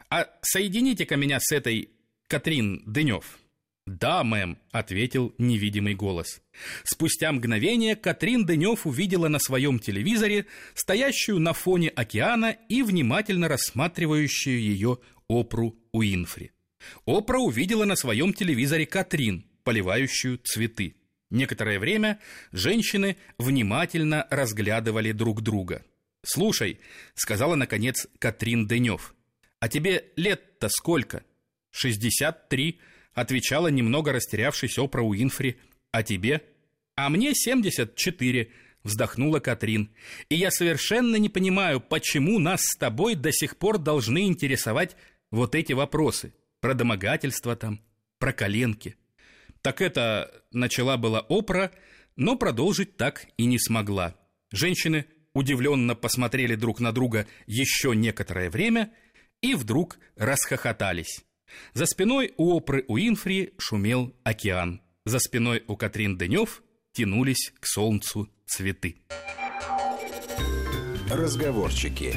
«А 0.10 0.28
соедините-ка 0.42 1.16
меня 1.16 1.40
с 1.40 1.52
этой 1.52 1.90
Катрин 2.28 2.84
Дынев». 2.86 3.40
«Да, 3.88 4.24
мэм»,— 4.24 4.58
ответил 4.72 5.34
невидимый 5.38 5.96
голос. 5.96 6.42
Спустя 6.84 7.32
мгновение 7.32 7.96
Катрин 7.96 8.46
Дынев 8.46 8.86
увидела 8.86 9.28
на 9.28 9.40
своем 9.40 9.80
телевизоре 9.80 10.46
стоящую 10.76 11.40
на 11.40 11.54
фоне 11.54 11.90
океана 11.90 12.56
и 12.70 12.84
внимательно 12.84 13.48
рассматривающую 13.48 14.60
ее 14.62 15.00
Опру 15.32 15.80
Уинфри. 15.94 16.52
Опра 17.06 17.40
увидела 17.40 17.86
на 17.86 17.96
своем 17.96 18.34
телевизоре 18.34 18.86
Катрин, 18.86 19.46
поливающую 19.64 20.38
цветы. 20.44 20.98
Некоторое 21.30 21.80
время 21.80 22.20
женщины 22.52 23.16
внимательно 23.38 24.28
разглядывали 24.30 25.14
друг 25.14 25.42
друга. 25.42 25.86
«Слушай»,— 26.24 26.80
сказала, 27.16 27.56
наконец, 27.56 28.08
Катрин 28.20 28.68
Дынев, 28.68 29.16
«а 29.62 29.70
тебе 29.70 30.04
лет-то 30.18 30.68
сколько?» 30.68 31.24
«Шестьдесят 31.70 32.50
три»,— 32.50 32.82
отвечала 33.14 33.70
немного 33.70 34.12
растерявшись 34.12 34.78
Опра 34.78 35.02
Уинфри. 35.02 35.56
«А 35.92 36.04
тебе?» 36.04 36.42
«А 36.98 37.10
мне 37.10 37.34
семьдесят 37.34 37.96
четыре»,— 37.96 38.52
вздохнула 38.84 39.40
Катрин. 39.40 39.92
«И 40.28 40.36
я 40.36 40.52
совершенно 40.52 41.16
не 41.16 41.30
понимаю, 41.30 41.80
почему 41.80 42.38
нас 42.38 42.62
с 42.64 42.76
тобой 42.76 43.16
до 43.16 43.32
сих 43.32 43.56
пор 43.56 43.78
должны 43.78 44.28
интересовать 44.28 44.98
вот 45.32 45.56
эти 45.56 45.74
вопросы. 45.74 46.34
Про 46.60 46.74
домогательство 46.76 47.56
там, 47.56 47.82
про 48.20 48.34
коленки». 48.34 48.96
Так 49.62 49.82
это 49.82 50.44
начала 50.52 50.98
была 50.98 51.26
Опра, 51.30 51.72
но 52.16 52.36
продолжить 52.36 52.98
так 52.98 53.28
и 53.38 53.46
не 53.46 53.60
смогла. 53.60 54.16
Женщины 54.52 55.06
удивленно 55.34 55.96
посмотрели 55.96 56.56
друг 56.56 56.80
на 56.80 56.92
друга 56.92 57.28
еще 57.46 57.96
некоторое 57.96 58.50
время 58.50 58.92
и 59.42 59.56
вдруг 59.56 59.98
расхохотались. 60.16 61.24
За 61.74 61.86
спиной 61.86 62.34
у 62.38 62.56
Опры 62.56 62.86
Уинфри 62.88 63.54
шумел 63.58 64.16
океан. 64.24 64.82
За 65.06 65.20
спиной 65.20 65.64
у 65.68 65.76
Катрин 65.76 66.18
Дынев 66.18 66.64
тянулись 66.94 67.54
к 67.60 67.66
солнцу 67.66 68.30
цветы. 68.46 68.98
Разговорчики. 71.10 72.16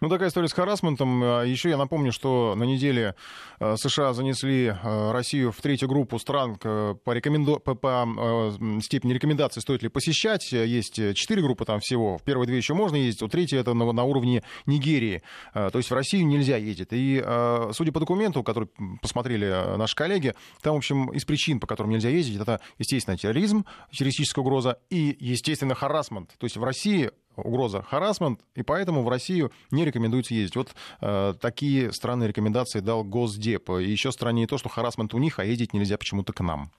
Ну, 0.00 0.08
такая 0.08 0.30
история 0.30 0.48
с 0.48 0.54
харасментом. 0.54 1.22
А, 1.22 1.42
Еще 1.42 1.68
я 1.68 1.76
напомню, 1.76 2.10
что 2.10 2.54
на 2.56 2.64
неделе 2.64 3.14
а, 3.58 3.76
США 3.76 4.14
занесли 4.14 4.68
а, 4.82 5.12
Россию 5.12 5.52
в 5.52 5.60
третью 5.60 5.88
группу 5.88 6.18
стран 6.18 6.56
по, 6.56 6.98
рекоменду... 7.06 7.60
по, 7.60 7.74
по 7.74 8.08
степени 8.80 9.12
рекомендации, 9.12 9.60
стоит 9.60 9.82
ли 9.82 9.90
посещать. 9.90 10.52
Есть 10.52 10.94
четыре 11.14 11.42
группы 11.42 11.66
там 11.66 11.80
всего. 11.80 12.16
В 12.16 12.22
первые 12.22 12.46
две 12.46 12.56
еще 12.56 12.72
можно 12.72 12.96
ездить, 12.96 13.22
у 13.22 13.28
третьей 13.28 13.58
это 13.58 13.74
на, 13.74 13.92
на 13.92 14.04
уровне 14.04 14.42
Нигерии. 14.64 15.22
То 15.52 15.72
есть 15.74 15.90
в 15.90 15.94
Россию 15.94 16.26
нельзя 16.26 16.56
ездить. 16.56 16.88
И 16.92 17.22
судя 17.72 17.92
по 17.92 18.00
документу, 18.00 18.42
который 18.42 18.70
посмотрели 19.02 19.76
наши 19.76 19.94
коллеги, 19.94 20.34
там, 20.62 20.74
в 20.74 20.78
общем, 20.78 21.12
из 21.12 21.26
причин, 21.26 21.60
по 21.60 21.66
которым 21.66 21.92
нельзя 21.92 22.08
ездить, 22.08 22.40
это, 22.40 22.60
естественно, 22.78 23.18
терроризм, 23.18 23.66
террористическая 23.92 24.42
угроза 24.42 24.78
и, 24.88 25.14
естественно, 25.20 25.74
харасмент. 25.74 26.30
То 26.38 26.46
есть 26.46 26.56
в 26.56 26.64
России 26.64 27.10
угроза 27.36 27.82
харасмент, 27.82 28.40
и 28.54 28.62
поэтому 28.62 29.02
в 29.02 29.08
Россию 29.08 29.52
не 29.70 29.84
рекомендуется 29.84 30.34
ездить. 30.34 30.56
Вот 30.56 30.74
э, 31.00 31.34
такие 31.40 31.92
странные 31.92 32.28
рекомендации 32.28 32.80
дал 32.80 33.04
Госдеп. 33.04 33.70
И 33.70 33.84
еще 33.84 34.12
страннее 34.12 34.46
то, 34.46 34.58
что 34.58 34.68
харасмент 34.68 35.14
у 35.14 35.18
них, 35.18 35.38
а 35.38 35.44
ездить 35.44 35.72
нельзя 35.72 35.96
почему-то 35.98 36.32
к 36.32 36.40
нам. 36.40 36.70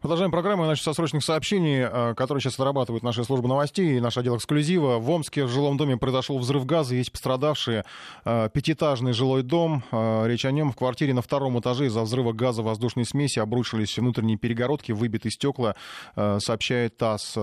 Продолжаем 0.00 0.30
программу. 0.30 0.64
Начать 0.64 0.84
со 0.84 0.94
срочных 0.94 1.22
сообщений, 1.22 1.80
э, 1.82 2.14
которые 2.14 2.40
сейчас 2.40 2.54
отрабатывают 2.54 3.02
наша 3.02 3.22
служба 3.22 3.48
новостей 3.48 3.96
и 3.96 4.00
наш 4.00 4.16
отдел 4.16 4.36
эксклюзива. 4.36 4.98
В 4.98 5.10
Омске 5.10 5.44
в 5.44 5.48
жилом 5.50 5.76
доме 5.76 5.98
произошел 5.98 6.38
взрыв 6.38 6.64
газа, 6.64 6.94
есть 6.94 7.12
пострадавшие. 7.12 7.84
Э, 8.24 8.48
пятиэтажный 8.52 9.12
жилой 9.12 9.42
дом, 9.42 9.82
э, 9.92 10.26
речь 10.26 10.46
о 10.46 10.52
нем. 10.52 10.72
В 10.72 10.76
квартире 10.76 11.12
на 11.12 11.20
втором 11.20 11.60
этаже 11.60 11.86
из-за 11.86 12.02
взрыва 12.02 12.32
газа 12.32 12.62
воздушной 12.62 13.04
смеси 13.04 13.40
обрушились 13.40 13.98
внутренние 13.98 14.38
перегородки, 14.38 14.92
выбиты 14.92 15.30
стекла, 15.30 15.76
сообщает 16.14 16.96
ТАСС. 16.96 17.36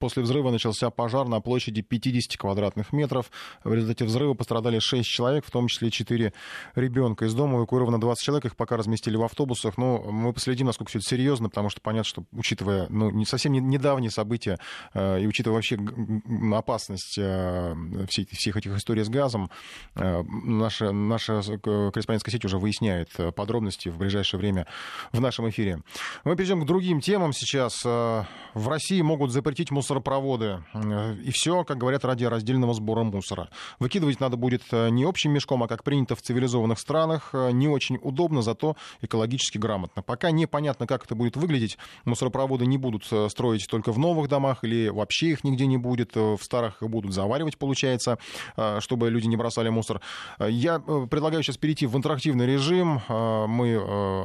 После 0.00 0.22
взрыва 0.22 0.50
начался 0.50 0.88
пожар 0.88 1.28
на 1.28 1.42
площади 1.42 1.82
50 1.82 2.38
квадратных 2.38 2.94
метров. 2.94 3.30
В 3.64 3.74
результате 3.74 4.06
взрыва 4.06 4.32
пострадали 4.32 4.78
6 4.78 5.06
человек, 5.06 5.44
в 5.44 5.50
том 5.50 5.68
числе 5.68 5.90
4 5.90 6.32
ребенка. 6.74 7.26
Из 7.26 7.34
дома 7.34 7.58
эвакуировано 7.58 8.00
20 8.00 8.24
человек, 8.24 8.46
их 8.46 8.56
пока 8.56 8.78
разместили 8.78 9.18
в 9.18 9.22
автобусах. 9.22 9.76
Но 9.76 9.98
мы 9.98 10.32
последим, 10.32 10.66
насколько 10.66 10.88
все 10.88 11.00
это 11.00 11.08
серьезно, 11.08 11.50
потому 11.50 11.68
что 11.68 11.82
понятно, 11.82 12.08
что 12.08 12.24
учитывая 12.32 12.86
ну, 12.88 13.10
не 13.10 13.26
совсем 13.26 13.52
недавние 13.52 14.10
события 14.10 14.58
э, 14.94 15.20
и 15.20 15.26
учитывая 15.26 15.56
вообще 15.56 15.78
опасность 16.54 17.18
э, 17.18 17.74
всех 18.08 18.56
этих 18.56 18.74
историй 18.74 19.04
с 19.04 19.10
газом, 19.10 19.50
э, 19.96 20.22
наша, 20.22 20.92
наша 20.92 21.42
корреспондентская 21.42 22.32
сеть 22.32 22.46
уже 22.46 22.56
выясняет 22.56 23.10
подробности 23.36 23.90
в 23.90 23.98
ближайшее 23.98 24.40
время 24.40 24.66
в 25.12 25.20
нашем 25.20 25.50
эфире. 25.50 25.82
Мы 26.24 26.36
перейдем 26.36 26.62
к 26.62 26.64
другим 26.64 27.02
темам 27.02 27.34
сейчас. 27.34 27.84
В 27.84 28.68
России 28.68 29.02
могут 29.02 29.30
запретить 29.30 29.70
мусор 29.70 29.89
мусоропроводы. 29.90 30.62
Э, 30.72 31.14
и 31.14 31.30
все, 31.32 31.64
как 31.64 31.78
говорят, 31.78 32.04
ради 32.04 32.24
раздельного 32.24 32.74
сбора 32.74 33.02
мусора. 33.02 33.48
Выкидывать 33.80 34.20
надо 34.20 34.36
будет 34.36 34.62
э, 34.70 34.88
не 34.90 35.04
общим 35.04 35.32
мешком, 35.32 35.62
а 35.62 35.68
как 35.68 35.82
принято 35.82 36.14
в 36.14 36.22
цивилизованных 36.22 36.78
странах. 36.78 37.30
Э, 37.32 37.50
не 37.50 37.68
очень 37.68 37.98
удобно, 38.00 38.42
зато 38.42 38.76
экологически 39.02 39.58
грамотно. 39.58 40.02
Пока 40.02 40.30
непонятно, 40.30 40.86
как 40.86 41.04
это 41.04 41.14
будет 41.14 41.36
выглядеть. 41.36 41.76
Мусоропроводы 42.04 42.66
не 42.66 42.78
будут 42.78 43.04
строить 43.30 43.66
только 43.68 43.92
в 43.92 43.98
новых 43.98 44.28
домах 44.28 44.62
или 44.62 44.88
вообще 44.88 45.30
их 45.30 45.44
нигде 45.44 45.66
не 45.66 45.76
будет. 45.76 46.14
В 46.14 46.38
старых 46.40 46.78
будут 46.80 47.12
заваривать, 47.12 47.58
получается, 47.58 48.18
чтобы 48.78 49.10
люди 49.10 49.26
не 49.26 49.36
бросали 49.36 49.68
мусор. 49.68 50.00
Я 50.38 50.78
предлагаю 50.78 51.42
сейчас 51.42 51.56
перейти 51.56 51.86
в 51.86 51.96
интерактивный 51.96 52.46
режим. 52.46 53.00
Мы 53.08 53.76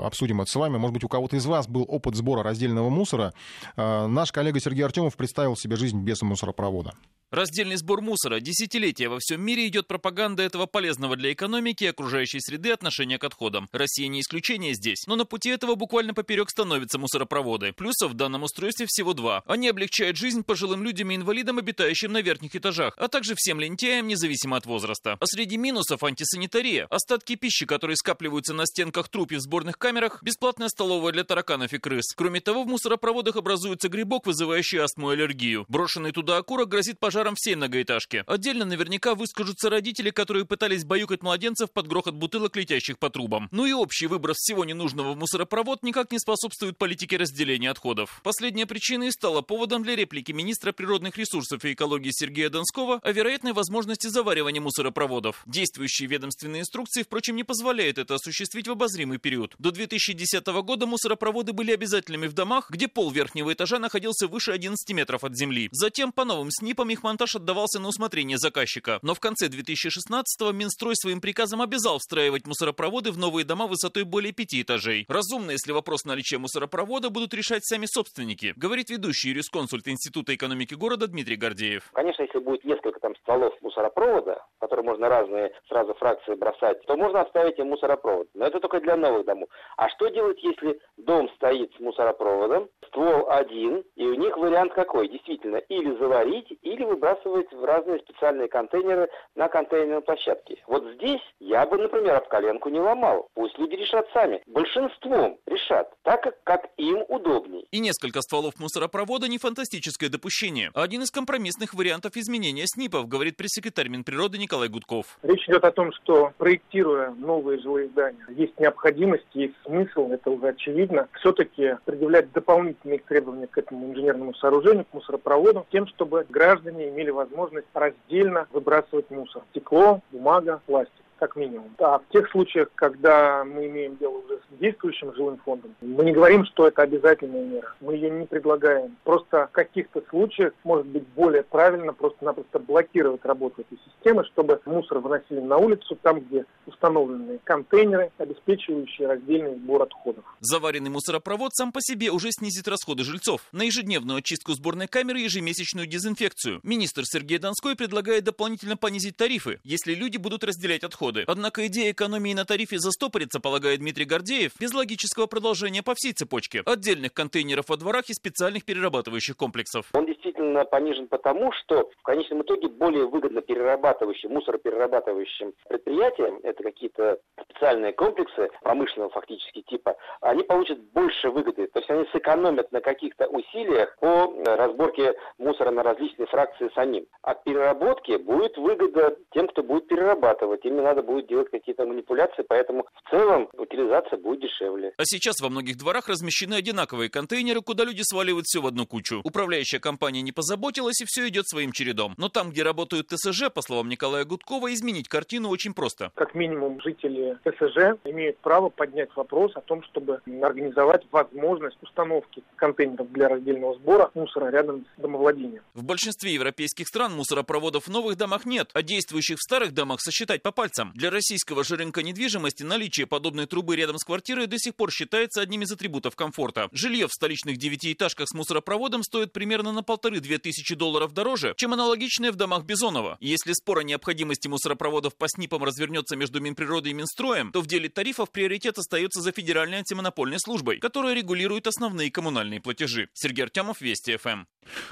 обсудим 0.04 0.42
это 0.42 0.52
с 0.52 0.56
вами. 0.56 0.78
Может 0.78 0.94
быть, 0.94 1.04
у 1.04 1.08
кого-то 1.08 1.36
из 1.36 1.46
вас 1.46 1.68
был 1.68 1.86
опыт 1.88 2.16
сбора 2.16 2.44
раздельного 2.44 2.90
мусора. 2.90 3.34
Наш 3.78 4.32
коллега 4.32 4.60
Сергей 4.60 4.84
Артемов 4.84 5.16
представил 5.16 5.55
себе 5.56 5.76
жизнь 5.76 6.02
без 6.02 6.22
мусоропровода. 6.22 6.94
Раздельный 7.36 7.76
сбор 7.76 8.00
мусора. 8.00 8.40
Десятилетия 8.40 9.10
во 9.10 9.20
всем 9.20 9.42
мире 9.42 9.68
идет 9.68 9.88
пропаганда 9.88 10.42
этого 10.42 10.68
полезного 10.68 11.18
для 11.18 11.34
экономики 11.34 11.84
и 11.84 11.88
окружающей 11.88 12.40
среды 12.40 12.72
отношения 12.72 13.18
к 13.18 13.26
отходам. 13.26 13.68
Россия 13.74 14.08
не 14.08 14.22
исключение 14.22 14.74
здесь. 14.74 15.04
Но 15.06 15.18
на 15.18 15.26
пути 15.26 15.50
этого 15.50 15.76
буквально 15.76 16.14
поперек 16.14 16.50
становятся 16.50 16.98
мусоропроводы. 16.98 17.74
Плюсов 17.74 18.12
в 18.12 18.14
данном 18.14 18.44
устройстве 18.44 18.86
всего 18.88 19.14
два. 19.14 19.44
Они 19.48 19.68
облегчают 19.68 20.16
жизнь 20.16 20.44
пожилым 20.44 20.82
людям 20.86 21.12
и 21.12 21.18
инвалидам, 21.18 21.58
обитающим 21.58 22.14
на 22.14 22.22
верхних 22.22 22.56
этажах, 22.56 22.94
а 22.96 23.10
также 23.10 23.36
всем 23.36 23.60
лентяям, 23.60 24.08
независимо 24.08 24.56
от 24.56 24.66
возраста. 24.66 25.18
А 25.20 25.26
среди 25.26 25.58
минусов 25.58 26.06
антисанитария. 26.06 26.88
Остатки 26.90 27.36
пищи, 27.36 27.66
которые 27.66 27.98
скапливаются 27.98 28.54
на 28.54 28.66
стенках 28.66 29.10
труб 29.10 29.34
и 29.34 29.36
в 29.36 29.42
сборных 29.42 29.78
камерах, 29.78 30.24
бесплатная 30.24 30.70
столовая 30.70 31.12
для 31.12 31.26
тараканов 31.26 31.74
и 31.74 31.80
крыс. 31.80 32.14
Кроме 32.16 32.40
того, 32.40 32.64
в 32.64 32.68
мусоропроводах 32.68 33.36
образуется 33.36 33.90
грибок, 33.90 34.26
вызывающий 34.26 34.80
астму 34.80 35.12
и 35.12 35.16
аллергию. 35.16 35.66
Брошенный 35.68 36.14
туда 36.14 36.38
окурок 36.38 36.70
грозит 36.70 36.98
пожаром 36.98 37.25
пожаром 37.26 37.36
всей 37.36 37.56
многоэтажки. 37.56 38.24
Отдельно 38.28 38.66
наверняка 38.66 39.16
выскажутся 39.16 39.70
родители, 39.70 40.12
которые 40.12 40.46
пытались 40.46 40.84
баюкать 40.84 41.24
младенцев 41.24 41.72
под 41.72 41.88
грохот 41.88 42.14
бутылок, 42.14 42.56
летящих 42.56 43.00
по 43.00 43.10
трубам. 43.10 43.48
Ну 43.52 43.66
и 43.66 43.74
общий 43.74 44.08
выброс 44.08 44.38
всего 44.38 44.64
ненужного 44.64 45.14
в 45.14 45.18
мусоропровод 45.18 45.82
никак 45.84 46.12
не 46.12 46.20
способствует 46.20 46.78
политике 46.78 47.18
разделения 47.18 47.72
отходов. 47.72 48.22
Последняя 48.24 48.66
причина 48.66 49.06
и 49.06 49.12
стала 49.12 49.42
поводом 49.42 49.84
для 49.84 49.96
реплики 49.96 50.32
министра 50.32 50.72
природных 50.72 51.18
ресурсов 51.18 51.66
и 51.66 51.74
экологии 51.74 52.12
Сергея 52.12 52.50
Донского 52.50 53.00
о 53.02 53.12
вероятной 53.12 53.54
возможности 53.54 54.08
заваривания 54.08 54.62
мусоропроводов. 54.62 55.42
Действующие 55.48 56.08
ведомственные 56.08 56.62
инструкции, 56.62 57.04
впрочем, 57.04 57.36
не 57.36 57.44
позволяют 57.44 57.98
это 57.98 58.16
осуществить 58.16 58.68
в 58.68 58.72
обозримый 58.72 59.18
период. 59.18 59.56
До 59.58 59.72
2010 59.72 60.46
года 60.46 60.86
мусоропроводы 60.86 61.54
были 61.54 61.72
обязательными 61.72 62.28
в 62.28 62.34
домах, 62.34 62.70
где 62.70 62.88
пол 62.88 63.10
верхнего 63.10 63.52
этажа 63.52 63.80
находился 63.80 64.28
выше 64.28 64.52
11 64.52 64.96
метров 64.96 65.24
от 65.24 65.36
земли. 65.36 65.70
Затем 65.72 66.12
по 66.12 66.26
новым 66.26 66.52
СНИПам 66.52 66.90
их 66.90 67.04
монтаж 67.16 67.36
отдавался 67.38 67.80
на 67.80 67.88
усмотрение 67.88 68.38
заказчика. 68.38 69.00
Но 69.02 69.14
в 69.14 69.22
конце 69.22 69.48
2016-го 69.48 70.52
Минстрой 70.52 70.96
своим 70.96 71.22
приказом 71.22 71.62
обязал 71.62 72.00
встраивать 72.00 72.46
мусоропроводы 72.46 73.12
в 73.12 73.18
новые 73.18 73.46
дома 73.46 73.68
высотой 73.68 74.04
более 74.04 74.34
пяти 74.34 74.64
этажей. 74.64 75.06
Разумно, 75.08 75.52
если 75.52 75.72
вопрос 75.72 76.04
наличия 76.04 76.40
мусоропровода 76.40 77.10
будут 77.10 77.34
решать 77.34 77.64
сами 77.64 77.86
собственники, 77.86 78.54
говорит 78.58 78.90
ведущий 78.90 79.30
юрисконсульт 79.30 79.88
Института 79.88 80.36
экономики 80.36 80.74
города 80.74 81.08
Дмитрий 81.08 81.38
Гордеев. 81.38 81.90
Конечно, 81.94 82.24
если 82.24 82.40
будет 82.40 82.66
несколько 82.66 83.00
там 83.00 83.16
стволов 83.22 83.54
мусоропровода, 83.62 84.44
которые 84.60 84.86
можно 84.86 85.08
разные 85.08 85.52
сразу 85.70 85.94
фракции 85.94 86.36
бросать, 86.36 86.86
то 86.86 86.98
можно 86.98 87.22
оставить 87.22 87.58
и 87.60 87.64
мусоропровод. 87.64 88.28
Но 88.34 88.46
это 88.46 88.60
только 88.60 88.82
для 88.82 88.98
новых 88.98 89.26
домов. 89.26 89.48
А 89.78 89.88
что 89.90 90.10
делать, 90.10 90.44
если 90.44 90.80
дом 90.98 91.30
стоит 91.36 91.72
с 91.76 91.80
мусоропроводом, 91.80 92.68
ствол 92.88 93.30
один, 93.30 93.84
и 93.96 94.04
у 94.06 94.16
них 94.16 94.36
вариант 94.36 94.74
какой? 94.74 95.08
Действительно, 95.08 95.58
или 95.58 95.96
заварить, 95.98 96.58
или 96.62 96.84
выбрасывать 96.96 97.52
в 97.52 97.64
разные 97.64 98.00
специальные 98.00 98.48
контейнеры 98.48 99.10
на 99.36 99.48
контейнерной 99.48 100.02
площадке. 100.02 100.64
Вот 100.68 100.84
здесь 100.96 101.22
я 101.40 101.66
бы, 101.66 101.78
например, 101.78 102.16
об 102.16 102.28
коленку 102.28 102.70
не 102.70 102.80
ломал. 102.80 103.28
Пусть 103.34 103.58
люди 103.60 103.76
решат 103.76 104.08
сами. 104.14 104.42
Большинством 104.48 105.38
решат, 105.46 105.94
так 106.04 106.24
как, 106.24 106.44
как 106.44 106.70
им 106.78 107.04
удобней. 107.10 107.68
И 107.72 107.80
несколько 107.80 108.22
стволов 108.22 108.54
мусоропровода 108.60 109.28
не 109.28 109.38
фантастическое 109.38 110.10
допущение. 110.10 110.72
Один 110.74 111.04
из 111.04 111.12
компромиссных 111.12 111.74
вариантов 111.74 112.16
изменения 112.16 112.64
СНИПов, 112.66 113.08
говорит 113.08 113.38
пресс-секретарь 113.38 113.90
Минприроды 113.90 114.38
Николай 114.38 114.70
Гудков. 114.70 115.18
Речь 115.22 115.48
идет 115.48 115.66
о 115.66 115.72
том, 115.72 115.92
что 115.94 116.32
проектируя 116.38 117.12
новые 117.12 117.60
жилые 117.60 117.90
здания, 117.90 118.26
есть 118.30 118.58
необходимость, 118.60 119.26
есть 119.34 119.56
смысл, 119.66 120.10
это 120.12 120.32
уже 120.32 120.48
очевидно, 120.48 121.08
все-таки 121.20 121.78
предъявлять 121.86 122.32
дополнительные 122.32 123.00
требования 123.00 123.48
к 123.48 123.58
этому 123.58 123.92
инженерному 123.92 124.34
сооружению, 124.36 124.86
к 124.86 124.94
мусоропроводу, 124.94 125.66
тем, 125.72 125.88
чтобы 125.88 126.26
граждане 126.30 126.85
имели 126.90 127.10
возможность 127.10 127.68
раздельно 127.74 128.48
выбрасывать 128.52 129.10
мусор. 129.10 129.44
Стекло, 129.52 130.02
бумага, 130.12 130.62
пластик 130.66 131.05
как 131.20 131.36
минимум. 131.36 131.72
А 131.80 132.00
в 132.00 132.04
тех 132.12 132.30
случаях, 132.32 132.70
когда 132.76 133.44
мы 133.44 133.68
имеем 133.68 133.98
дело 133.98 134.18
уже 134.18 134.38
с 134.38 134.60
действующим 134.60 135.14
жилым 135.16 135.38
фондом, 135.44 135.76
мы 135.82 136.04
не 136.04 136.12
говорим, 136.12 136.46
что 136.46 136.68
это 136.68 136.82
обязательная 136.82 137.44
мера. 137.44 137.74
Мы 137.82 137.96
ее 137.96 138.10
не 138.10 138.26
предлагаем. 138.26 138.98
Просто 139.04 139.48
в 139.48 139.52
каких-то 139.52 140.04
случаях 140.10 140.54
может 140.64 140.86
быть 140.88 141.08
более 141.16 141.44
правильно 141.44 141.94
просто-напросто 141.94 142.60
блокировать 142.60 143.24
работу 143.26 143.62
этой 143.62 143.80
системы, 143.86 144.26
чтобы 144.26 144.60
мусор 144.66 145.00
выносили 145.00 145.40
на 145.40 145.58
улицу, 145.58 145.98
там, 146.02 146.20
где 146.20 146.46
установлены 146.66 147.40
контейнеры, 147.44 148.12
обеспечивающие 148.18 149.08
раздельный 149.08 149.56
сбор 149.56 149.84
отходов. 149.84 150.24
Заваренный 150.40 150.90
мусоропровод 150.90 151.54
сам 151.54 151.72
по 151.72 151.80
себе 151.82 152.12
уже 152.12 152.32
снизит 152.32 152.68
расходы 152.68 153.04
жильцов. 153.04 153.42
На 153.52 153.64
ежедневную 153.64 154.20
очистку 154.20 154.54
сборной 154.54 154.88
камеры 154.88 155.22
и 155.22 155.24
ежемесячную 155.24 155.88
дезинфекцию. 155.88 156.60
Министр 156.64 157.04
Сергей 157.06 157.38
Донской 157.38 157.76
предлагает 157.76 158.24
дополнительно 158.24 158.78
понизить 158.78 159.18
тарифы, 159.18 159.60
если 159.64 159.94
люди 159.94 160.18
будут 160.18 160.44
разделять 160.44 160.84
отходы 160.84 161.05
расходы. 161.06 161.24
Однако 161.28 161.68
идея 161.68 161.92
экономии 161.92 162.34
на 162.34 162.46
тарифе 162.46 162.78
застопорится, 162.78 163.40
полагает 163.40 163.80
Дмитрий 163.80 164.06
Гордеев, 164.06 164.52
без 164.60 164.74
логического 164.74 165.28
продолжения 165.28 165.84
по 165.84 165.94
всей 165.96 166.14
цепочке. 166.14 166.62
Отдельных 166.66 167.14
контейнеров 167.14 167.70
во 167.70 167.78
дворах 167.78 168.10
и 168.10 168.14
специальных 168.14 168.66
перерабатывающих 168.66 169.38
комплексов. 169.38 169.88
Он 169.94 170.06
действительно 170.06 170.66
понижен 170.66 171.08
потому, 171.08 171.52
что 171.52 171.90
в 172.00 172.04
конечном 172.04 172.42
итоге 172.42 172.68
более 172.68 173.06
выгодно 173.06 173.42
перерабатывающим, 173.42 174.32
мусороперерабатывающим 174.32 175.54
предприятиям, 175.68 176.40
это 176.44 176.64
какие-то 176.64 177.18
специальные 177.50 177.94
комплексы 177.94 178.50
промышленного 178.62 179.12
фактически 179.12 179.62
типа, 179.62 179.96
они 180.22 180.44
получат 180.44 180.80
больше 180.94 181.30
выгоды. 181.30 181.68
То 181.68 181.80
есть 181.80 181.90
они 181.90 182.06
сэкономят 182.12 182.72
на 182.72 182.82
каких-то 182.82 183.28
усилиях 183.28 183.96
по 184.00 184.34
разборке 184.46 185.14
мусора 185.38 185.72
на 185.72 185.84
различные 185.84 186.28
фракции 186.28 186.70
самим. 186.76 187.06
От 187.22 187.44
переработки 187.44 188.18
будет 188.18 188.58
выгода 188.58 189.18
тем, 189.32 189.48
кто 189.48 189.64
будет 189.64 189.88
перерабатывать. 189.88 190.66
Именно 190.66 190.84
надо 190.84 190.95
будет 191.02 191.28
делать 191.28 191.50
какие-то 191.50 191.86
манипуляции, 191.86 192.44
поэтому 192.48 192.86
в 193.04 193.10
целом 193.10 193.50
утилизация 193.54 194.18
будет 194.18 194.42
дешевле. 194.42 194.94
А 194.98 195.04
сейчас 195.06 195.40
во 195.42 195.50
многих 195.50 195.78
дворах 195.78 196.08
размещены 196.08 196.56
одинаковые 196.56 197.10
контейнеры, 197.10 197.62
куда 197.62 197.84
люди 197.84 198.02
сваливают 198.04 198.46
все 198.46 198.62
в 198.62 198.68
одну 198.68 198.86
кучу. 198.86 199.22
Управляющая 199.24 199.80
компания 199.80 200.22
не 200.22 200.32
позаботилась, 200.32 201.02
и 201.02 201.06
все 201.06 201.28
идет 201.28 201.48
своим 201.48 201.72
чередом. 201.72 202.14
Но 202.18 202.30
там, 202.30 202.52
где 202.52 202.64
работают 202.64 203.08
ТСЖ, 203.08 203.50
по 203.54 203.62
словам 203.62 203.90
Николая 203.90 204.26
Гудкова, 204.26 204.74
изменить 204.74 205.08
картину 205.08 205.50
очень 205.50 205.74
просто. 205.74 206.12
Как 206.16 206.36
минимум, 206.36 206.80
жители 206.82 207.38
ТСЖ 207.44 208.00
имеют 208.06 208.38
право 208.40 208.70
поднять 208.70 209.10
вопрос 209.16 209.52
о 209.56 209.62
том, 209.62 209.84
чтобы 209.84 210.22
организовать 210.42 211.04
возможность 211.12 211.78
установки 211.82 212.44
контейнеров 212.56 213.12
для 213.12 213.30
раздельного 213.30 213.76
сбора 213.76 214.12
мусора 214.14 214.50
рядом 214.52 214.86
с 214.98 215.02
домовладением. 215.02 215.64
В 215.74 215.84
большинстве 215.84 216.34
европейских 216.34 216.88
стран 216.88 217.14
мусоропроводов 217.14 217.88
в 217.88 217.92
новых 217.92 218.18
домах 218.18 218.46
нет, 218.46 218.70
а 218.74 218.82
действующих 218.82 219.38
в 219.38 219.42
старых 219.42 219.74
домах 219.74 220.02
сосчитать 220.02 220.42
по 220.42 220.52
пальцам 220.52 220.85
владельцам. 220.86 220.92
Для 220.96 221.10
российского 221.10 221.64
же 221.64 221.76
рынка 221.76 222.04
недвижимости 222.04 222.64
наличие 222.64 223.08
подобной 223.08 223.46
трубы 223.46 223.76
рядом 223.76 223.98
с 223.98 224.04
квартирой 224.04 224.48
до 224.48 224.58
сих 224.58 224.76
пор 224.76 224.92
считается 224.92 225.42
одним 225.42 225.64
из 225.64 225.72
атрибутов 225.72 226.16
комфорта. 226.16 226.70
Жилье 226.72 227.08
в 227.08 227.12
столичных 227.12 227.58
девятиэтажках 227.58 228.28
с 228.30 228.34
мусоропроводом 228.34 229.04
стоит 229.04 229.34
примерно 229.34 229.72
на 229.72 229.84
полторы-две 229.84 230.38
тысячи 230.38 230.76
долларов 230.76 231.14
дороже, 231.14 231.54
чем 231.58 231.74
аналогичное 231.74 232.32
в 232.32 232.36
домах 232.36 232.66
Бизонова. 232.66 233.18
Если 233.20 233.54
спор 233.54 233.80
о 233.80 233.84
необходимости 233.84 234.48
мусоропроводов 234.48 235.16
по 235.16 235.28
СНИПам 235.28 235.64
развернется 235.64 236.16
между 236.16 236.40
Минприродой 236.40 236.92
и 236.92 236.94
Минстроем, 236.94 237.52
то 237.52 237.62
в 237.62 237.68
деле 237.68 237.90
тарифов 237.90 238.32
приоритет 238.32 238.78
остается 238.78 239.22
за 239.22 239.32
Федеральной 239.32 239.80
антимонопольной 239.80 240.40
службой, 240.40 240.80
которая 240.80 241.14
регулирует 241.14 241.68
основные 241.68 242.12
коммунальные 242.12 242.62
платежи. 242.62 243.10
Сергей 243.14 243.44
Артемов, 243.44 243.82
Вести 243.82 244.18
ФМ. 244.18 244.46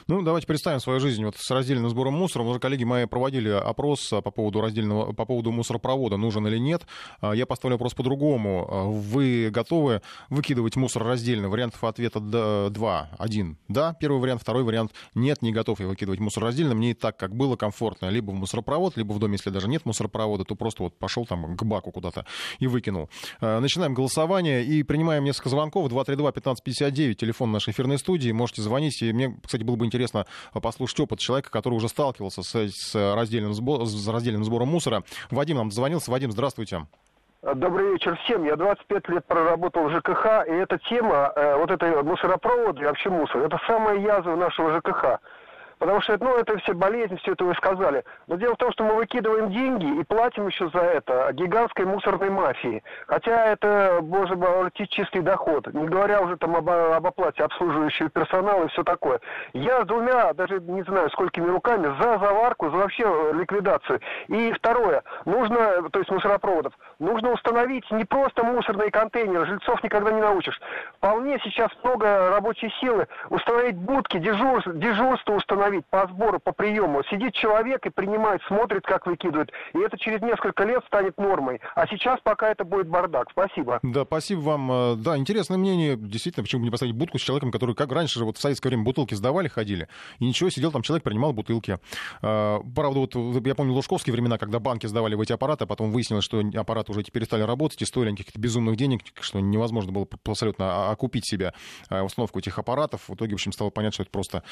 Ну, 0.08 0.22
давайте 0.22 0.48
представим 0.48 0.80
свою 0.80 1.00
жизнь 1.00 1.24
вот 1.26 1.36
с 1.38 1.50
раздельным 1.50 1.90
сбором 1.90 2.14
мусора. 2.14 2.44
Уже 2.44 2.60
коллеги 2.60 2.84
мои 2.84 3.06
проводили 3.06 3.50
опрос 3.50 4.10
по 4.10 4.22
поводу 4.22 4.62
раздельного, 4.62 5.14
по 5.14 5.26
поводу 5.26 5.52
мусоропровода, 5.84 6.18
нужен 6.18 6.48
или 6.48 6.58
нет. 6.58 6.84
А, 7.22 7.34
я 7.34 7.46
поставлю 7.46 7.76
вопрос 7.76 7.94
по-другому. 7.94 8.68
А, 8.70 8.84
вы 8.86 9.50
готовы 9.52 10.02
выкидывать 10.30 10.76
мусор 10.76 11.04
раздельно? 11.04 11.50
Вариантов 11.50 11.84
ответа 11.84 12.20
два. 12.70 13.10
Один— 13.18 13.58
да. 13.68 13.94
Первый 14.00 14.20
вариант. 14.20 14.42
Второй 14.42 14.64
вариант— 14.64 14.92
нет, 15.16 15.42
не 15.42 15.52
готов 15.52 15.80
я 15.80 15.88
выкидывать 15.88 16.20
мусор 16.20 16.44
раздельно. 16.44 16.76
Мне 16.76 16.92
и 16.92 16.94
так, 16.94 17.18
как 17.18 17.36
было, 17.36 17.56
комфортно. 17.56 18.10
Либо 18.10 18.32
в 18.32 18.36
мусоропровод, 18.36 18.98
либо 18.98 19.14
в 19.14 19.20
доме, 19.20 19.34
если 19.34 19.50
даже 19.50 19.68
нет 19.68 19.86
мусоропровода, 19.86 20.46
то 20.46 20.56
просто 20.56 20.84
вот 20.84 20.98
пошел 20.98 21.26
там 21.26 21.58
к 21.58 21.64
баку 21.64 21.92
куда-то 21.92 22.26
и 22.60 22.68
выкинул. 22.68 23.10
А, 23.42 23.60
начинаем 23.60 23.94
голосование 23.94 24.64
и 24.64 24.84
принимаем 24.84 25.24
несколько 25.24 25.50
звонков. 25.50 25.92
232-1559, 25.92 27.16
телефон 27.16 27.52
нашей 27.52 27.72
эфирной 27.72 27.98
студии. 27.98 28.32
Можете 28.32 28.62
звонить. 28.62 29.02
И 29.02 29.12
мне, 29.12 29.38
кстати, 29.44 29.64
было 29.64 29.76
бы 29.76 29.86
интересно 29.86 30.26
послушать 30.54 31.00
опыт 31.02 31.20
человека, 31.20 31.50
который 31.50 31.76
уже 31.76 31.90
сталкивался 31.90 32.42
с, 32.44 32.70
с, 32.70 33.16
раздельным, 33.16 33.54
сбор, 33.54 33.86
с 33.86 34.08
раздельным 34.08 34.44
сбором 34.44 34.70
мусора. 34.70 35.04
Вадим 35.30 35.58
нам 35.58 35.73
звонился. 35.74 36.12
Вадим, 36.12 36.32
здравствуйте. 36.32 36.86
Добрый 37.44 37.92
вечер 37.92 38.18
всем. 38.24 38.46
Я 38.46 38.56
25 38.56 39.10
лет 39.10 39.26
проработал 39.26 39.90
в 39.90 39.92
ЖКХ, 39.92 40.48
и 40.48 40.52
эта 40.52 40.78
тема, 40.90 41.34
э, 41.36 41.58
вот 41.58 41.72
этой 41.72 42.02
мусоропроводы 42.02 42.82
и 42.82 42.86
вообще 42.86 43.10
мусор, 43.10 43.42
это 43.42 43.60
самая 43.68 43.98
язва 43.98 44.38
нашего 44.38 44.78
ЖКХ. 44.78 45.20
Потому 45.84 46.00
что, 46.00 46.18
ну, 46.18 46.38
это 46.38 46.58
все 46.60 46.74
болезни, 46.74 47.18
все 47.18 47.34
это 47.34 47.44
вы 47.44 47.54
сказали. 47.56 48.06
Но 48.28 48.38
дело 48.38 48.54
в 48.54 48.58
том, 48.58 48.72
что 48.72 48.86
мы 48.86 48.96
выкидываем 48.96 49.52
деньги 49.52 50.00
и 50.00 50.04
платим 50.06 50.48
еще 50.48 50.70
за 50.70 50.80
это 50.80 51.34
гигантской 51.34 51.86
мусорной 51.86 52.30
мафии. 52.30 52.82
Хотя 53.06 53.48
это, 53.48 54.00
боже 54.02 54.38
мой, 54.38 54.72
чистый 54.74 55.22
доход. 55.22 55.68
Не 55.74 55.86
говоря 55.86 56.22
уже 56.22 56.38
там 56.38 56.56
об, 56.56 56.70
об 56.70 57.06
оплате 57.06 57.44
обслуживающего 57.44 58.10
персонала 58.10 58.64
и 58.64 58.68
все 58.70 58.86
такое. 58.86 59.20
Я 59.52 59.82
с 59.82 59.86
двумя, 59.86 60.32
даже 60.32 60.62
не 60.62 60.84
знаю, 60.84 61.10
сколькими 61.10 61.48
руками, 61.48 61.94
за 62.02 62.18
заварку, 62.18 62.70
за 62.70 62.78
вообще 62.78 63.04
ликвидацию. 63.34 64.00
И 64.30 64.54
второе, 64.54 65.04
нужно, 65.26 65.90
то 65.90 66.00
есть 66.00 66.10
мусоропроводов, 66.10 66.72
нужно 67.00 67.34
установить 67.34 67.92
не 67.92 68.06
просто 68.06 68.46
мусорные 68.46 68.90
контейнеры, 68.90 69.46
жильцов 69.48 69.84
никогда 69.84 70.12
не 70.12 70.22
научишь. 70.22 70.62
Вполне 70.96 71.40
сейчас 71.44 71.72
много 71.84 72.30
рабочей 72.30 72.74
силы 72.80 73.06
установить 73.30 73.76
будки, 73.76 74.18
дежурство, 74.18 74.72
дежурство 74.72 75.34
установить 75.34 75.73
установить 75.74 75.86
по 75.88 76.08
сбору, 76.08 76.40
по 76.40 76.52
приему. 76.52 77.04
Сидит 77.10 77.34
человек 77.34 77.86
и 77.86 77.90
принимает, 77.90 78.42
смотрит, 78.48 78.84
как 78.84 79.06
выкидывают. 79.06 79.52
И 79.74 79.80
это 79.80 79.98
через 79.98 80.22
несколько 80.22 80.64
лет 80.64 80.84
станет 80.88 81.18
нормой. 81.18 81.60
А 81.76 81.88
сейчас 81.88 82.20
пока 82.24 82.52
это 82.52 82.64
будет 82.64 82.88
бардак. 82.88 83.30
Спасибо. 83.32 83.80
Да, 83.84 84.04
спасибо 84.06 84.40
вам. 84.40 84.72
Э, 84.72 84.96
да, 84.96 85.18
интересное 85.18 85.58
мнение. 85.58 85.96
Действительно, 85.98 86.44
почему 86.44 86.62
бы 86.62 86.66
не 86.66 86.72
поставить 86.72 86.96
будку 86.96 87.18
с 87.18 87.22
человеком, 87.22 87.52
который, 87.52 87.76
как 87.76 87.92
раньше 87.92 88.20
же, 88.20 88.26
вот 88.26 88.38
в 88.38 88.42
советское 88.42 88.70
время 88.70 88.84
бутылки 88.84 89.16
сдавали, 89.16 89.48
ходили. 89.48 89.88
И 90.20 90.26
ничего, 90.26 90.50
сидел 90.50 90.72
там 90.72 90.82
человек, 90.82 91.04
принимал 91.04 91.34
бутылки. 91.34 91.80
Э, 92.22 92.60
правда, 92.76 93.00
вот 93.00 93.16
я 93.46 93.56
помню 93.56 93.74
лужковские 93.74 94.14
времена, 94.14 94.38
когда 94.38 94.60
банки 94.60 94.88
сдавали 94.88 95.16
в 95.16 95.22
эти 95.22 95.34
аппараты, 95.34 95.64
а 95.64 95.68
потом 95.68 95.92
выяснилось, 95.92 96.26
что 96.26 96.42
аппараты 96.56 96.92
уже 96.92 97.04
теперь 97.04 97.26
стали 97.26 97.44
работать 97.44 97.82
и 97.82 97.86
стоили 97.86 98.12
каких-то 98.12 98.40
безумных 98.40 98.76
денег, 98.76 99.02
что 99.20 99.40
невозможно 99.40 99.92
было 99.92 100.08
абсолютно 100.26 100.92
окупить 100.92 101.26
себе 101.26 101.54
э, 101.90 102.02
установку 102.02 102.40
этих 102.40 102.58
аппаратов. 102.60 103.08
В 103.08 103.16
итоге, 103.16 103.32
в 103.32 103.36
общем, 103.36 103.52
стало 103.52 103.70
понятно, 103.70 103.94
что 103.94 104.04
это 104.04 104.12
просто 104.12 104.44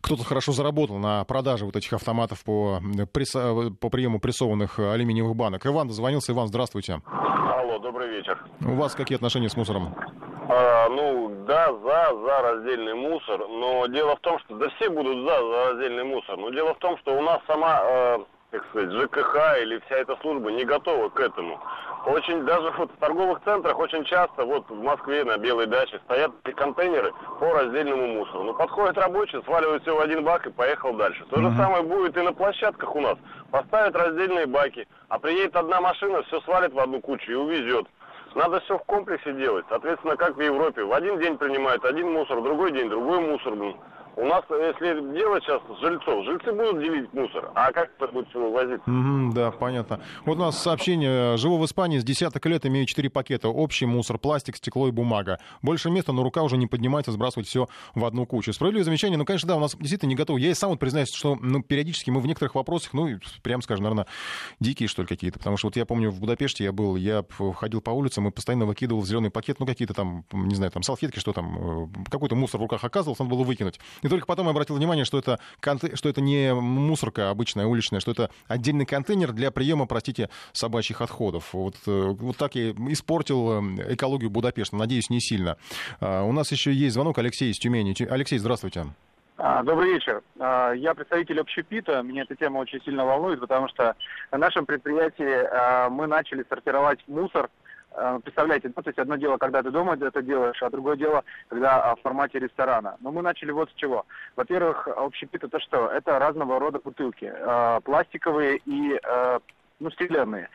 кто-то 0.00 0.24
хорошо 0.24 0.52
заработал 0.60 0.98
на 0.98 1.24
продаже 1.24 1.64
вот 1.64 1.74
этих 1.76 1.92
автоматов 1.94 2.44
по, 2.44 2.80
пресс... 3.12 3.32
по 3.32 3.88
приему 3.88 4.20
прессованных 4.20 4.78
алюминиевых 4.78 5.34
банок. 5.34 5.66
Иван 5.66 5.88
дозвонился. 5.88 6.32
Иван, 6.32 6.48
здравствуйте. 6.48 7.00
Алло, 7.06 7.78
добрый 7.78 8.08
вечер. 8.10 8.38
У 8.60 8.74
вас 8.74 8.94
какие 8.94 9.16
отношения 9.16 9.48
с 9.48 9.56
мусором? 9.56 9.94
А, 10.50 10.88
ну, 10.90 11.44
да, 11.46 11.72
за, 11.72 12.20
за 12.20 12.42
раздельный 12.42 12.94
мусор, 12.94 13.38
но 13.48 13.86
дело 13.86 14.16
в 14.16 14.20
том, 14.20 14.38
что, 14.40 14.56
да 14.56 14.68
все 14.76 14.90
будут 14.90 15.26
за, 15.26 15.38
за 15.38 15.70
раздельный 15.70 16.04
мусор, 16.04 16.36
но 16.36 16.50
дело 16.50 16.74
в 16.74 16.78
том, 16.78 16.98
что 16.98 17.16
у 17.16 17.22
нас 17.22 17.40
сама, 17.46 17.80
э, 17.82 18.18
как 18.50 18.64
сказать, 18.66 18.90
ЖКХ 18.90 19.62
или 19.62 19.80
вся 19.86 19.96
эта 19.96 20.16
служба 20.16 20.50
не 20.50 20.64
готова 20.64 21.08
к 21.08 21.20
этому. 21.20 21.60
Очень 22.06 22.44
даже 22.44 22.70
вот 22.72 22.90
в 22.90 22.96
торговых 22.96 23.40
центрах 23.44 23.78
очень 23.78 24.04
часто, 24.04 24.44
вот 24.44 24.68
в 24.68 24.82
Москве 24.82 25.24
на 25.24 25.38
Белой 25.38 25.66
даче 25.66 26.00
стоят 26.04 26.32
контейнеры 26.56 27.12
по 27.38 27.52
раздельному 27.52 28.06
мусору. 28.08 28.44
Ну, 28.44 28.54
подходит 28.54 28.98
рабочий, 28.98 29.42
сваливает 29.44 29.82
все 29.82 29.94
в 29.94 30.00
один 30.00 30.24
бак 30.24 30.46
и 30.46 30.50
поехал 30.50 30.94
дальше. 30.94 31.24
То 31.30 31.40
же 31.40 31.54
самое 31.56 31.82
будет 31.82 32.16
и 32.16 32.22
на 32.22 32.32
площадках 32.32 32.94
у 32.96 33.00
нас. 33.00 33.16
Поставят 33.50 33.94
раздельные 33.94 34.46
баки, 34.46 34.88
а 35.08 35.18
приедет 35.18 35.54
одна 35.56 35.80
машина, 35.80 36.22
все 36.22 36.40
свалит 36.40 36.72
в 36.72 36.78
одну 36.78 37.00
кучу 37.00 37.30
и 37.30 37.34
увезет. 37.34 37.86
Надо 38.34 38.60
все 38.60 38.78
в 38.78 38.84
комплексе 38.84 39.32
делать. 39.32 39.64
Соответственно, 39.68 40.16
как 40.16 40.36
в 40.36 40.40
Европе. 40.40 40.84
В 40.84 40.92
один 40.92 41.18
день 41.18 41.36
принимают 41.36 41.84
один 41.84 42.12
мусор, 42.12 42.38
в 42.38 42.44
другой 42.44 42.72
день 42.72 42.88
другой 42.88 43.20
мусор. 43.20 43.54
У 44.20 44.26
нас, 44.26 44.44
если 44.50 45.14
делать 45.14 45.42
сейчас 45.44 45.62
жильцов, 45.80 46.26
жильцы 46.26 46.52
будут 46.52 46.80
делить 46.80 47.10
мусор, 47.14 47.50
а 47.54 47.72
как 47.72 47.90
это 47.96 48.12
будет 48.12 48.28
все 48.28 48.38
вывозить? 48.38 48.82
Mm-hmm, 48.86 49.32
да, 49.32 49.50
понятно. 49.50 50.00
Вот 50.26 50.36
у 50.36 50.40
нас 50.40 50.62
сообщение. 50.62 51.38
Живу 51.38 51.56
в 51.56 51.64
Испании 51.64 51.98
с 51.98 52.04
десяток 52.04 52.44
лет, 52.44 52.66
имею 52.66 52.84
четыре 52.84 53.08
пакета. 53.08 53.48
Общий 53.48 53.86
мусор, 53.86 54.18
пластик, 54.18 54.56
стекло 54.56 54.88
и 54.88 54.90
бумага. 54.90 55.38
Больше 55.62 55.88
места, 55.88 56.12
но 56.12 56.22
рука 56.22 56.42
уже 56.42 56.58
не 56.58 56.66
поднимается 56.66 57.12
сбрасывать 57.12 57.48
все 57.48 57.66
в 57.94 58.04
одну 58.04 58.26
кучу. 58.26 58.52
Справедливое 58.52 58.84
замечание. 58.84 59.16
Ну, 59.16 59.24
конечно, 59.24 59.48
да, 59.48 59.56
у 59.56 59.60
нас 59.60 59.74
действительно 59.74 60.10
не 60.10 60.16
готово. 60.16 60.36
Я 60.36 60.50
и 60.50 60.54
сам 60.54 60.68
вот 60.68 60.80
признаюсь, 60.80 61.14
что 61.14 61.38
ну, 61.40 61.62
периодически 61.62 62.10
мы 62.10 62.20
в 62.20 62.26
некоторых 62.26 62.54
вопросах, 62.54 62.92
ну, 62.92 63.08
прям 63.42 63.62
скажем, 63.62 63.84
наверное, 63.84 64.06
дикие, 64.60 64.86
что 64.86 65.00
ли, 65.00 65.08
какие-то. 65.08 65.38
Потому 65.38 65.56
что 65.56 65.68
вот 65.68 65.76
я 65.76 65.86
помню, 65.86 66.10
в 66.10 66.20
Будапеште 66.20 66.64
я 66.64 66.72
был, 66.72 66.96
я 66.96 67.24
ходил 67.56 67.80
по 67.80 67.90
улицам 67.90 68.28
и 68.28 68.30
постоянно 68.30 68.66
выкидывал 68.66 69.00
в 69.00 69.06
зеленый 69.06 69.30
пакет, 69.30 69.60
ну, 69.60 69.64
какие-то 69.64 69.94
там, 69.94 70.26
не 70.30 70.56
знаю, 70.56 70.70
там 70.72 70.82
салфетки, 70.82 71.18
что 71.20 71.32
там, 71.32 71.86
э, 71.86 72.10
какой-то 72.10 72.34
мусор 72.34 72.60
в 72.60 72.64
руках 72.64 72.84
оказывался, 72.84 73.22
надо 73.22 73.34
было 73.34 73.44
выкинуть. 73.44 73.80
Только 74.10 74.26
потом 74.26 74.46
я 74.46 74.50
обратил 74.50 74.76
внимание, 74.76 75.04
что 75.04 75.18
это, 75.18 75.38
что 75.94 76.08
это 76.08 76.20
не 76.20 76.52
мусорка 76.52 77.30
обычная, 77.30 77.66
уличная, 77.66 78.00
что 78.00 78.10
это 78.10 78.30
отдельный 78.48 78.84
контейнер 78.84 79.32
для 79.32 79.50
приема, 79.50 79.86
простите, 79.86 80.28
собачьих 80.52 81.00
отходов. 81.00 81.54
Вот, 81.54 81.76
э, 81.86 82.14
вот 82.18 82.36
так 82.36 82.54
я 82.56 82.70
испортил 82.72 83.60
э, 83.60 83.94
экологию 83.94 84.28
Будапешта. 84.30 84.76
Надеюсь, 84.76 85.10
не 85.10 85.20
сильно. 85.20 85.56
А, 86.00 86.24
у 86.24 86.32
нас 86.32 86.50
еще 86.52 86.72
есть 86.72 86.94
звонок 86.94 87.18
Алексей 87.18 87.50
из 87.50 87.58
Тюмени. 87.58 87.94
Алексей, 88.10 88.38
здравствуйте. 88.38 88.86
А, 89.36 89.62
добрый 89.62 89.94
вечер. 89.94 90.22
А, 90.38 90.72
я 90.72 90.94
представитель 90.94 91.40
общепита. 91.40 92.02
Меня 92.02 92.22
эта 92.22 92.34
тема 92.34 92.58
очень 92.58 92.82
сильно 92.82 93.06
волнует, 93.06 93.40
потому 93.40 93.68
что 93.68 93.94
на 94.32 94.38
нашем 94.38 94.66
предприятии 94.66 95.88
мы 95.90 96.06
начали 96.06 96.44
сортировать 96.48 96.98
мусор 97.06 97.48
Представляете, 98.22 98.72
ну, 98.74 98.82
то 98.82 98.88
есть 98.90 98.98
одно 98.98 99.16
дело, 99.16 99.36
когда 99.36 99.62
ты 99.62 99.70
дома 99.70 99.94
это 99.94 100.22
делаешь, 100.22 100.62
а 100.62 100.70
другое 100.70 100.96
дело, 100.96 101.24
когда 101.48 101.94
в 101.94 102.00
формате 102.00 102.38
ресторана. 102.38 102.96
Но 103.00 103.10
мы 103.10 103.22
начали 103.22 103.50
вот 103.50 103.70
с 103.70 103.74
чего. 103.74 104.06
Во-первых, 104.36 104.88
общепит 104.88 105.44
это 105.44 105.58
что? 105.60 105.88
Это 105.88 106.18
разного 106.18 106.60
рода 106.60 106.78
бутылки. 106.78 107.32
Пластиковые 107.84 108.60
и 108.64 109.00
ну, 109.80 109.90
стеклянные 109.90 110.48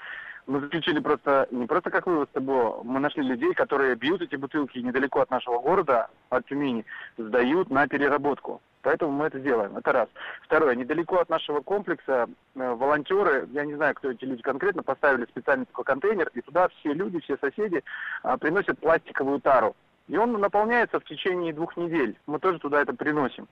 мы 0.48 0.60
заключили 0.60 1.00
просто, 1.00 1.48
не 1.52 1.66
просто 1.66 1.90
как 1.90 2.06
вывод 2.08 2.30
ТБО, 2.32 2.82
мы 2.84 3.00
нашли 3.00 3.24
людей, 3.24 3.54
которые 3.54 3.96
бьют 3.96 4.22
эти 4.22 4.36
бутылки 4.36 4.78
недалеко 4.78 5.22
от 5.22 5.32
нашего 5.32 5.60
города, 5.60 6.10
от 6.30 6.46
Тюмени, 6.46 6.86
сдают 7.18 7.70
на 7.70 7.88
переработку. 7.88 8.62
Поэтому 8.86 9.12
мы 9.12 9.26
это 9.26 9.40
делаем. 9.40 9.76
Это 9.78 9.92
раз. 9.92 10.10
Второе. 10.44 10.76
Недалеко 10.76 11.18
от 11.18 11.28
нашего 11.28 11.62
комплекса 11.62 12.30
э, 12.54 12.74
волонтеры, 12.76 13.48
я 13.52 13.66
не 13.66 13.74
знаю, 13.74 13.96
кто 13.96 14.12
эти 14.12 14.26
люди 14.26 14.44
конкретно, 14.44 14.84
поставили 14.84 15.26
специальный 15.26 15.66
такой 15.66 15.86
контейнер, 15.86 16.30
и 16.36 16.42
туда 16.42 16.68
все 16.68 16.94
люди, 16.94 17.20
все 17.22 17.36
соседи 17.38 17.84
э, 18.24 18.38
приносят 18.40 18.78
пластиковую 18.78 19.42
тару. 19.42 19.76
И 20.08 20.18
он 20.18 20.34
наполняется 20.34 21.00
в 21.00 21.04
течение 21.06 21.52
двух 21.52 21.76
недель. 21.78 22.16
Мы 22.28 22.38
тоже 22.38 22.60
туда 22.60 22.80
это 22.80 22.94
приносим. 22.94 23.48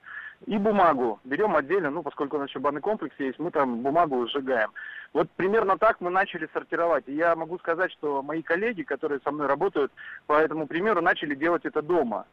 И 0.46 0.60
бумагу 0.60 1.20
берем 1.24 1.56
отдельно, 1.56 1.90
ну, 1.90 2.04
поскольку 2.04 2.38
у 2.38 2.40
нас 2.40 2.50
еще 2.50 2.60
банный 2.60 2.82
комплекс 2.82 3.16
есть, 3.18 3.40
мы 3.40 3.50
там 3.50 3.80
бумагу 3.82 4.28
сжигаем. 4.28 4.72
Вот 5.14 5.32
примерно 5.32 5.80
так 5.80 6.00
мы 6.00 6.12
начали 6.12 6.48
сортировать. 6.54 7.06
И 7.08 7.16
я 7.16 7.36
могу 7.36 7.58
сказать, 7.58 7.92
что 7.92 8.22
мои 8.22 8.44
коллеги, 8.44 8.84
которые 8.84 9.20
со 9.24 9.32
мной 9.32 9.48
работают, 9.48 9.92
по 10.28 10.34
этому 10.34 10.68
примеру 10.68 11.02
начали 11.02 11.34
делать 11.34 11.66
это 11.66 11.82
дома. 11.82 12.28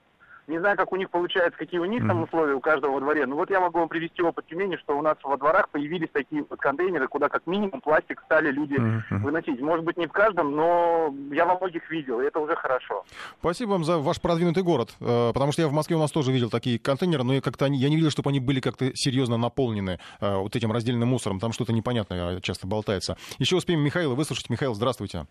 Не 0.50 0.58
знаю, 0.58 0.76
как 0.76 0.90
у 0.90 0.96
них 0.96 1.08
получается, 1.10 1.56
какие 1.56 1.78
у 1.78 1.84
них 1.84 2.04
там 2.04 2.24
условия 2.24 2.54
у 2.54 2.60
каждого 2.60 2.94
во 2.94 3.00
дворе. 3.00 3.24
Но 3.24 3.36
вот 3.36 3.50
я 3.50 3.60
могу 3.60 3.78
вам 3.78 3.88
привести 3.88 4.20
опыт 4.20 4.46
Тюмени, 4.46 4.76
что 4.78 4.98
у 4.98 5.00
нас 5.00 5.16
во 5.22 5.36
дворах 5.36 5.68
появились 5.68 6.08
такие 6.12 6.44
вот 6.50 6.58
контейнеры, 6.58 7.06
куда 7.06 7.28
как 7.28 7.46
минимум 7.46 7.80
пластик 7.80 8.20
стали 8.24 8.50
люди 8.50 8.76
выносить. 9.10 9.60
Может 9.60 9.84
быть, 9.84 9.96
не 9.96 10.08
в 10.08 10.12
каждом, 10.12 10.56
но 10.56 11.14
я 11.30 11.46
во 11.46 11.56
многих 11.56 11.88
видел, 11.88 12.20
и 12.20 12.24
это 12.24 12.40
уже 12.40 12.56
хорошо. 12.56 13.04
Спасибо 13.38 13.70
вам 13.70 13.84
за 13.84 13.98
ваш 13.98 14.20
продвинутый 14.20 14.64
город. 14.64 14.90
Э, 15.00 15.30
потому 15.32 15.52
что 15.52 15.62
я 15.62 15.68
в 15.68 15.72
Москве 15.72 15.94
у 15.94 16.00
нас 16.00 16.10
тоже 16.10 16.32
видел 16.32 16.50
такие 16.50 16.80
контейнеры, 16.80 17.22
но 17.22 17.34
я 17.34 17.40
как-то 17.40 17.66
я 17.66 17.88
не 17.88 17.94
видел, 17.94 18.10
чтобы 18.10 18.30
они 18.30 18.40
были 18.40 18.58
как-то 18.58 18.90
серьезно 18.94 19.36
наполнены 19.36 20.00
э, 20.20 20.36
вот 20.36 20.56
этим 20.56 20.72
раздельным 20.72 21.08
мусором. 21.08 21.38
Там 21.38 21.52
что-то 21.52 21.72
непонятное 21.72 22.40
часто 22.40 22.66
болтается. 22.66 23.16
Еще 23.38 23.54
успеем 23.54 23.80
Михаила 23.80 24.16
выслушать. 24.16 24.50
Михаил, 24.50 24.74
здравствуйте. 24.74 25.26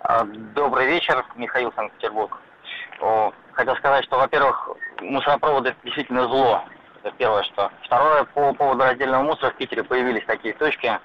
А, 0.00 0.24
добрый 0.54 0.88
вечер, 0.88 1.24
Михаил 1.36 1.72
Санкт-Петербург 1.74 2.38
хотел 3.52 3.76
сказать, 3.76 4.04
что, 4.04 4.18
во-первых, 4.18 4.70
мусоропроводы 5.00 5.70
это 5.70 5.78
действительно 5.84 6.22
зло. 6.28 6.64
Это 7.02 7.14
первое, 7.16 7.42
что. 7.44 7.70
Второе, 7.84 8.24
по 8.24 8.52
поводу 8.54 8.84
раздельного 8.84 9.22
мусора 9.22 9.50
в 9.50 9.56
Питере 9.56 9.82
появились 9.82 10.24
такие 10.26 10.54
точки. 10.54 10.98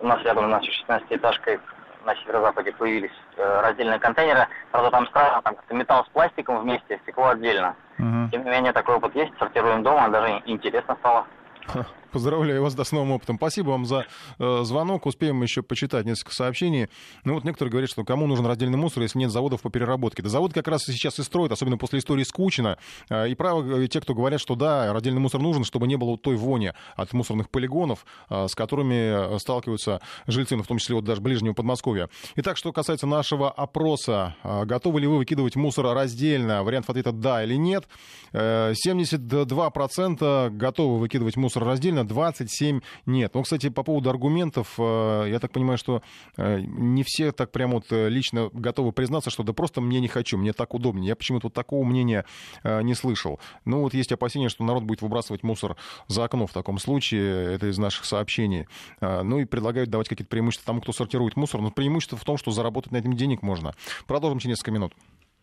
У 0.00 0.06
нас 0.06 0.22
рядом 0.22 0.46
с 0.46 0.50
нашей 0.50 0.84
16-этажкой 0.86 1.60
на 2.04 2.14
северо-западе 2.16 2.72
появились 2.72 3.12
э, 3.36 3.60
раздельные 3.60 3.98
контейнеры. 3.98 4.46
Правда, 4.70 4.90
там 4.90 5.06
странно, 5.08 5.42
там 5.42 5.56
металл 5.70 6.04
с 6.04 6.08
пластиком 6.08 6.60
вместе, 6.60 6.98
стекло 7.02 7.28
отдельно. 7.28 7.74
Угу. 7.98 8.30
Тем 8.30 8.44
не 8.44 8.50
менее, 8.50 8.72
такой 8.72 8.96
опыт 8.96 9.14
есть, 9.14 9.32
сортируем 9.38 9.82
дома, 9.82 10.08
даже 10.08 10.42
интересно 10.46 10.96
стало. 11.00 11.26
Поздравляю 12.12 12.62
вас 12.62 12.74
с 12.74 12.92
новым 12.92 13.12
опытом. 13.12 13.36
Спасибо 13.36 13.70
вам 13.70 13.84
за 13.84 14.06
э, 14.38 14.60
звонок. 14.64 15.06
Успеем 15.06 15.42
еще 15.42 15.62
почитать 15.62 16.06
несколько 16.06 16.34
сообщений. 16.34 16.88
Ну 17.24 17.34
вот 17.34 17.44
некоторые 17.44 17.70
говорят, 17.70 17.90
что 17.90 18.04
кому 18.04 18.26
нужен 18.26 18.46
раздельный 18.46 18.78
мусор, 18.78 19.02
если 19.02 19.18
нет 19.18 19.30
заводов 19.30 19.60
по 19.60 19.70
переработке. 19.70 20.22
Да 20.22 20.28
завод 20.30 20.54
как 20.54 20.68
раз 20.68 20.84
сейчас 20.84 21.18
и 21.18 21.22
строят, 21.22 21.52
особенно 21.52 21.76
после 21.76 21.98
истории 21.98 22.24
скучно. 22.24 22.78
Э, 23.10 23.28
и 23.28 23.34
правы 23.34 23.86
те, 23.88 24.00
кто 24.00 24.14
говорят, 24.14 24.40
что 24.40 24.54
да, 24.54 24.92
раздельный 24.92 25.20
мусор 25.20 25.40
нужен, 25.40 25.64
чтобы 25.64 25.86
не 25.86 25.96
было 25.96 26.16
той 26.16 26.36
вони 26.36 26.72
от 26.96 27.12
мусорных 27.12 27.50
полигонов, 27.50 28.06
э, 28.30 28.48
с 28.48 28.54
которыми 28.54 29.34
э, 29.34 29.38
сталкиваются 29.38 30.00
жильцы, 30.26 30.56
ну, 30.56 30.62
в 30.62 30.66
том 30.66 30.78
числе 30.78 30.94
вот 30.94 31.04
даже 31.04 31.20
ближнего 31.20 31.52
Подмосковья. 31.52 32.08
Итак, 32.36 32.56
что 32.56 32.72
касается 32.72 33.06
нашего 33.06 33.50
опроса, 33.50 34.34
э, 34.42 34.64
готовы 34.64 35.00
ли 35.00 35.06
вы 35.06 35.18
выкидывать 35.18 35.56
мусор 35.56 35.86
раздельно? 35.94 36.62
Вариант 36.62 36.88
ответа 36.88 37.12
да 37.12 37.44
или 37.44 37.54
нет. 37.54 37.86
Э, 38.32 38.72
72% 38.72 40.50
готовы 40.50 40.98
выкидывать 40.98 41.36
мусор 41.36 41.64
раздельно 41.64 41.97
правильно, 41.98 42.08
27 42.08 42.80
нет. 43.06 43.34
Ну, 43.34 43.42
кстати, 43.42 43.68
по 43.68 43.82
поводу 43.82 44.10
аргументов, 44.10 44.74
э, 44.78 45.26
я 45.28 45.38
так 45.38 45.52
понимаю, 45.52 45.78
что 45.78 46.02
э, 46.36 46.60
не 46.60 47.02
все 47.02 47.32
так 47.32 47.50
прямо 47.52 47.74
вот 47.74 47.86
э, 47.90 48.08
лично 48.08 48.50
готовы 48.52 48.92
признаться, 48.92 49.30
что 49.30 49.42
да 49.42 49.52
просто 49.52 49.80
мне 49.80 50.00
не 50.00 50.08
хочу, 50.08 50.38
мне 50.38 50.52
так 50.52 50.74
удобнее. 50.74 51.08
Я 51.08 51.16
почему-то 51.16 51.46
вот 51.46 51.54
такого 51.54 51.84
мнения 51.84 52.24
не 52.64 52.94
слышал. 52.94 53.40
Ну, 53.64 53.80
вот 53.82 53.94
есть 53.94 54.12
опасения, 54.12 54.48
что 54.48 54.64
народ 54.64 54.84
будет 54.84 55.02
выбрасывать 55.02 55.42
мусор 55.42 55.76
за 56.06 56.24
окно 56.24 56.46
в 56.46 56.52
таком 56.52 56.78
случае. 56.78 57.54
Это 57.54 57.68
из 57.68 57.78
наших 57.78 58.04
сообщений. 58.04 58.66
Ну, 59.00 59.38
и 59.38 59.44
предлагают 59.44 59.90
давать 59.90 60.08
какие-то 60.08 60.30
преимущества 60.30 60.66
тому, 60.66 60.80
кто 60.80 60.92
сортирует 60.92 61.36
мусор. 61.36 61.60
Но 61.60 61.70
преимущество 61.70 62.18
в 62.18 62.24
том, 62.24 62.36
что 62.36 62.50
заработать 62.50 62.92
на 62.92 62.98
этом 62.98 63.14
денег 63.14 63.42
можно. 63.42 63.74
Продолжим 64.06 64.38
через 64.38 64.56
несколько 64.56 64.72
минут. 64.72 64.94